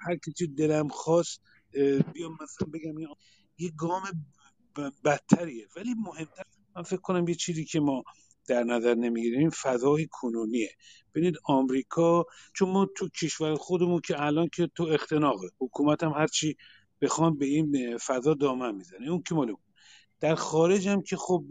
هر 0.08 0.16
کسی 0.16 0.48
دلم 0.48 0.88
خواست 0.88 1.42
بیام 2.14 2.38
مثلا 2.42 2.68
بگم 2.74 3.00
یه 3.58 3.72
گام 3.78 4.02
بدتریه. 5.06 5.68
ولی 5.76 5.94
مهمتر 5.94 6.44
من 6.76 6.84
فکر 6.84 7.02
کنم 7.02 7.28
یه 7.28 7.36
چیزی 7.36 7.66
که 7.66 7.80
ما 7.80 8.04
در 8.48 8.64
نظر 8.64 8.96
نمی‌گیریم 8.96 9.40
این 9.40 9.50
فضای 9.50 10.08
کنونیه. 10.12 10.70
ببینید 11.16 11.36
آمریکا 11.44 12.26
چون 12.56 12.70
ما 12.70 12.88
تو 12.98 13.10
کشور 13.10 13.56
خودمون 13.56 14.02
که 14.02 14.22
الان 14.22 14.50
که 14.54 14.70
تو 14.76 14.84
اختناقه 14.84 15.48
حکومت 15.60 16.04
هم 16.04 16.12
هرچی 16.12 16.58
بخوان 17.02 17.38
به 17.38 17.46
این 17.46 17.98
فضا 17.98 18.34
دامن 18.34 18.76
می‌زنه. 18.76 19.10
اون 19.10 19.24
که 19.24 19.36
مال 19.36 19.56
در 20.24 20.36
خارج 20.36 20.88
هم 20.88 21.02
که 21.02 21.18
خب 21.18 21.44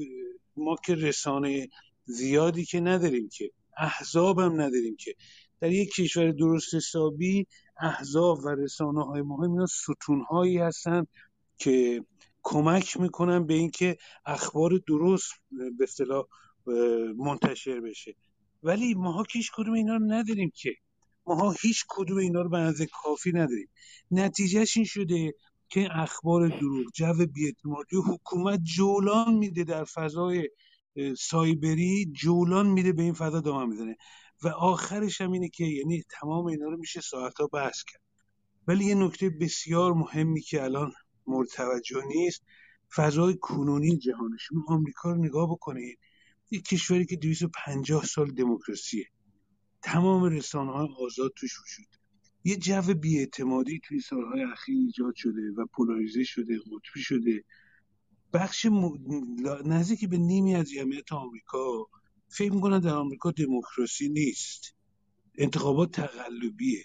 ما 0.56 0.76
که 0.86 0.94
رسانه 0.94 1.68
زیادی 2.04 2.64
که 2.64 2.80
نداریم 2.80 3.28
که 3.28 3.50
احزاب 3.76 4.38
هم 4.38 4.60
نداریم 4.60 4.96
که. 4.96 5.14
در 5.60 5.72
یک 5.72 5.94
کشور 5.94 6.30
درست 6.30 6.74
حسابی 6.74 7.46
احزاب 7.80 8.38
و 8.44 8.48
رسانه 8.48 9.04
های 9.04 9.22
مهم 9.22 9.50
اینا 9.50 9.66
ستون 9.66 10.20
هایی 10.30 10.58
هستن 10.58 11.06
که 11.58 12.04
کمک 12.42 13.00
می‌کنن 13.00 13.46
به 13.46 13.54
اینکه 13.54 13.96
اخبار 14.26 14.80
درست 14.88 15.32
به 15.78 15.84
اصطلاح 15.84 16.24
منتشر 17.16 17.80
بشه. 17.80 18.14
ولی 18.62 18.94
ماها 18.94 19.22
که 19.22 19.38
هیچ 19.38 19.50
کدوم 19.54 19.74
اینا 19.74 19.96
رو 19.96 20.04
نداریم 20.04 20.52
که. 20.54 20.74
ماها 21.26 21.54
هیچ 21.62 21.84
کدوم 21.88 22.18
اینا 22.18 22.42
رو 22.42 22.48
به 22.48 22.58
اندازه 22.58 22.86
کافی 22.86 23.32
نداریم. 23.32 23.68
نتیجهش 24.10 24.76
این 24.76 24.86
شده 24.86 25.34
که 25.72 25.88
اخبار 25.92 26.48
دروغ 26.48 26.86
جو 26.94 27.26
بیاعتمادی 27.26 27.96
حکومت 27.96 28.60
جولان 28.62 29.34
میده 29.34 29.64
در 29.64 29.84
فضای 29.84 30.48
سایبری 31.18 32.12
جولان 32.12 32.66
میده 32.66 32.92
به 32.92 33.02
این 33.02 33.12
فضا 33.12 33.40
دامن 33.40 33.68
می‌زنه 33.68 33.96
و 34.42 34.48
آخرش 34.48 35.20
هم 35.20 35.32
اینه 35.32 35.48
که 35.48 35.64
یعنی 35.64 36.02
تمام 36.20 36.46
اینا 36.46 36.66
رو 36.66 36.76
میشه 36.76 37.00
ساعتها 37.00 37.46
بحث 37.46 37.84
کرد. 37.84 38.02
ولی 38.68 38.84
یه 38.84 38.94
نکته 38.94 39.30
بسیار 39.30 39.92
مهمی 39.92 40.40
که 40.40 40.62
الان 40.62 40.92
مورد 41.26 41.48
توجه 41.48 42.02
نیست 42.06 42.42
فضای 42.94 43.36
کنونی 43.40 43.96
جهان 43.96 44.36
شما 44.40 44.64
آمریکا 44.68 45.10
رو 45.10 45.24
نگاه 45.24 45.50
بکنید 45.50 45.98
یک 46.50 46.64
کشوری 46.64 47.06
که 47.06 47.16
250 47.16 48.04
سال 48.04 48.30
دموکراسیه. 48.30 49.06
تمام 49.82 50.24
رسانه 50.24 50.72
های 50.72 50.88
آزاد 51.06 51.32
توش 51.36 51.52
وجود 51.60 52.01
یه 52.44 52.56
جو 52.56 52.94
بیاعتمادی 52.94 53.80
توی 53.84 54.00
سالهای 54.00 54.42
اخیر 54.42 54.76
ایجاد 54.76 55.14
شده 55.16 55.50
و 55.56 55.66
پولاریزه 55.66 56.24
شده 56.24 56.58
قطبی 56.58 57.00
شده. 57.00 57.44
بخش 58.32 58.66
م... 58.66 58.98
نزدیک 59.64 60.04
به 60.08 60.18
نیمی 60.18 60.54
از 60.54 60.70
جمعیت 60.70 61.12
آمریکا 61.12 61.86
فکر 62.28 62.52
می‌کنن 62.52 62.80
در 62.80 62.94
آمریکا 62.94 63.30
دموکراسی 63.30 64.08
نیست. 64.08 64.74
انتخابات 65.38 65.90
تقلبیه. 65.90 66.84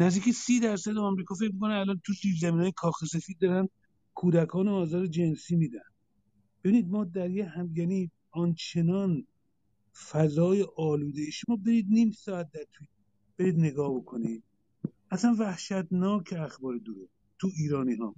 نزدیک 0.00 0.30
سی 0.34 0.60
درصد 0.60 0.96
آمریکا 0.96 1.34
فکر 1.34 1.52
می‌کنه 1.52 1.74
الان 1.74 2.00
تو 2.06 2.12
زمین 2.40 2.60
های 2.60 2.72
کاخ 2.76 3.04
سفید 3.04 3.38
دارن 3.38 3.68
کودکان 4.14 4.68
آزار 4.68 5.06
جنسی 5.06 5.56
میدن. 5.56 5.88
ببینید 6.64 6.88
ما 6.88 7.04
در 7.04 7.30
یه 7.30 7.46
هم 7.46 7.72
یعنی 7.76 8.10
آنچنان 8.30 9.26
فضای 10.10 10.66
آلوده 10.76 11.30
شما 11.30 11.56
برید 11.56 11.86
نیم 11.88 12.10
ساعت 12.10 12.50
در 12.52 12.64
توی 12.72 12.86
برید 13.38 13.58
نگاه 13.58 13.96
بکنید. 13.96 14.44
اصلا 15.10 15.36
وحشتناک 15.38 16.32
اخبار 16.32 16.78
دروغ 16.78 17.08
تو 17.38 17.48
ایرانی 17.56 17.94
ها 17.94 18.14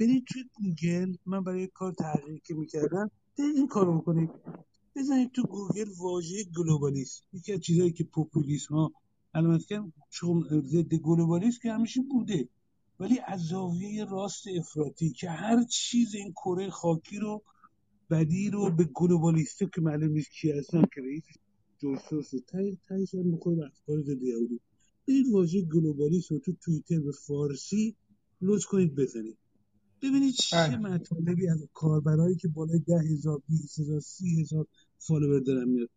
برید 0.00 0.24
توی 0.24 0.42
گوگل 0.52 1.16
من 1.26 1.44
برای 1.44 1.66
کار 1.66 1.92
تحقیق 1.92 2.42
که 2.42 2.54
می‌کردم 2.54 3.10
این 3.38 3.68
کارو 3.68 3.98
بکنید. 3.98 4.30
بزنید 4.96 5.32
تو 5.32 5.42
گوگل 5.42 5.90
واژه 5.98 6.44
گلوبالیسم. 6.56 7.24
یکی 7.32 7.52
از 7.52 7.60
چیزهایی 7.60 7.92
که 7.92 8.04
پوپولیسم 8.04 8.74
ها 8.74 8.92
علامت 9.34 9.62
چون 10.10 10.44
ضد 10.64 10.94
گلوبالیسم 10.94 11.58
که 11.62 11.72
همیشه 11.72 12.00
بوده. 12.10 12.48
ولی 13.00 13.20
از 13.26 13.40
زاویه 13.40 14.04
راست 14.04 14.44
افراطی 14.58 15.10
که 15.10 15.30
هر 15.30 15.64
چیز 15.64 16.14
این 16.14 16.32
کره 16.32 16.70
خاکی 16.70 17.18
رو 17.18 17.42
بدی 18.10 18.50
رو 18.50 18.70
به 18.70 18.84
گلوبالیستو 18.84 19.66
که 19.66 19.80
معلوم 19.80 20.12
نیست 20.12 20.30
کی 20.30 20.52
هستن 20.52 20.82
که 20.94 21.00
رئیس 21.00 21.24
جورج 21.78 22.00
سوروس 22.00 22.30
تای 22.46 22.78
تایش 22.88 23.14
هم 23.14 23.30
به 23.30 23.36
افکار 23.36 24.02
ضد 24.02 24.22
یهودی. 24.22 24.60
برید 25.08 25.26
واژه 25.32 25.62
گلوبالیسم 25.62 26.34
رو 26.34 26.40
تو 26.40 26.52
توییتر 26.52 27.00
به 27.00 27.12
فارسی 27.12 27.96
لطف 28.40 28.64
کنید 28.64 28.94
بزنید. 28.94 29.38
ببینید 30.02 30.34
چه 30.34 30.76
مطالبی 30.76 31.48
از 31.48 31.68
کاربرایی 31.72 32.36
که 32.36 32.48
بالای 32.48 32.78
ده 32.78 32.98
هزار 32.98 33.42
بیس 33.48 33.78
هزار 33.78 34.00
سی 34.00 34.40
هزار 34.40 34.66
follower 34.98 35.40
دارن 35.40 35.68
میاد. 35.68 35.88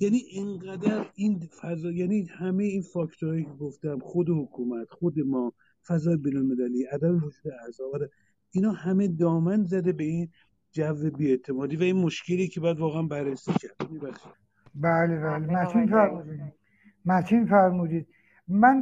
یعنی 0.00 0.16
اینقدر 0.16 1.10
این 1.14 1.48
فضا 1.60 1.90
یعنی 1.90 2.24
همه 2.24 2.64
این 2.64 2.82
فاکتورهایی 2.82 3.44
که 3.44 3.50
گفتم 3.50 3.98
خود 3.98 4.30
حکومت 4.30 4.90
خود 4.90 5.20
ما 5.20 5.52
فضای 5.86 6.16
بینالمللی 6.16 6.84
عدم 6.84 7.16
وجود 7.16 7.52
احزاب 7.66 8.02
اینا 8.50 8.72
همه 8.72 9.08
دامن 9.08 9.64
زده 9.64 9.92
به 9.92 10.04
این 10.04 10.28
جو 10.72 11.10
بیاعتمادی 11.10 11.76
و 11.76 11.82
این 11.82 11.96
مشکلی 11.96 12.48
که 12.48 12.60
باید 12.60 12.78
واقعا 12.78 13.02
بررسی 13.02 13.52
کرد. 13.52 13.76
بله 14.74 15.16
بله. 15.20 15.46
متین 15.46 15.86
فرمودید 15.86 16.40
متین 17.04 17.46
فرمودید. 17.46 18.06
من 18.48 18.80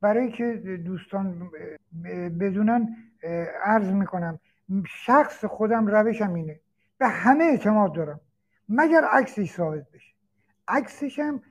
برای 0.00 0.32
که 0.32 0.52
دوستان 0.86 1.50
بدونن 2.40 2.96
عرض 3.64 3.92
می‌کنم 3.92 4.38
شخص 4.86 5.44
خودم 5.44 5.86
روشم 5.86 6.34
اینه. 6.34 6.60
به 6.98 7.08
همه 7.08 7.44
اعتماد 7.44 7.94
دارم. 7.94 8.20
مگر 8.68 9.04
عکسش 9.04 9.50
ثابت 9.50 9.90
بشه. 9.90 10.14
عکسشم 10.68 11.42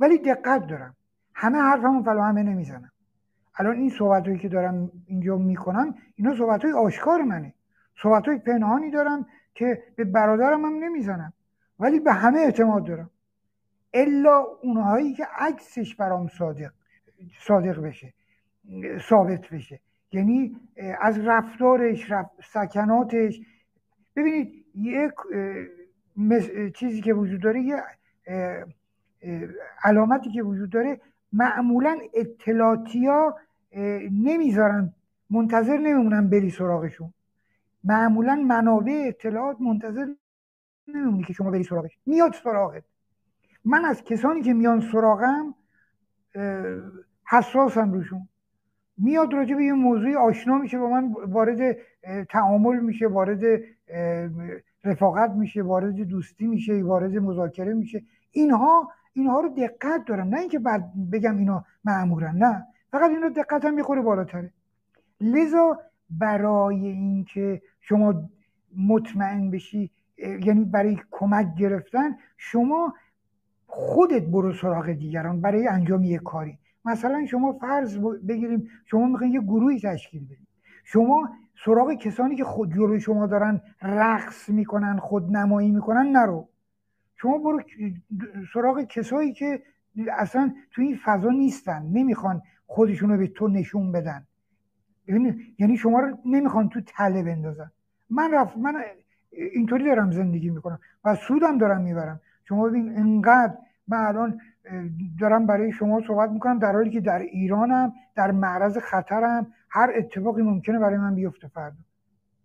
ولی 0.00 0.18
دقت 0.18 0.66
دارم. 0.66 0.96
همه 1.34 1.58
حرفمو 1.58 2.02
فلا 2.02 2.22
همه 2.22 2.42
نمی‌زنم. 2.42 2.90
الان 3.56 3.76
این 3.76 3.90
صحبت 3.90 4.26
هایی 4.26 4.38
که 4.38 4.48
دارم 4.48 4.90
اینجا 5.06 5.36
می‌کنم 5.36 5.94
اینا 6.14 6.36
صحبت 6.36 6.64
های 6.64 6.72
آشکار 6.72 7.22
منه. 7.22 7.54
صحبت 8.02 8.28
های 8.28 8.38
پنهانی 8.38 8.90
دارم 8.90 9.26
که 9.54 9.82
به 9.96 10.04
برادرم 10.04 10.64
هم 10.64 10.84
نمی‌زنم. 10.84 11.32
ولی 11.78 12.00
به 12.00 12.12
همه 12.12 12.38
اعتماد 12.38 12.86
دارم. 12.86 13.10
الا 13.94 14.38
اونهایی 14.62 15.14
که 15.14 15.26
عکسش 15.38 15.94
برام 15.94 16.28
صادق 16.28 16.70
صادق 17.38 17.80
بشه 17.80 18.14
ثابت 19.08 19.48
بشه. 19.48 19.80
یعنی 20.12 20.56
از 21.00 21.18
رفتارش 21.26 22.12
سکناتش. 22.52 23.40
ببینید 24.16 24.64
یک 24.74 25.12
چیزی 26.74 27.00
که 27.00 27.14
وجود 27.14 27.42
داره 27.42 27.62
یه 27.62 27.82
علامتی 29.84 30.30
که 30.30 30.42
وجود 30.42 30.70
داره 30.70 31.00
معمولا 31.32 31.98
اطلاعاتی 32.14 33.08
نمی‌ذارن 34.10 34.94
منتظر 35.30 35.76
نمیمونن 35.76 36.28
بری 36.28 36.50
سراغشون. 36.50 37.12
معمولا 37.84 38.34
منابع 38.34 39.04
اطلاعات 39.06 39.60
منتظر 39.60 40.06
نمیمونی 40.88 41.24
که 41.24 41.32
شما 41.32 41.50
بری 41.50 41.64
سراغش. 41.64 41.98
میاد 42.06 42.32
سراغت. 42.32 42.84
من 43.64 43.84
از 43.84 44.04
کسانی 44.04 44.42
که 44.42 44.52
میان 44.52 44.80
سراغم 44.80 45.54
حساسم 47.30 47.92
روشون. 47.92 48.28
میاد 48.98 49.32
راجع 49.32 49.54
به 49.54 49.64
یه 49.64 49.72
موضوعی 49.72 50.16
آشنا 50.16 50.58
میشه 50.58 50.78
با 50.78 50.88
من 50.88 51.12
وارد 51.26 51.76
تعامل 52.28 52.78
میشه 52.80 53.06
وارد 53.06 53.40
رفاقت 54.84 55.30
میشه 55.30 55.62
وارد 55.62 55.94
دوستی 55.94 56.46
میشه 56.46 56.82
وارد 56.82 57.16
مذاکره 57.16 57.74
میشه. 57.74 58.02
اینها 58.30 58.92
اینها 59.12 59.40
رو 59.40 59.48
دقت 59.48 60.04
دارم. 60.06 60.28
نه 60.28 60.40
اینکه 60.40 60.58
بعد 60.58 60.92
بگم 61.12 61.36
اینا 61.36 61.64
معمورن 61.84 62.36
نه. 62.36 62.66
فقط 62.90 63.10
اینا 63.10 63.28
دقت 63.28 63.64
هم 63.64 63.74
می‌خوره 63.74 64.00
بالاتره. 64.00 64.52
لذا 65.20 65.78
برای 66.10 66.86
اینکه 66.86 67.62
شما 67.80 68.28
مطمئن 68.76 69.50
بشی 69.50 69.90
یعنی 70.18 70.64
برای 70.64 70.98
کمک 71.10 71.54
گرفتن 71.54 72.16
شما 72.36 72.94
خودت 73.74 74.22
برو 74.22 74.52
سراغ 74.52 74.92
دیگران 74.92 75.40
برای 75.40 75.68
انجام 75.68 76.02
یک 76.02 76.22
کاری. 76.22 76.58
مثلا 76.84 77.26
شما 77.26 77.52
فرض 77.52 77.98
بگیریم 78.28 78.68
شما 78.84 79.06
می‌خواین 79.06 79.32
یه 79.32 79.40
گروهی 79.40 79.80
تشکیل 79.80 80.24
بدید 80.24 80.48
شما 80.84 81.28
سراغ 81.64 81.94
کسانی 81.94 82.36
که 82.36 82.44
خود 82.44 82.74
جلوی 82.74 83.00
شما 83.00 83.26
دارن 83.26 83.60
رقص 83.82 84.48
می‌کنن 84.48 84.98
خودنمایی 84.98 85.70
می‌کنن 85.70 86.12
نرو. 86.12 86.48
شما 87.16 87.38
برو 87.38 87.60
سراغ 88.54 88.82
کسایی 88.82 89.32
که 89.32 89.62
اصلا 90.18 90.54
تو 90.70 90.82
این 90.82 90.98
فضا 91.04 91.30
نیستن 91.30 91.82
نمی‌خوان 91.92 92.42
خودشون 92.66 93.10
رو 93.10 93.18
به 93.18 93.26
تو 93.26 93.48
نشون 93.48 93.92
بدن. 93.92 94.26
یعنی 95.58 95.76
شما 95.76 96.00
رو 96.00 96.18
نمی‌خوان 96.24 96.68
تو 96.68 96.80
تله 96.80 97.22
بندازن. 97.22 97.70
من 98.10 98.30
رفت 98.34 98.56
من 98.56 98.74
اینطوری 99.30 99.84
دارم 99.84 100.10
زندگی 100.10 100.50
می‌کنم 100.50 100.78
و 101.04 101.14
سودم 101.14 101.58
دارم 101.58 101.82
می‌برم. 101.82 102.20
شما 102.52 102.68
ببین 102.68 102.96
انقدر 102.96 103.54
من 103.88 103.98
الان 103.98 104.40
دارم 105.20 105.46
برای 105.46 105.72
شما 105.72 106.00
صحبت 106.06 106.30
می‌کنم 106.30 106.58
در 106.58 106.72
حالی 106.72 106.90
که 106.90 107.00
در 107.00 107.18
ایرانم 107.18 107.92
در 108.14 108.30
معرض 108.30 108.78
خطرم 108.78 109.46
هر 109.70 109.92
اتفاقی 109.96 110.42
ممکنه 110.42 110.78
برای 110.78 110.98
من 110.98 111.14
بیفته 111.14 111.48
فردا. 111.48 111.76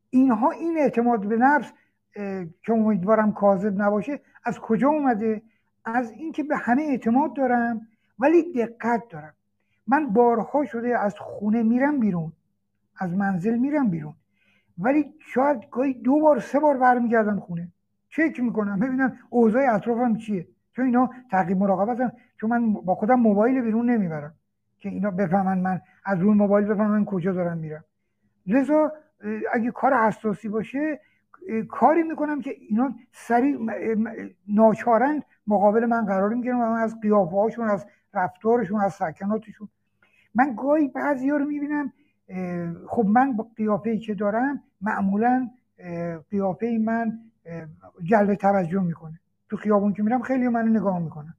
اینها 0.10 0.52
این 0.52 0.78
اعتماد 0.78 1.28
به 1.28 1.38
نفس 1.38 1.72
که 2.64 2.74
امیدوارم 2.74 3.32
کاذب 3.32 3.82
نباشه 3.82 4.20
از 4.44 4.60
کجا 4.60 4.90
اومده؟ 4.90 5.42
از 5.86 6.12
اینکه 6.12 6.44
به 6.44 6.58
همه 6.58 6.82
اعتماد 6.82 7.34
دارم 7.34 7.88
ولی 8.20 8.54
دقت 8.54 9.04
دارم. 9.10 9.34
من 9.88 10.14
بارها 10.14 10.66
شده 10.66 11.00
از 11.00 11.20
خونه 11.20 11.64
میرم 11.64 12.00
بیرون 12.00 12.32
از 13.00 13.16
منزل 13.16 13.58
میرم 13.58 13.90
بیرون 13.90 14.14
ولی 14.78 15.14
شاید 15.20 15.70
گاهی 15.72 15.94
دو 15.94 16.20
بار 16.20 16.40
سه 16.40 16.60
بار 16.60 16.78
برمیگردم 16.78 17.40
خونه. 17.40 17.72
چک 18.10 18.40
می‌کنم. 18.40 18.80
ببینم 18.80 19.18
اوضاع 19.30 19.76
اطرافم 19.76 20.16
چیه. 20.16 20.48
چون 20.72 20.86
اینا 20.86 21.10
تعقیب 21.32 21.58
مراقبت 21.58 22.00
هم 22.00 22.12
چون 22.42 22.50
من 22.50 22.74
با 22.74 22.96
خودم 22.96 23.20
موبایل 23.20 23.62
بیرون 23.62 23.90
نمی‌برم. 23.90 24.34
که 24.80 24.90
اینا 24.90 25.12
بفهمن 25.12 25.58
من 25.58 25.82
از 26.06 26.20
روی 26.20 26.34
موبایل 26.34 26.68
بفهمن 26.68 27.06
کجا 27.06 27.34
دارم 27.34 27.58
میرم. 27.58 27.84
لذا 28.48 28.92
اگه 29.54 29.72
کار 29.72 29.94
حساسی 29.94 30.50
باشه 30.50 31.00
کاری 31.70 32.04
می‌کنم 32.04 32.42
که 32.42 32.56
اینا 32.70 32.96
سریع 33.12 33.58
ناچارن 34.48 35.24
مقابل 35.48 35.86
من 35.86 36.06
قرار 36.06 36.34
می‌گیرم 36.34 36.60
و 36.60 36.66
من 36.66 36.82
از 36.82 37.00
قیافه 37.02 37.36
هاشون 37.36 37.70
از 37.70 37.86
رفتارشون 38.14 38.82
از 38.82 38.94
سکناتشون. 38.94 39.68
من 40.36 40.56
گاهی 40.56 40.88
بعضی 40.88 41.30
ها 41.30 41.38
رو 41.38 41.46
می‌بینم 41.46 41.94
خب 42.88 43.06
من 43.06 43.34
با 43.34 43.48
قیافه 43.56 43.98
که 43.98 44.14
دارم 44.14 44.64
معمولا 44.82 45.50
قیافه 46.30 46.78
من 46.86 47.20
جلب 48.04 48.36
توجه 48.36 48.82
می‌کنه. 48.82 49.20
تو 49.50 49.58
خیابون 49.58 49.94
که 49.94 50.04
میرم 50.04 50.22
خیلی 50.22 50.48
منو 50.48 50.80
نگاه 50.80 51.00
می‌کنن. 51.00 51.34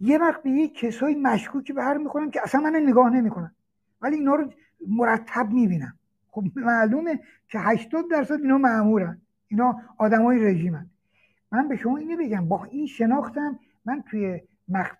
یه 0.00 0.18
وقت 0.18 0.42
به 0.42 0.50
یک 0.50 0.78
کسایی 0.78 1.14
مشکوکی 1.14 1.72
به 1.72 1.82
هر 1.82 1.96
می‌کنم 1.96 2.30
که 2.30 2.40
اصلا 2.42 2.60
من 2.60 2.76
نگاه 2.76 3.10
نمی‌کنن. 3.10 3.54
ولی 4.02 4.16
اینا 4.16 4.34
رو 4.34 4.52
مرتب 4.88 5.50
می‌بینم. 5.50 5.94
خب 6.30 6.44
معلومه 6.56 7.20
که 7.48 7.58
80 7.58 8.04
درصد 8.10 8.40
اینا 8.40 8.58
معمورن 8.58 9.20
اینا 9.48 9.80
آدمای 9.98 10.38
رژیمن. 10.38 10.86
من 11.52 11.68
به 11.68 11.76
شما 11.76 11.96
اینو 11.96 12.16
بگم. 12.16 12.48
با 12.48 12.64
این 12.64 12.86
شناختم 12.86 13.58
من 13.84 14.02
توی 14.02 14.40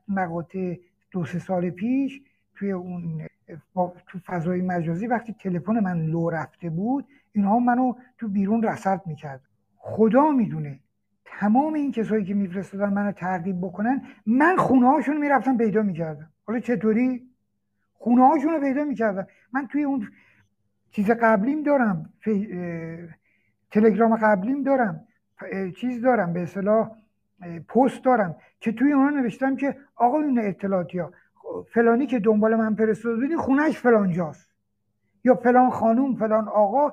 مقاطع 0.09 0.77
دو 1.11 1.25
سه 1.25 1.39
سال 1.39 1.71
پیش 1.71 2.23
توی 2.55 2.73
اون 2.73 3.27
تو 4.07 4.19
فضای 4.27 4.63
مجازی 4.63 5.07
وقتی 5.07 5.33
تلفن 5.33 5.81
من 5.81 6.07
لو 6.07 6.31
رفته 6.31 6.71
بود 6.71 7.07
اینها 7.33 7.59
منو 7.59 7.95
تو 8.19 8.29
بیرون 8.29 8.63
رصد 8.63 9.03
می‌کرد 9.07 9.41
خدا 9.83 10.31
می‌دونه. 10.31 10.81
تمام 11.25 11.75
این 11.75 11.93
کسایی 11.93 12.25
که 12.25 12.35
میفرستادن 12.35 12.93
منو 12.93 13.13
تعقیب 13.13 13.61
بکنن 13.61 14.03
من 14.27 14.57
خونه 14.57 14.89
هاشون 14.89 15.17
می‌رفتم 15.17 15.57
پیدا 15.57 15.83
می‌کردم. 15.83 16.31
حالا 16.47 16.61
چطوری؟ 16.61 17.31
خونه 17.93 18.29
هاشون 18.29 18.53
رو 18.53 18.61
پیدا 18.61 18.85
می‌کردم. 18.85 19.27
من 19.53 19.67
توی 19.67 19.83
اون 19.83 20.09
چیز 20.91 21.11
قبلیم 21.11 21.63
دارم. 21.63 22.13
تلگرام 23.71 24.17
قبلیم 24.17 24.63
دارم. 24.63 25.07
چیز 25.77 26.03
دارم. 26.03 26.33
به 26.33 26.43
اصطلاح 26.43 26.91
پست 27.69 28.05
دارم. 28.05 28.37
که 28.61 28.73
توی 28.73 28.93
اون 28.93 29.21
نوشتم 29.21 29.57
که 29.57 29.77
آقا 29.97 30.21
این 30.21 30.39
اطلاعاتی 30.39 30.99
ها 30.99 31.13
فلانی 31.73 32.07
که 32.07 32.19
دنبال 32.19 32.55
من 32.55 32.75
فرستاده 32.75 33.17
بودین 33.17 33.73
فلان 33.73 34.13
جاست 34.13 34.49
یا 35.25 35.35
فلان 35.35 35.71
خانوم 35.71 36.17
فلان 36.17 36.49
آقا. 36.49 36.93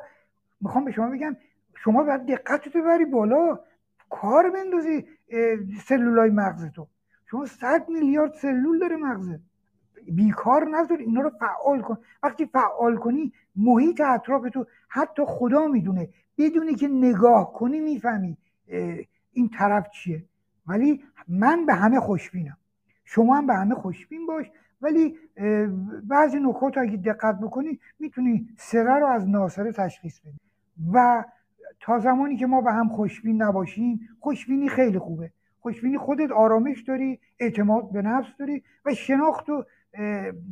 می‌خوام 0.62 0.86
به 0.86 0.92
شما 0.92 1.10
بگم 1.10 1.36
شما 1.84 2.04
باید 2.04 2.26
دقت 2.26 2.70
تو 2.70 2.82
ببری 2.82 3.06
بالا. 3.06 3.60
کار 4.10 4.50
بندازی 4.50 5.06
سلولای 5.86 6.30
مغزتو. 6.30 6.88
شما 7.26 7.46
صد 7.46 7.90
میلیارد 7.90 8.34
سلول 8.34 8.80
داره 8.80 8.96
مغزت 8.96 9.40
بیکار 10.12 10.68
نذار 10.70 10.98
اینا 10.98 11.22
رو 11.22 11.30
فعال 11.30 11.82
کن. 11.82 11.98
وقتی 12.24 12.46
فعال 12.46 12.98
کنی 12.98 13.34
محیط 13.56 14.02
اطراف 14.02 14.50
تو 14.50 14.66
حتی 14.90 15.24
خدا 15.28 15.68
می‌دونه. 15.68 16.10
بدونی 16.38 16.76
که 16.76 16.88
نگاه 16.88 17.54
کنی 17.54 17.80
می‌فهمی 17.80 18.38
این 19.34 19.50
طرف 19.50 19.90
چیه. 19.90 20.24
ولی 20.68 21.04
من 21.28 21.66
به 21.66 21.74
همه 21.74 22.00
خوشبینم. 22.00 22.58
شما 23.06 23.36
هم 23.36 23.48
به 23.48 23.54
همه 23.54 23.76
خوشبین 23.76 24.26
باش. 24.26 24.52
ولی 24.82 25.18
بعضی 26.04 26.40
نکات 26.40 26.78
اگه 26.78 26.98
دقت 26.98 27.40
بکنی 27.40 27.80
می‌تونی 28.00 28.50
سره 28.58 29.00
رو 29.00 29.08
از 29.08 29.30
ناسره 29.30 29.72
تشخیص 29.72 30.20
بدی. 30.20 30.38
و 30.94 31.26
تا 31.80 32.00
زمانی 32.00 32.38
که 32.38 32.46
ما 32.46 32.62
به 32.62 32.72
هم 32.72 32.90
خوشبین 32.90 33.42
نباشیم 33.42 34.10
خوشبینی 34.20 34.70
خیلی 34.70 35.00
خوبه. 35.00 35.32
خوشبینی 35.60 35.98
خودت 35.98 36.32
آرامش 36.32 36.82
داری 36.82 37.20
اعتماد 37.40 37.92
به 37.92 38.02
نفس 38.02 38.38
داری 38.40 38.64
و 38.86 38.94
شناخت 38.94 39.50
و 39.50 39.66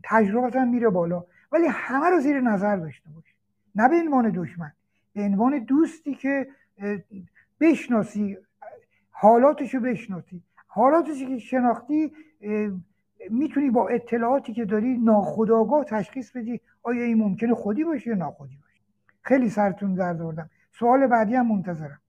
تجربت 0.04 0.56
هم 0.56 0.70
میره 0.70 0.90
بالا. 0.90 1.24
ولی 1.52 1.68
همه 1.70 2.10
رو 2.10 2.20
زیر 2.20 2.42
نظر 2.42 2.76
داشته 2.76 3.10
باش. 3.10 3.36
نه 3.76 3.90
به 3.90 3.96
عنوان 3.96 4.30
دشمن 4.30 4.72
به 5.14 5.22
عنوان 5.22 5.60
دوستی 5.60 6.16
که 6.16 6.48
بشناسی 7.60 8.38
حالاتشو 9.10 9.80
بشناسی. 9.80 10.44
حالاتشو 10.68 11.26
که 11.26 11.38
شناختی 11.38 12.14
می‌تونی 13.30 13.70
با 13.70 13.88
اطلاعاتی 13.88 14.54
که 14.54 14.66
داری 14.66 14.98
ناخداگاه 14.98 15.84
تشخیص 15.84 16.32
بدی 16.32 16.62
آیا 16.84 17.04
این 17.04 17.18
ممکنه 17.18 17.54
خودی 17.54 17.84
باشه 17.84 18.10
یا 18.10 18.16
ناخودی 18.16 18.58
باشه. 18.62 18.82
خیلی 19.22 19.50
سرتون 19.50 19.96
درد 19.96 20.22
آوردم. 20.22 20.50
سوال 20.80 21.08
بعدی 21.08 21.36
هم 21.36 21.48
منتظرم. 21.48 22.02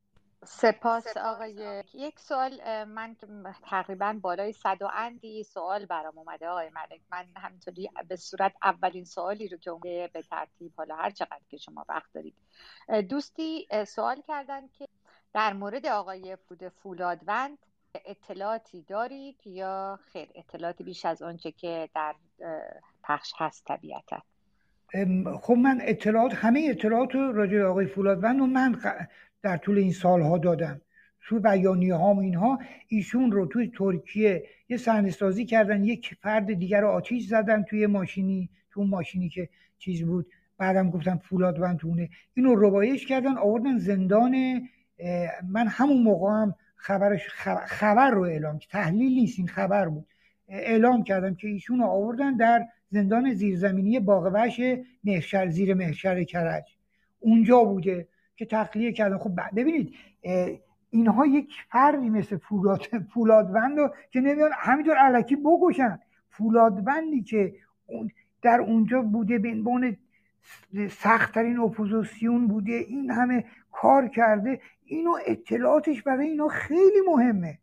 سپاس 0.45 1.17
آقای 1.17 1.85
یک 1.95 2.21
سوال 2.21 2.85
من 2.85 3.17
تقریبا 3.62 4.19
بالای 4.23 4.53
صد 4.53 4.83
و 4.83 4.89
اندی 4.95 5.45
سوال 5.45 5.87
برام 5.87 6.19
اومده 6.19 6.49
آقای 6.49 6.71
ملک. 6.71 7.01
من 7.11 7.27
همینطوری 7.37 7.91
به 8.09 8.17
صورت 8.17 8.53
اولین 8.62 9.05
سوالی 9.05 9.49
رو 9.49 9.59
که 9.59 10.11
به 10.12 10.23
ترتیب 10.23 10.73
حالا 10.77 10.97
هر 10.97 11.11
چقدر 11.11 11.41
که 11.49 11.57
شما 11.57 11.85
وقت 11.89 12.12
دارید. 12.12 12.35
دوستی 13.09 13.69
سوال 13.87 14.23
کردن 14.29 14.69
که 14.69 14.89
در 15.33 15.53
مورد 15.53 15.87
آقای 15.87 16.37
فود 16.37 16.69
فولادوند 16.69 17.59
اطلاعاتی 18.05 18.83
دارید 18.83 19.47
یا 19.47 19.99
خیر؟ 20.12 20.29
اطلاعاتی 20.35 20.85
بیش 20.85 21.05
از 21.05 21.23
آنچه 21.23 21.53
که 21.53 21.89
در 21.95 22.14
پخش 23.05 23.33
هست 23.37 23.64
طبیعتا. 23.64 24.23
خب 25.41 25.55
من 25.55 25.78
اطلاعات 25.82 26.34
همه 26.34 26.66
اطلاعات 26.70 27.14
راجع 27.14 27.62
آقای 27.62 27.87
فولادوند 27.87 28.41
و 28.41 28.47
من 28.47 28.76
در 29.43 29.57
طول 29.57 29.78
این 29.78 29.93
سالها 29.93 30.39
دادم. 30.39 30.80
تو 31.28 31.41
بیانیه 31.41 31.95
ها 31.95 32.14
و 32.14 32.20
اینها 32.20 32.59
ایشون 32.89 33.32
رو 33.32 33.47
توی 33.47 33.72
ترکیه 33.74 34.45
یه 34.68 34.76
صحنه 34.76 35.11
سازی 35.11 35.45
کردن 35.45 35.84
یک 35.84 36.14
فرد 36.20 36.53
دیگر 36.53 36.80
رو 36.80 36.89
آتیش 36.89 37.26
زدن 37.26 37.62
توی 37.62 37.87
ماشینی 37.87 38.51
تو 38.70 38.84
ماشینی 38.84 39.28
که 39.28 39.49
چیز 39.78 40.03
بود. 40.03 40.26
بعدم 40.59 40.91
گفتم 40.91 41.18
فولادوند 41.18 41.78
تونه 41.78 42.09
اینو 42.34 42.55
ربایش 42.55 43.07
کردن 43.07 43.39
آوردن 43.39 43.78
زندان 43.78 44.34
من 45.49 45.66
همون 45.68 46.03
موقع 46.03 46.30
هم 46.30 46.55
خبرش 46.76 47.28
خبر 47.66 48.11
رو 48.11 48.22
اعلام 48.22 48.59
تحلیل 48.70 49.12
نیست 49.12 49.39
این 49.39 49.49
خبر 49.49 49.89
بود. 49.89 50.07
اعلام 50.49 51.05
کردم 51.05 51.34
که 51.34 51.49
ایشون 51.49 51.78
رو 51.78 51.87
آوردن 51.87 52.37
در 52.37 52.66
زندان 52.91 53.34
زیرزمینی 53.34 54.01
باغوش 54.01 54.61
محشر 55.05 55.49
زیر 55.49 55.74
محشر 55.74 56.24
کرج. 56.24 56.76
اونجا 57.20 57.64
بوده 57.64 58.09
که 58.37 58.47
تخلیه 58.47 58.93
کردن. 58.93 59.18
خب 59.18 59.30
ببینید 59.57 59.95
اینها 60.91 61.26
یک 61.26 61.53
فردی 61.70 62.11
مثل 62.11 62.37
فولاد 62.37 62.80
فولادوند 63.14 63.78
رو 63.78 63.95
که 64.11 64.20
نمیان 64.20 64.51
همینطور 64.55 64.97
الکی 64.97 65.37
بکشن. 65.37 65.99
فولادوندی 66.30 67.22
که 67.22 67.55
در 68.43 68.61
اونجا 68.61 69.03
بوده 69.03 69.39
به 69.39 69.49
عنوان 69.49 69.97
سختترین 70.91 71.59
اپوزیسیون 71.59 72.49
بوده 72.49 72.72
این 72.72 73.11
همه 73.11 73.45
کار 73.72 74.09
کرده 74.09 74.61
اینو 74.84 75.18
اطلاعاتش 75.26 76.03
برای 76.03 76.28
اینا 76.28 76.49
خیلی 76.49 77.01
مهمه. 77.09 77.59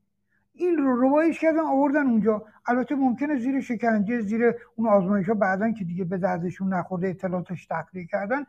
این 0.54 0.78
رو 0.78 1.02
روایش 1.02 1.40
کردن 1.40 1.60
آوردن 1.60 2.08
اونجا. 2.08 2.46
البته 2.66 2.96
ممکنه 2.96 3.40
زیر 3.40 3.62
شکنجه 3.62 4.22
زیر 4.22 4.54
اون 4.76 4.88
آزمایش 4.88 5.28
ها 5.30 5.34
بعدا 5.34 5.72
که 5.72 5.84
دیگه 5.84 6.04
به 6.04 6.18
دردشون 6.18 6.74
نخورده 6.74 7.08
اطلاعاتش 7.08 7.66
تخلیه 7.66 8.06
کردن 8.06 8.46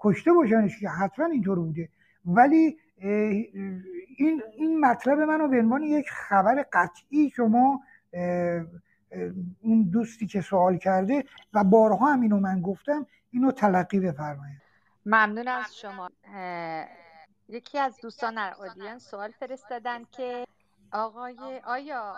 کشته 0.00 0.32
باشنش 0.32 0.80
که 0.80 0.88
حتما 0.88 1.26
اینطور 1.26 1.58
بوده. 1.58 1.88
ولی 2.26 2.78
این 4.16 4.42
این 4.56 4.80
مطلب 4.80 5.18
منو 5.18 5.48
به 5.48 5.58
عنوان 5.58 5.82
یک 5.82 6.10
خبر 6.10 6.64
قطعی 6.72 7.30
شما 7.30 7.80
اون 9.60 9.82
دوستی 9.92 10.26
که 10.26 10.40
سوال 10.40 10.76
کرده 10.76 11.24
و 11.52 11.64
بارها 11.64 12.12
هم 12.12 12.20
اینو 12.20 12.40
من 12.40 12.60
گفتم 12.60 13.06
اینو 13.30 13.50
تلقی 13.50 14.00
بفرمایید. 14.00 14.60
ممنون 15.06 15.48
از 15.48 15.76
شما. 15.76 16.10
یکی 17.48 17.78
از 17.78 18.00
دوستان 18.02 18.34
در 18.34 18.54
اودینس 18.58 19.08
سوال 19.10 19.30
فرستادن 19.30 20.04
که 20.10 20.44
آقای 20.92 21.60
آیا 21.64 22.14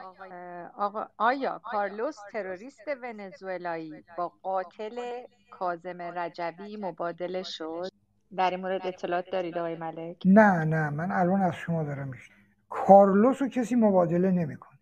آقا 0.76 1.06
آیا 1.18 1.60
کارلوس 1.64 2.16
تروریست 2.32 2.88
ونزوئلایی 3.02 4.04
با 4.18 4.32
قاتل 4.42 5.22
کاظم 5.50 6.02
رجبی 6.02 6.76
مبادله 6.76 7.42
شد؟ 7.42 7.88
در 8.36 8.50
این 8.50 8.60
مورد 8.60 8.86
اطلاعات 8.86 9.30
دارید 9.32 9.58
آقای 9.58 9.76
ملک؟ 9.76 10.16
نه 10.24 10.64
نه 10.64 10.90
من 10.90 11.12
الان 11.12 11.42
از 11.42 11.54
شما 11.54 11.84
دارم 11.84 12.08
میشه 12.08 12.32
کارلوس 12.68 13.42
رو 13.42 13.48
کسی 13.48 13.74
مبادله 13.74 14.30
نمی‌کنه. 14.30 14.78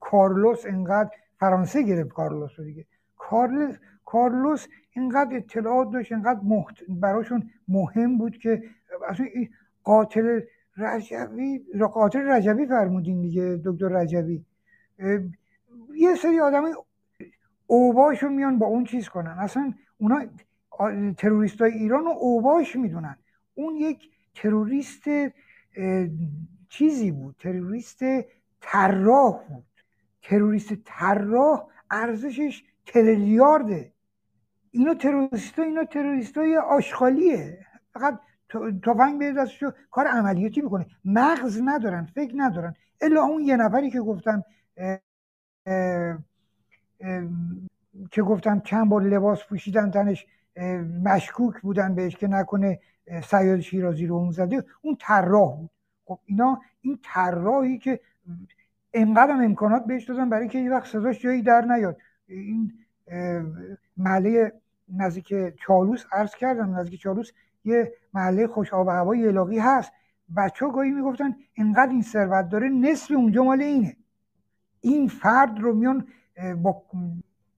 کارلوس 0.00 0.66
انقدر 0.66 1.10
فرانسه 1.40 1.82
گرفت 1.82 2.08
کارلوس 2.10 2.50
رو 2.58 2.64
دیگه. 2.64 2.86
کارلوس 3.16 3.76
کارلوس 4.04 4.66
اینقدر 4.92 5.36
اطلاعات 5.36 5.90
داشت 5.92 6.12
اینقدر 6.12 6.40
محت... 6.42 6.74
براشون 6.88 7.50
مهم 7.68 8.18
بود 8.18 8.38
که 8.38 8.62
اصلا 9.08 9.26
قاتل 9.84 10.40
رجبی 10.76 11.64
قاتل 11.92 12.28
رجبی 12.28 12.66
فرمودین 12.66 13.20
دیگه 13.20 13.60
دکتر 13.64 13.88
رجبی 13.88 14.44
یه 15.94 16.14
سری 16.22 16.40
آدم 16.40 16.64
اوباشون 17.66 18.32
میان 18.32 18.58
با 18.58 18.66
اون 18.66 18.84
چیز 18.84 19.08
کنن. 19.08 19.36
اصلا 19.38 19.74
اونا 19.98 20.26
تروریست 21.18 21.60
های 21.60 21.72
ایران 21.72 22.04
رو 22.04 22.10
اوباش 22.10 22.76
می‌دونن. 22.76 23.16
اون 23.54 23.76
یک 23.76 24.10
تروریست 24.34 25.04
چیزی 26.68 27.10
بود 27.10 27.36
تروریست 27.38 28.00
طراح 28.60 29.44
بود. 29.48 29.64
تروریست 30.22 30.74
طراح 30.84 31.66
ارزشش 31.90 32.64
تریلیارده. 32.86 33.92
اینا 34.70 34.94
تروریست 34.94 35.58
اینا 35.58 35.84
تروریست 35.84 36.38
های 36.38 36.56
آشغالیه. 36.56 37.66
فقط 37.94 38.20
تفنگ 38.82 39.18
به 39.18 39.32
دستشو. 39.32 39.70
کار 39.90 40.06
عملیاتی 40.06 40.60
می‌کنه. 40.60 40.86
مغز 41.04 41.60
ندارن 41.64 42.04
فکر 42.04 42.32
ندارن. 42.36 42.74
الا 43.00 43.22
اون 43.22 43.42
یه 43.42 43.56
نفری 43.56 43.90
که 43.90 44.00
گفتم 44.00 44.44
که 48.10 48.22
گفتم 48.22 48.60
چند 48.60 48.88
بار 48.88 49.02
لباس 49.02 49.44
پوشیدن 49.48 49.90
تنش 49.90 50.26
مشکوک 51.04 51.60
بودن 51.60 51.94
بهش 51.94 52.16
که 52.16 52.28
نکنه 52.28 52.80
سیاد 53.24 53.60
شیرازی 53.60 54.06
رو 54.06 54.14
اون 54.14 54.30
زده. 54.30 54.64
اون 54.82 54.96
طراح 55.00 55.56
بود. 55.56 55.70
خب 56.04 56.18
اینا 56.24 56.60
این 56.80 56.98
طراحی 57.02 57.78
که 57.78 58.00
انقدر 58.92 59.32
امکانات 59.32 59.84
بهش 59.84 60.04
دادن 60.04 60.30
برای 60.30 60.48
که 60.48 60.58
یه 60.58 60.70
وقت 60.70 60.86
صداش 60.86 61.20
جایی 61.20 61.42
در 61.42 61.60
نیاد. 61.60 61.96
این 62.26 62.72
محله 63.96 64.52
نزدیک 64.88 65.34
چالوس 65.66 66.04
عرض 66.12 66.34
کردم. 66.34 66.76
نزدیک 66.78 67.00
چالوس 67.00 67.32
یه 67.66 67.92
محله 68.14 68.46
خوش 68.46 68.74
آب 68.74 68.88
هوای 68.88 69.28
علاقی 69.28 69.58
هست. 69.58 69.92
بچه 70.36 70.66
ها 70.66 70.72
گاهی 70.72 70.90
می‌گفتن 70.90 71.36
اینقدر 71.54 71.90
این 71.90 72.02
ثروت 72.02 72.48
داره 72.48 72.68
نصف 72.68 73.10
اونجا 73.10 73.44
مال 73.44 73.62
اینه. 73.62 73.96
این 74.80 75.08
فرد 75.08 75.58
رو 75.58 75.74
میان 75.74 76.06
با, 76.62 76.82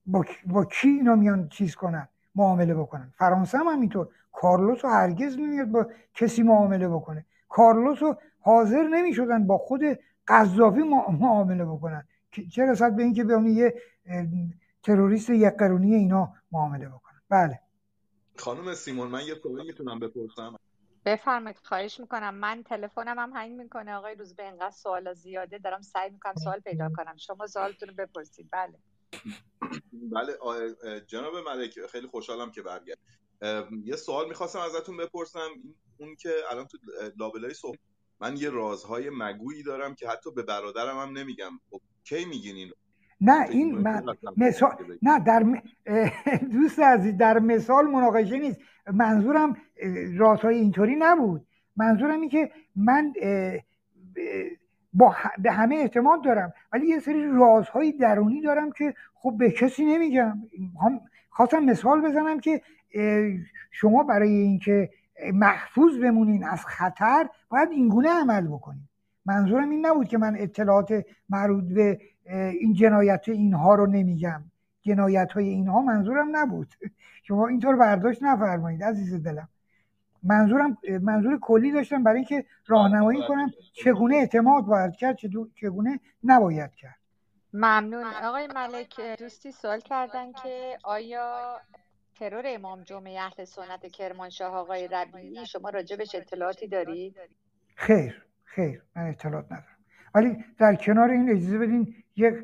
با, 0.07 0.25
با 0.47 0.65
کی 0.65 0.89
اینا 0.89 1.15
میان 1.15 1.49
چیز 1.49 1.75
کنن؟ 1.75 2.09
معامله 2.35 2.75
بکنن. 2.75 3.13
فرانسه 3.17 3.59
هم 3.59 3.67
همینطور. 3.67 4.09
کارلوس 4.33 4.85
رو 4.85 4.91
هرگز 4.91 5.39
نمیاد 5.39 5.69
با 5.69 5.87
کسی 6.15 6.43
معامله 6.43 6.89
بکنه. 6.89 7.25
کارلوس 7.49 8.03
رو 8.03 8.17
حاضر 8.41 8.83
نمی‌شدن 8.83 9.47
با 9.47 9.59
خود 9.59 9.81
قذافی 10.29 10.83
معامله 11.21 11.65
بکنن. 11.65 12.05
چه 12.51 12.67
رسد 12.67 12.97
به 12.97 13.03
اینکه 13.03 13.25
به 13.25 13.35
اون 13.35 13.47
یه 13.47 13.75
تروریست 14.83 15.31
یک 15.31 15.55
قرونی 15.55 15.95
اینا 15.95 16.33
معامله 16.53 16.89
بکنن. 16.89 17.21
بله. 17.29 17.61
خانم 18.39 18.75
سیمون 18.75 19.09
من 19.09 19.27
یه 19.27 19.35
سوالی 19.43 19.67
می‌تونم 19.67 19.99
بپرسم. 19.99 20.57
بفرمایید 21.05 21.59
خواهش 21.65 22.01
می‌کنم. 22.01 22.35
من 22.35 22.63
تلفنم 22.63 23.19
هم 23.19 23.33
هنگ 23.33 23.61
می‌کنه. 23.61 23.95
آقای 23.95 24.15
روز 24.15 24.37
به 24.37 24.45
اینقدر 24.45 24.71
سوال 24.71 25.15
زیاده 25.15 25.59
دارم 25.59 25.83
سعی 25.83 26.11
می‌کنم 26.11 26.35
سوال 26.35 26.61
پیدا 26.61 26.89
کنم. 26.97 27.17
شما 27.17 27.47
سوالتون 27.47 27.89
رو 27.89 27.95
بپرسید. 27.95 28.49
بله. 28.53 28.79
بله 29.93 30.39
جناب 31.07 31.37
ملک 31.37 31.87
خیلی 31.93 32.07
خوشحالم 32.07 32.51
که 32.51 32.63
برگرد 32.63 32.99
یه 33.85 33.97
سوال 33.97 34.29
می‌خواستم 34.29 34.59
ازتون 34.59 34.97
بپرسم. 34.97 35.49
اون 35.99 36.17
که 36.17 36.31
الان 36.51 36.67
تو 36.67 36.79
لابلای 37.17 37.55
صحبت 37.55 37.79
من 38.21 38.37
یه 38.37 38.51
رازهای 38.51 39.11
مگویی 39.11 39.63
دارم 39.63 39.95
که 39.95 40.09
حتی 40.09 40.31
به 40.31 40.43
برادرم 40.43 40.99
هم 40.99 41.19
نمیگم. 41.19 41.51
خب 41.71 41.81
کی 42.05 42.25
میگین 42.25 42.57
اینو؟ 42.57 42.75
نه 43.21 43.49
این 43.49 43.79
من 43.79 44.05
مثال 44.37 44.71
نه 45.03 45.21
در 45.21 45.47
دوست 46.53 46.79
عزیز 46.81 47.17
در 47.17 47.39
مثال 47.39 47.87
مناقشه 47.87 48.39
نیست. 48.39 48.61
منظورم 48.93 49.57
رازهای 50.17 50.55
اینطوری 50.55 50.97
نبود. 50.99 51.47
منظورم 51.77 52.21
این 52.21 52.31
که 52.31 52.51
من 52.77 53.13
با 54.93 55.17
به 55.39 55.53
همه 55.53 55.77
اعتماد 55.77 56.25
دارم 56.25 56.53
ولی 56.73 56.87
یه 56.87 56.99
سری 56.99 57.31
رازهای 57.33 57.93
درونی 57.93 58.43
دارم 58.43 58.73
که 58.73 58.95
خب 59.15 59.35
به 59.39 59.51
کسی 59.51 59.85
نمیگم. 59.85 60.39
خواستم 61.31 61.65
مثال 61.65 62.01
بزنم 62.01 62.41
که 62.41 62.63
شما 63.71 64.03
برای 64.03 64.31
اینکه 64.31 64.91
محفوظ 65.33 65.99
بمونین 65.99 66.45
از 66.45 66.67
خطر 66.67 67.29
باید 67.49 67.69
اینگونه 67.71 68.09
عمل 68.09 68.47
بکنین. 68.47 68.89
منظورم 69.27 69.71
این 69.71 69.87
نبود 69.87 70.09
که 70.09 70.19
من 70.19 70.37
اطلاعات 70.39 71.05
مربوط 71.29 71.65
به 71.65 72.01
این 72.33 72.73
جنایت 72.73 73.29
اینها 73.29 73.75
رو 73.75 73.87
نمیگم. 73.87 74.45
جنایت 74.83 75.33
های 75.33 75.49
اینها 75.49 75.83
منظورم 75.83 76.37
نبود. 76.37 76.69
شما 77.27 77.49
اینطور 77.49 77.77
برداشت 77.77 78.23
نفرمایید 78.23 78.83
عزیز 78.83 79.23
دلم. 79.23 79.49
منظورم 80.23 80.79
منظور 81.03 81.39
کلی 81.41 81.73
داشتم 81.73 82.03
برای 82.03 82.17
اینکه 82.17 82.45
راهنمایی 82.67 83.21
کنم 83.29 83.51
چگونه 83.73 84.17
اعتماد 84.17 84.65
باید 84.65 84.97
کرد 84.97 85.17
چگونه 85.55 86.01
نباید 86.25 86.75
کرد. 86.75 86.99
ممنون. 87.53 88.05
آقای 88.05 88.47
ملک 88.47 89.01
دوستی 89.19 89.53
سوال 89.53 89.81
کردن 89.81 90.33
که 90.33 90.79
آیا 90.85 91.61
ترور 92.19 92.43
امام 92.47 92.83
جمعه 92.83 93.21
اهل 93.21 93.45
سنت 93.45 93.87
کرمانشاه 93.87 94.55
آقای 94.55 94.89
ربیعی 94.89 95.47
شما 95.47 95.71
راجبش 95.71 96.15
اطلاعاتی 96.15 96.69
دارید؟ 96.69 97.17
خیر 97.75 98.23
خیر. 98.45 98.83
من 98.97 99.09
اطلاعات 99.09 99.47
ندارم. 99.47 99.78
ولی 100.15 100.45
در 100.59 100.75
کنار 100.75 101.11
این 101.11 101.31
اجازه 101.31 101.59
بدین 101.59 101.95
یک 102.17 102.35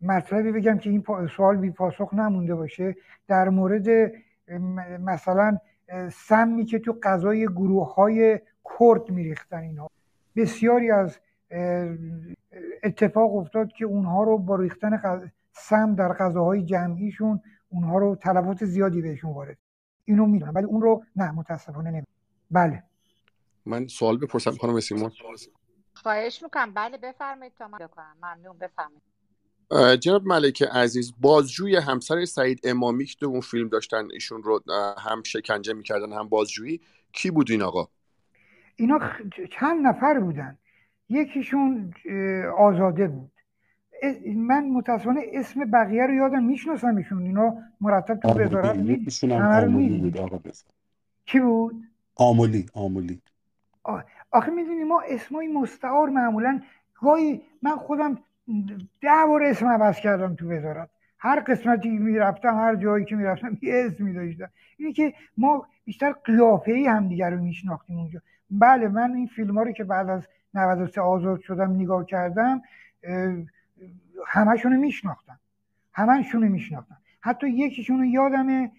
مطلبی 0.00 0.52
بگم 0.52 0.78
که 0.78 0.90
این 0.90 1.04
سوال 1.36 1.56
بی 1.56 1.70
پاسخ 1.70 2.14
نمونده 2.14 2.54
باشه. 2.54 2.96
در 3.28 3.48
مورد 3.48 4.12
مثلا 5.00 5.58
سمی 6.12 6.64
که 6.64 6.78
تو 6.78 6.98
غذای 7.02 7.46
گروه 7.46 7.94
های 7.94 8.40
کرد 8.78 9.10
میریختن 9.10 9.62
اینها. 9.62 9.90
بسیاری 10.36 10.90
از 10.90 11.18
اتفاق 12.82 13.36
افتاد 13.36 13.72
که 13.72 13.84
اونها 13.84 14.22
رو 14.22 14.38
با 14.38 14.56
ریختن 14.56 15.00
سم 15.52 15.94
در 15.94 16.12
غذاهای 16.12 16.62
جمعیشون 16.62 17.40
اونها 17.68 17.98
رو 17.98 18.16
تلفات 18.16 18.64
زیادی 18.64 19.02
بهشون 19.02 19.32
وارد 19.32 19.58
اینو 20.04 20.26
می‌دونم 20.26 20.52
ولی 20.54 20.66
اون 20.66 20.82
رو 20.82 21.04
نه 21.16 21.30
متاسفانه 21.30 21.90
نمی 21.90 22.06
بله. 22.50 22.82
من 23.66 23.86
سوال 23.86 24.18
بپرسم 24.18 24.50
خانم 24.50 24.80
سیمون. 24.80 25.10
خواهش 26.02 26.42
می‌کنم. 26.42 26.74
بله 26.74 26.96
بفرمایید 26.96 27.52
تا 27.58 27.68
من 27.68 27.78
بکنم 27.78 28.16
ممنون 28.22 28.58
بفرمایید. 28.58 29.02
جناب 30.00 30.26
ملک 30.26 30.62
عزیز 30.62 31.12
بازجوی 31.20 31.76
همسر 31.76 32.24
سعید 32.24 32.60
امامی 32.64 33.04
که 33.04 33.26
اون 33.26 33.40
فیلم 33.40 33.68
داشتن 33.68 34.08
ایشون 34.12 34.42
رو 34.42 34.62
هم 34.98 35.22
شکنجه 35.22 35.72
می‌کردن 35.72 36.12
هم 36.12 36.28
بازجویی. 36.28 36.80
کی 37.12 37.30
بود 37.30 37.50
این 37.50 37.62
آقا؟ 37.62 37.88
اینا 38.76 39.00
چند 39.52 39.86
نفر 39.86 40.20
بودن. 40.20 40.58
یکیشون 41.08 41.94
آزاده 42.58 43.08
بود. 43.08 43.32
من 44.36 44.68
متاسفانه 44.68 45.20
اسم 45.32 45.70
بقیه 45.70 46.06
رو 46.06 46.14
یادم 46.14 46.44
می‌شناسم 46.44 46.96
ایشون. 46.96 47.22
اینا 47.22 47.54
مرتب 47.80 48.20
تو 48.20 48.28
وزارت 48.28 48.76
می 48.76 49.06
کی 51.26 51.40
بود؟ 51.40 51.84
آمولی 52.16 52.66
آمولی. 52.74 53.22
آخه 54.30 54.50
می‌دونی 54.50 54.84
ما 54.84 55.02
اسمای 55.08 55.48
مستعار 55.48 56.08
معمولا 56.08 56.60
گاهی 56.94 57.42
من 57.62 57.76
خودم 57.76 58.18
ده 59.00 59.26
بار 59.26 59.42
اسم 59.42 59.66
عوض 59.66 60.00
کردم 60.00 60.34
تو 60.34 60.52
وزارت. 60.52 60.90
هر 61.18 61.40
قسمتی 61.40 61.88
می‌رفتم 61.88 62.54
هر 62.54 62.76
جایی 62.76 63.04
که 63.04 63.16
می‌رفتم 63.16 63.58
یه 63.62 63.84
اسم 63.86 64.04
میداشتم. 64.04 64.50
اینه 64.76 64.92
که 64.92 65.14
ما 65.36 65.66
بیشتر 65.84 66.12
قیافه 66.12 66.72
ای 66.72 66.86
همدیگه 66.86 67.30
رو 67.30 67.42
میشناختیم 67.42 67.98
اونجا. 67.98 68.20
بله 68.50 68.88
من 68.88 69.14
این 69.14 69.26
فیلم 69.26 69.58
رو 69.58 69.72
که 69.72 69.84
بعد 69.84 70.08
از 70.08 70.22
93 70.54 71.00
آزاد 71.00 71.40
شدم 71.40 71.70
نگاه 71.72 72.06
کردم 72.06 72.62
همشون 74.26 74.72
رو 74.72 74.80
میشناختم. 74.80 75.40
همشون 75.92 76.42
رو 76.42 76.48
میشناختم. 76.48 76.96
حتی 77.20 77.48
یکیشون 77.50 77.98
رو 77.98 78.04
یادمه 78.04 78.70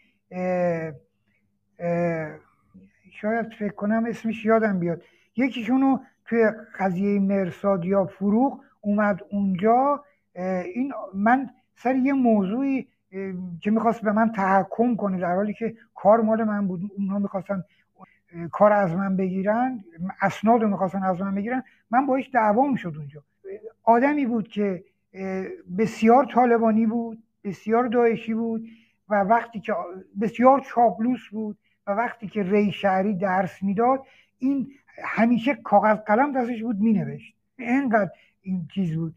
شاید 3.11 3.53
فکر 3.53 3.73
کنم 3.73 4.05
اسمش 4.07 4.45
یادم 4.45 4.79
بیاد. 4.79 5.01
یکیشون 5.39 5.81
رو 5.81 5.99
توی 6.25 6.51
قضیه 6.79 7.19
مرساد 7.19 7.85
یا 7.85 8.05
فروغ 8.05 8.61
اومد 8.81 9.21
اونجا 9.31 10.03
این 10.75 10.93
من 11.13 11.49
سر 11.75 11.95
یه 11.95 12.13
موضوعی 12.13 12.87
که 13.61 13.71
می‌خواست 13.71 14.01
به 14.01 14.11
من 14.11 14.31
تحکم 14.31 14.95
کنه 14.95 15.17
در 15.19 15.35
حالی 15.35 15.53
که 15.53 15.75
کار 15.95 16.21
مال 16.21 16.43
من 16.43 16.67
بود 16.67 16.91
اونها 16.97 17.19
می‌خواستن 17.19 17.63
کار 18.51 18.73
از 18.73 18.95
من 18.95 19.15
بگیرن 19.15 19.83
اسناد 20.21 20.61
رو 20.61 20.67
می‌خواستن 20.67 21.03
از 21.03 21.21
من 21.21 21.35
بگیرن 21.35 21.63
من 21.91 22.05
باش 22.05 22.29
دعوام 22.33 22.75
شد 22.75 22.93
اونجا. 22.97 23.23
آدمی 23.83 24.25
بود 24.25 24.47
که 24.47 24.83
بسیار 25.77 26.25
طالبانی 26.25 26.85
بود 26.85 27.23
بسیار 27.43 27.87
داعشی 27.87 28.33
بود 28.33 28.67
و 29.09 29.15
وقتی 29.15 29.59
که 29.59 29.73
بسیار 30.21 30.59
چاپلوس 30.59 31.29
بود 31.31 31.57
و 31.87 31.91
وقتی 31.91 32.27
که 32.27 32.43
ری 32.43 32.71
شهری 32.71 33.13
درس 33.13 33.63
می‌داد 33.63 34.03
این 34.39 34.71
همیشه 35.03 35.55
کاغذ 35.55 35.97
قلم 35.97 36.41
دستش 36.41 36.63
بود 36.63 36.81
مینوشت. 36.81 37.35
اینقدر 37.57 38.11
این 38.41 38.67
چیز 38.73 38.95
بود. 38.95 39.15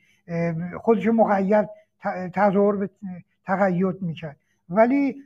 خودش 0.80 1.06
مقید 1.06 1.68
تظاهر 2.34 2.76
به 2.76 2.90
تقید 3.46 4.02
می‌کرد. 4.02 4.36
ولی 4.68 5.16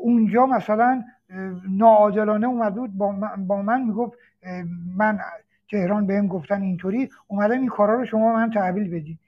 اونجا 0.00 0.46
مثلا 0.46 1.04
ناعادلانه 1.68 2.46
اومد 2.46 2.74
بود 2.74 2.96
با 3.46 3.62
من, 3.62 3.82
می‌گفت 3.82 4.18
من 4.96 5.18
تهران 5.70 6.06
بهم 6.06 6.26
گفتن 6.26 6.62
اینطوری 6.62 7.10
اومدم 7.26 7.58
این 7.58 7.68
کارا 7.68 7.94
رو 7.94 8.04
شما 8.04 8.32
من 8.32 8.50
تحویل 8.50 8.90
بدید 8.90 9.18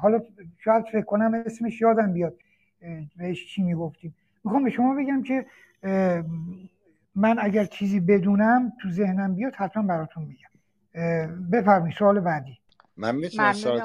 حالا 0.00 0.20
شاید 0.58 0.84
فکر 0.84 1.04
کنم 1.04 1.34
اسمش 1.46 1.80
یادم 1.80 2.12
بیاد. 2.12 2.34
بهش 3.16 3.46
چی 3.46 3.62
می‌گفتیم. 3.62 4.14
می‌خوام 4.44 4.64
به 4.64 4.70
شما 4.70 4.94
بگم 4.94 5.22
که 5.22 5.46
من 7.14 7.36
اگر 7.40 7.64
چیزی 7.64 8.00
بدونم 8.00 8.72
تو 8.82 8.90
ذهنم 8.90 9.34
بیاد 9.34 9.54
حتما 9.54 9.82
براتون 9.82 10.24
میگم. 10.24 11.50
بفرمایید 11.50 11.96
سوال 11.96 12.20
بعدی. 12.20 12.58
من 12.96 13.16
می‌تونم 13.16 13.52
سوال 13.52 13.82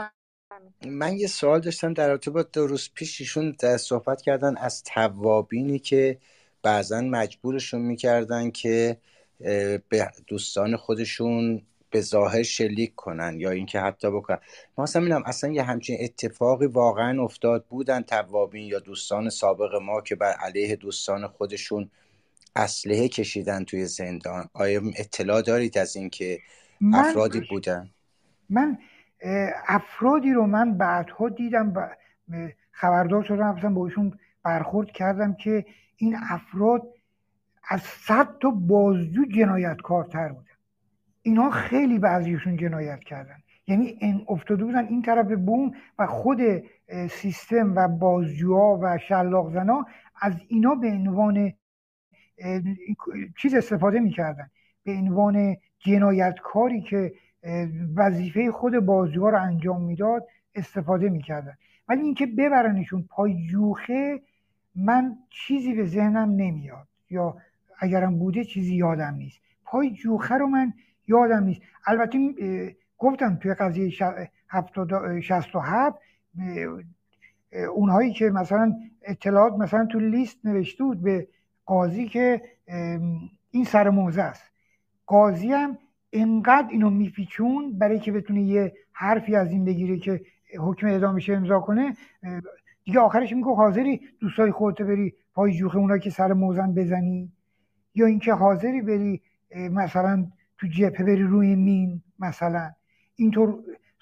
من 0.86 1.14
یه 1.14 1.28
سوال 1.28 1.60
داشتم 1.60 1.94
در 1.94 2.08
رابطه 2.08 2.32
با 2.32 2.44
دو 2.44 2.68
روز 2.68 2.90
پیش 2.94 3.22
ایشون 3.22 3.56
صحبت 3.78 4.22
کردن 4.22 4.58
از 4.58 4.84
توابینی 4.84 5.80
که 5.80 6.18
بعضا 6.64 7.02
مجبورشون 7.02 7.82
می‌کردن 7.82 8.52
که 8.52 8.98
به 9.90 10.12
دوستان 10.28 10.76
خودشون 10.76 11.62
به 11.92 12.02
ظاهر 12.02 12.44
شلیک 12.44 12.96
کنن 12.96 13.40
یا 13.40 13.50
اینکه 13.50 13.80
حتی 13.80 14.12
بکنن. 14.12 14.40
ما 14.78 14.84
اصلا 14.84 15.02
می‌دونم 15.02 15.24
اصلا 15.26 15.52
یه 15.52 15.64
همچین 15.64 15.98
اتفاقی 16.02 16.66
واقعا 16.66 17.24
افتاد 17.24 17.66
بودن 17.66 18.02
توابین 18.02 18.66
یا 18.66 18.80
دوستان 18.80 19.30
سابق 19.30 19.76
ما 19.76 20.02
که 20.02 20.16
بر 20.16 20.32
علیه 20.32 20.76
دوستان 20.76 21.28
خودشون 21.28 21.90
اسلحه 22.60 23.07
کشیدن 23.07 23.64
توی 23.64 23.86
زندان. 23.86 24.49
آیا 24.53 24.82
اطلاع 24.97 25.41
دارید 25.41 25.78
از 25.78 25.95
اینکه 25.95 26.39
افرادی 26.93 27.41
بودن؟ 27.49 27.89
من 28.49 28.78
افرادی 29.68 30.34
رو 30.34 30.47
من 30.47 30.78
بعدها 30.78 31.30
دیدم 31.30 31.74
و 31.76 31.88
خبردار 32.72 33.24
شدم 33.24 33.55
رفتم 33.55 33.74
با 33.74 33.86
ایشون 33.86 34.20
برخورد 34.43 34.91
کردم 34.91 35.34
که 35.34 35.66
این 35.97 36.18
افراد 36.30 36.88
از 37.70 37.82
صد 37.82 38.28
تا 38.41 38.49
بازجو 38.49 39.26
جنایتکارتر 39.26 40.28
بودن. 40.30 40.45
اینها 41.22 41.49
خیلی 41.49 41.99
بعضیشون 41.99 42.57
جنایت 42.57 42.99
کردن. 42.99 43.36
یعنی 43.68 43.97
این 43.99 44.26
افتاده 44.28 44.64
بودن 44.64 44.88
این 44.88 45.01
طرف 45.01 45.32
بوم 45.32 45.72
و 45.99 46.07
خود 46.07 46.39
سیستم 47.12 47.76
و 47.76 47.88
بازجوها 47.88 48.80
و 48.82 48.97
شلاق 49.07 49.53
زنا 49.53 49.86
از 50.22 50.34
اینا 50.47 50.76
به 50.76 50.88
عنوان 50.88 51.53
چیز 53.38 53.56
استفاده 53.56 54.00
می‌کردن. 54.00 54.50
به 54.84 54.92
عنوان 54.92 55.58
جنایتکاری 55.80 56.82
که 56.82 57.14
وظیفه 57.96 58.52
خود 58.52 58.80
بازجوها 58.80 59.30
رو 59.30 59.42
انجام 59.42 59.82
می‌داد 59.84 60.28
استفاده 60.56 61.10
می‌کردن. 61.10 61.54
ولی 61.90 62.02
اینکه 62.02 62.26
ببرنشون 62.26 63.06
پای 63.10 63.48
جوخه 63.48 64.22
من 64.76 65.18
چیزی 65.30 65.74
به 65.74 65.86
ذهنم 65.86 66.30
نمیاد. 66.30 66.88
یا 67.10 67.38
اگرم 67.80 68.20
بوده 68.20 68.44
چیزی 68.44 68.76
یادم 68.76 69.14
نیست. 69.16 69.40
پای 69.66 69.92
جوخه 69.92 70.36
رو 70.36 70.48
من 70.48 70.74
یادم 71.08 71.44
نیست. 71.44 71.62
البته 71.88 72.20
گفتم 72.98 73.36
توی 73.36 73.54
قضیه 73.54 73.90
شست 75.22 75.56
و 75.56 75.60
هفت 75.60 76.00
اونهایی 77.76 78.14
که 78.14 78.30
مثلا 78.30 78.74
اطلاعات 79.02 79.54
مثلا 79.54 79.86
تو 79.86 80.00
لیست 80.00 80.46
نوشته 80.46 80.84
بود 80.84 81.02
به 81.02 81.28
قاضی 81.70 82.07
که 82.07 82.41
این 83.51 83.65
سر 83.65 83.89
موزه 83.89 84.22
است. 84.22 84.51
قاضی 85.05 85.51
هم 85.51 85.78
انقدر 86.13 86.67
اینو 86.70 86.89
میپیچون 86.89 87.78
برای 87.78 87.99
که 87.99 88.11
بتونه 88.11 88.41
یه 88.41 88.74
حرفی 88.91 89.36
از 89.36 89.51
این 89.51 89.65
بگیره 89.65 89.97
که 89.97 90.22
حکم 90.59 90.88
اعدامش 90.88 91.30
امضا 91.30 91.59
کنه. 91.59 91.93
دیگه 92.86 92.99
آخرش 92.99 93.34
میگه 93.34 93.47
حاضری 93.47 94.01
دوستای 94.20 94.51
خودت 94.51 94.82
بری 94.82 95.13
پای 95.34 95.53
جوخه 95.53 95.78
اونا 95.78 95.97
که 95.97 96.09
سر 96.09 96.34
موزن 96.34 96.74
بزنی. 96.74 97.32
یا 97.95 98.05
اینکه 98.05 98.34
حاضری 98.34 98.82
بری 98.82 99.22
مثلا 99.55 100.26
تو 100.57 100.67
جبهه 100.67 101.03
بری 101.03 101.24
روی 101.24 101.55
مین 101.55 102.01
مثلا. 102.20 102.72
اینطور 103.15 103.59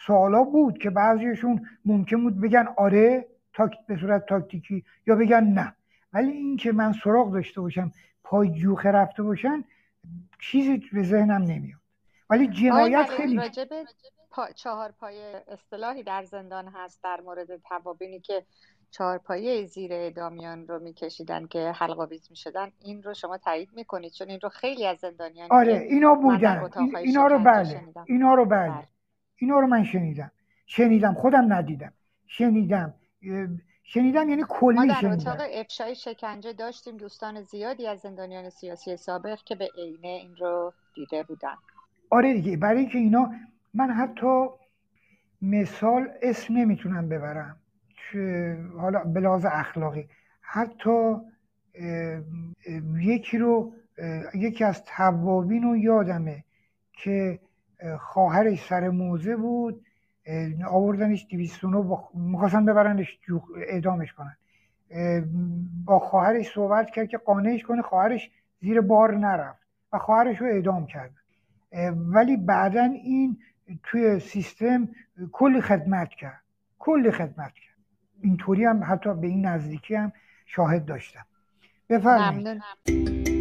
سوالا 0.08 0.44
بود 0.44 0.78
که 0.78 0.90
بعضیشون 0.90 1.62
ممکن 1.86 2.24
بود 2.24 2.42
بگن 2.42 2.66
آره 2.78 3.26
تاکت 3.54 3.78
به 3.88 3.98
صورت 3.98 4.26
تاکتیکی 4.26 4.84
یا 5.08 5.16
بگن 5.16 5.44
نه. 5.44 5.74
ولی 6.14 6.32
اینکه 6.32 6.72
من 6.72 6.94
سراغ 7.04 7.34
داشته 7.34 7.62
باشم 7.62 7.92
پای 8.24 8.50
جوخه 8.50 8.92
رفته 8.92 9.24
باشن 9.24 9.64
چیزی 10.42 10.78
به 10.94 11.04
ذهنم 11.04 11.42
نمیاد. 11.42 11.80
ولی 12.30 12.48
جنایت 12.48 13.06
خیلی 13.06 13.42
پا... 14.32 14.52
چهار 14.52 14.92
پای 14.92 15.34
اصطلاحی 15.48 16.04
در 16.04 16.24
زندان 16.24 16.68
هست 16.68 17.04
در 17.04 17.22
مورد 17.22 17.58
توابینی 17.58 18.20
که 18.20 18.46
چهار 18.92 19.18
پایه 19.18 19.66
زیر 19.66 19.94
اعدامیان 19.94 20.68
رو 20.68 20.80
میکشیدن 20.80 21.48
که 21.48 21.72
حلقا 21.72 22.06
بیز 22.06 22.28
می‌شدن. 22.30 22.72
این 22.80 23.04
رو 23.04 23.14
شما 23.14 23.38
تایید 23.38 23.70
می‌کنید؟ 23.76 24.12
چون 24.12 24.30
این 24.30 24.40
رو 24.40 24.50
خیلی 24.50 24.86
از 24.86 24.98
زندانیان 24.98 25.48
آره 25.52 25.78
اینا 25.90 26.16
بودن. 26.16 26.70
اینا 27.04 27.28
رو 27.28 27.40
بله. 27.40 27.82
اینا 28.06 28.34
رو 28.34 28.46
بله. 28.46 28.70
بله. 28.70 28.88
اینا 29.36 29.60
رو 29.60 29.68
من 29.68 29.84
شنیدم. 29.84 30.32
شنیدم. 30.66 31.14
خودم 31.14 31.54
ندیدم. 31.54 31.94
شنیدم. 32.28 32.94
شنیدم 33.90 34.30
یعنی 34.30 34.44
کلی 34.50 34.76
ما 34.76 34.86
در 34.86 35.08
اتاق 35.08 35.42
افشای 35.54 35.96
شکنجه 35.96 36.54
داشتیم 36.54 36.98
دوستان 36.98 37.42
زیادی 37.42 37.88
از 37.88 38.00
زندانیان 38.00 38.50
سیاسی 38.50 38.98
سابق 38.98 39.38
که 39.46 39.56
به 39.56 39.70
عینه 39.78 40.08
این 40.08 40.36
رو 40.36 40.74
دیده 40.96 41.24
بودن. 41.24 41.56
آره 42.10 42.34
دیگه 42.34 42.58
برای 42.58 42.86
که 42.86 42.98
اینا 42.98 43.32
من 43.74 43.92
حتی 43.92 44.46
مثال 45.42 46.10
اسم 46.22 46.58
نمی‌تونم 46.58 47.10
ببرم. 47.10 47.58
که 48.12 48.58
حالا 48.78 49.04
بلاز 49.04 49.46
اخلاقی 49.46 50.08
حتی 50.42 51.16
یکی 53.00 53.38
رو 53.38 53.74
یکی 54.36 54.64
از 54.64 54.84
توابین 54.86 55.64
رو 55.64 55.78
یادمه 55.78 56.44
که 56.94 57.40
خواهرش 58.00 58.66
سر 58.66 58.90
موزه 58.90 59.36
بود. 59.36 59.86
آوردنش 60.70 61.28
209 61.32 61.82
با... 61.82 62.10
می‌خواستن 62.14 62.66
ببرنش 62.66 63.20
اعدامش 63.68 64.14
کنن. 64.14 64.38
با 65.86 66.00
خواهرش 66.00 66.52
صحبت 66.54 66.90
کرد 66.90 67.08
که 67.08 67.18
قانعش 67.18 67.64
کنه 67.64 67.82
خواهرش 67.82 68.32
زیر 68.62 68.82
بار 68.82 69.18
نرفت 69.18 69.68
و 69.94 69.98
خواهرش 69.98 70.42
رو 70.42 70.48
اعدام 70.48 70.86
کرد. 70.86 71.12
ولی 71.96 72.38
بعدا 72.38 72.84
این 72.84 73.38
توی 73.84 74.20
سیستم 74.20 74.90
کلی 75.32 75.62
خدمت 75.62 76.10
کرد. 76.10 76.42
کلی 76.80 77.12
خدمت 77.12 77.54
کرد. 77.54 77.78
اینطوری 78.22 78.66
هم 78.66 78.84
حتی 78.84 79.14
به 79.14 79.28
این 79.28 79.46
نزدیکی 79.46 79.96
هم 79.96 80.12
شاهد 80.46 80.86
داشتم. 80.86 81.26
بفرمایید. 81.90 83.37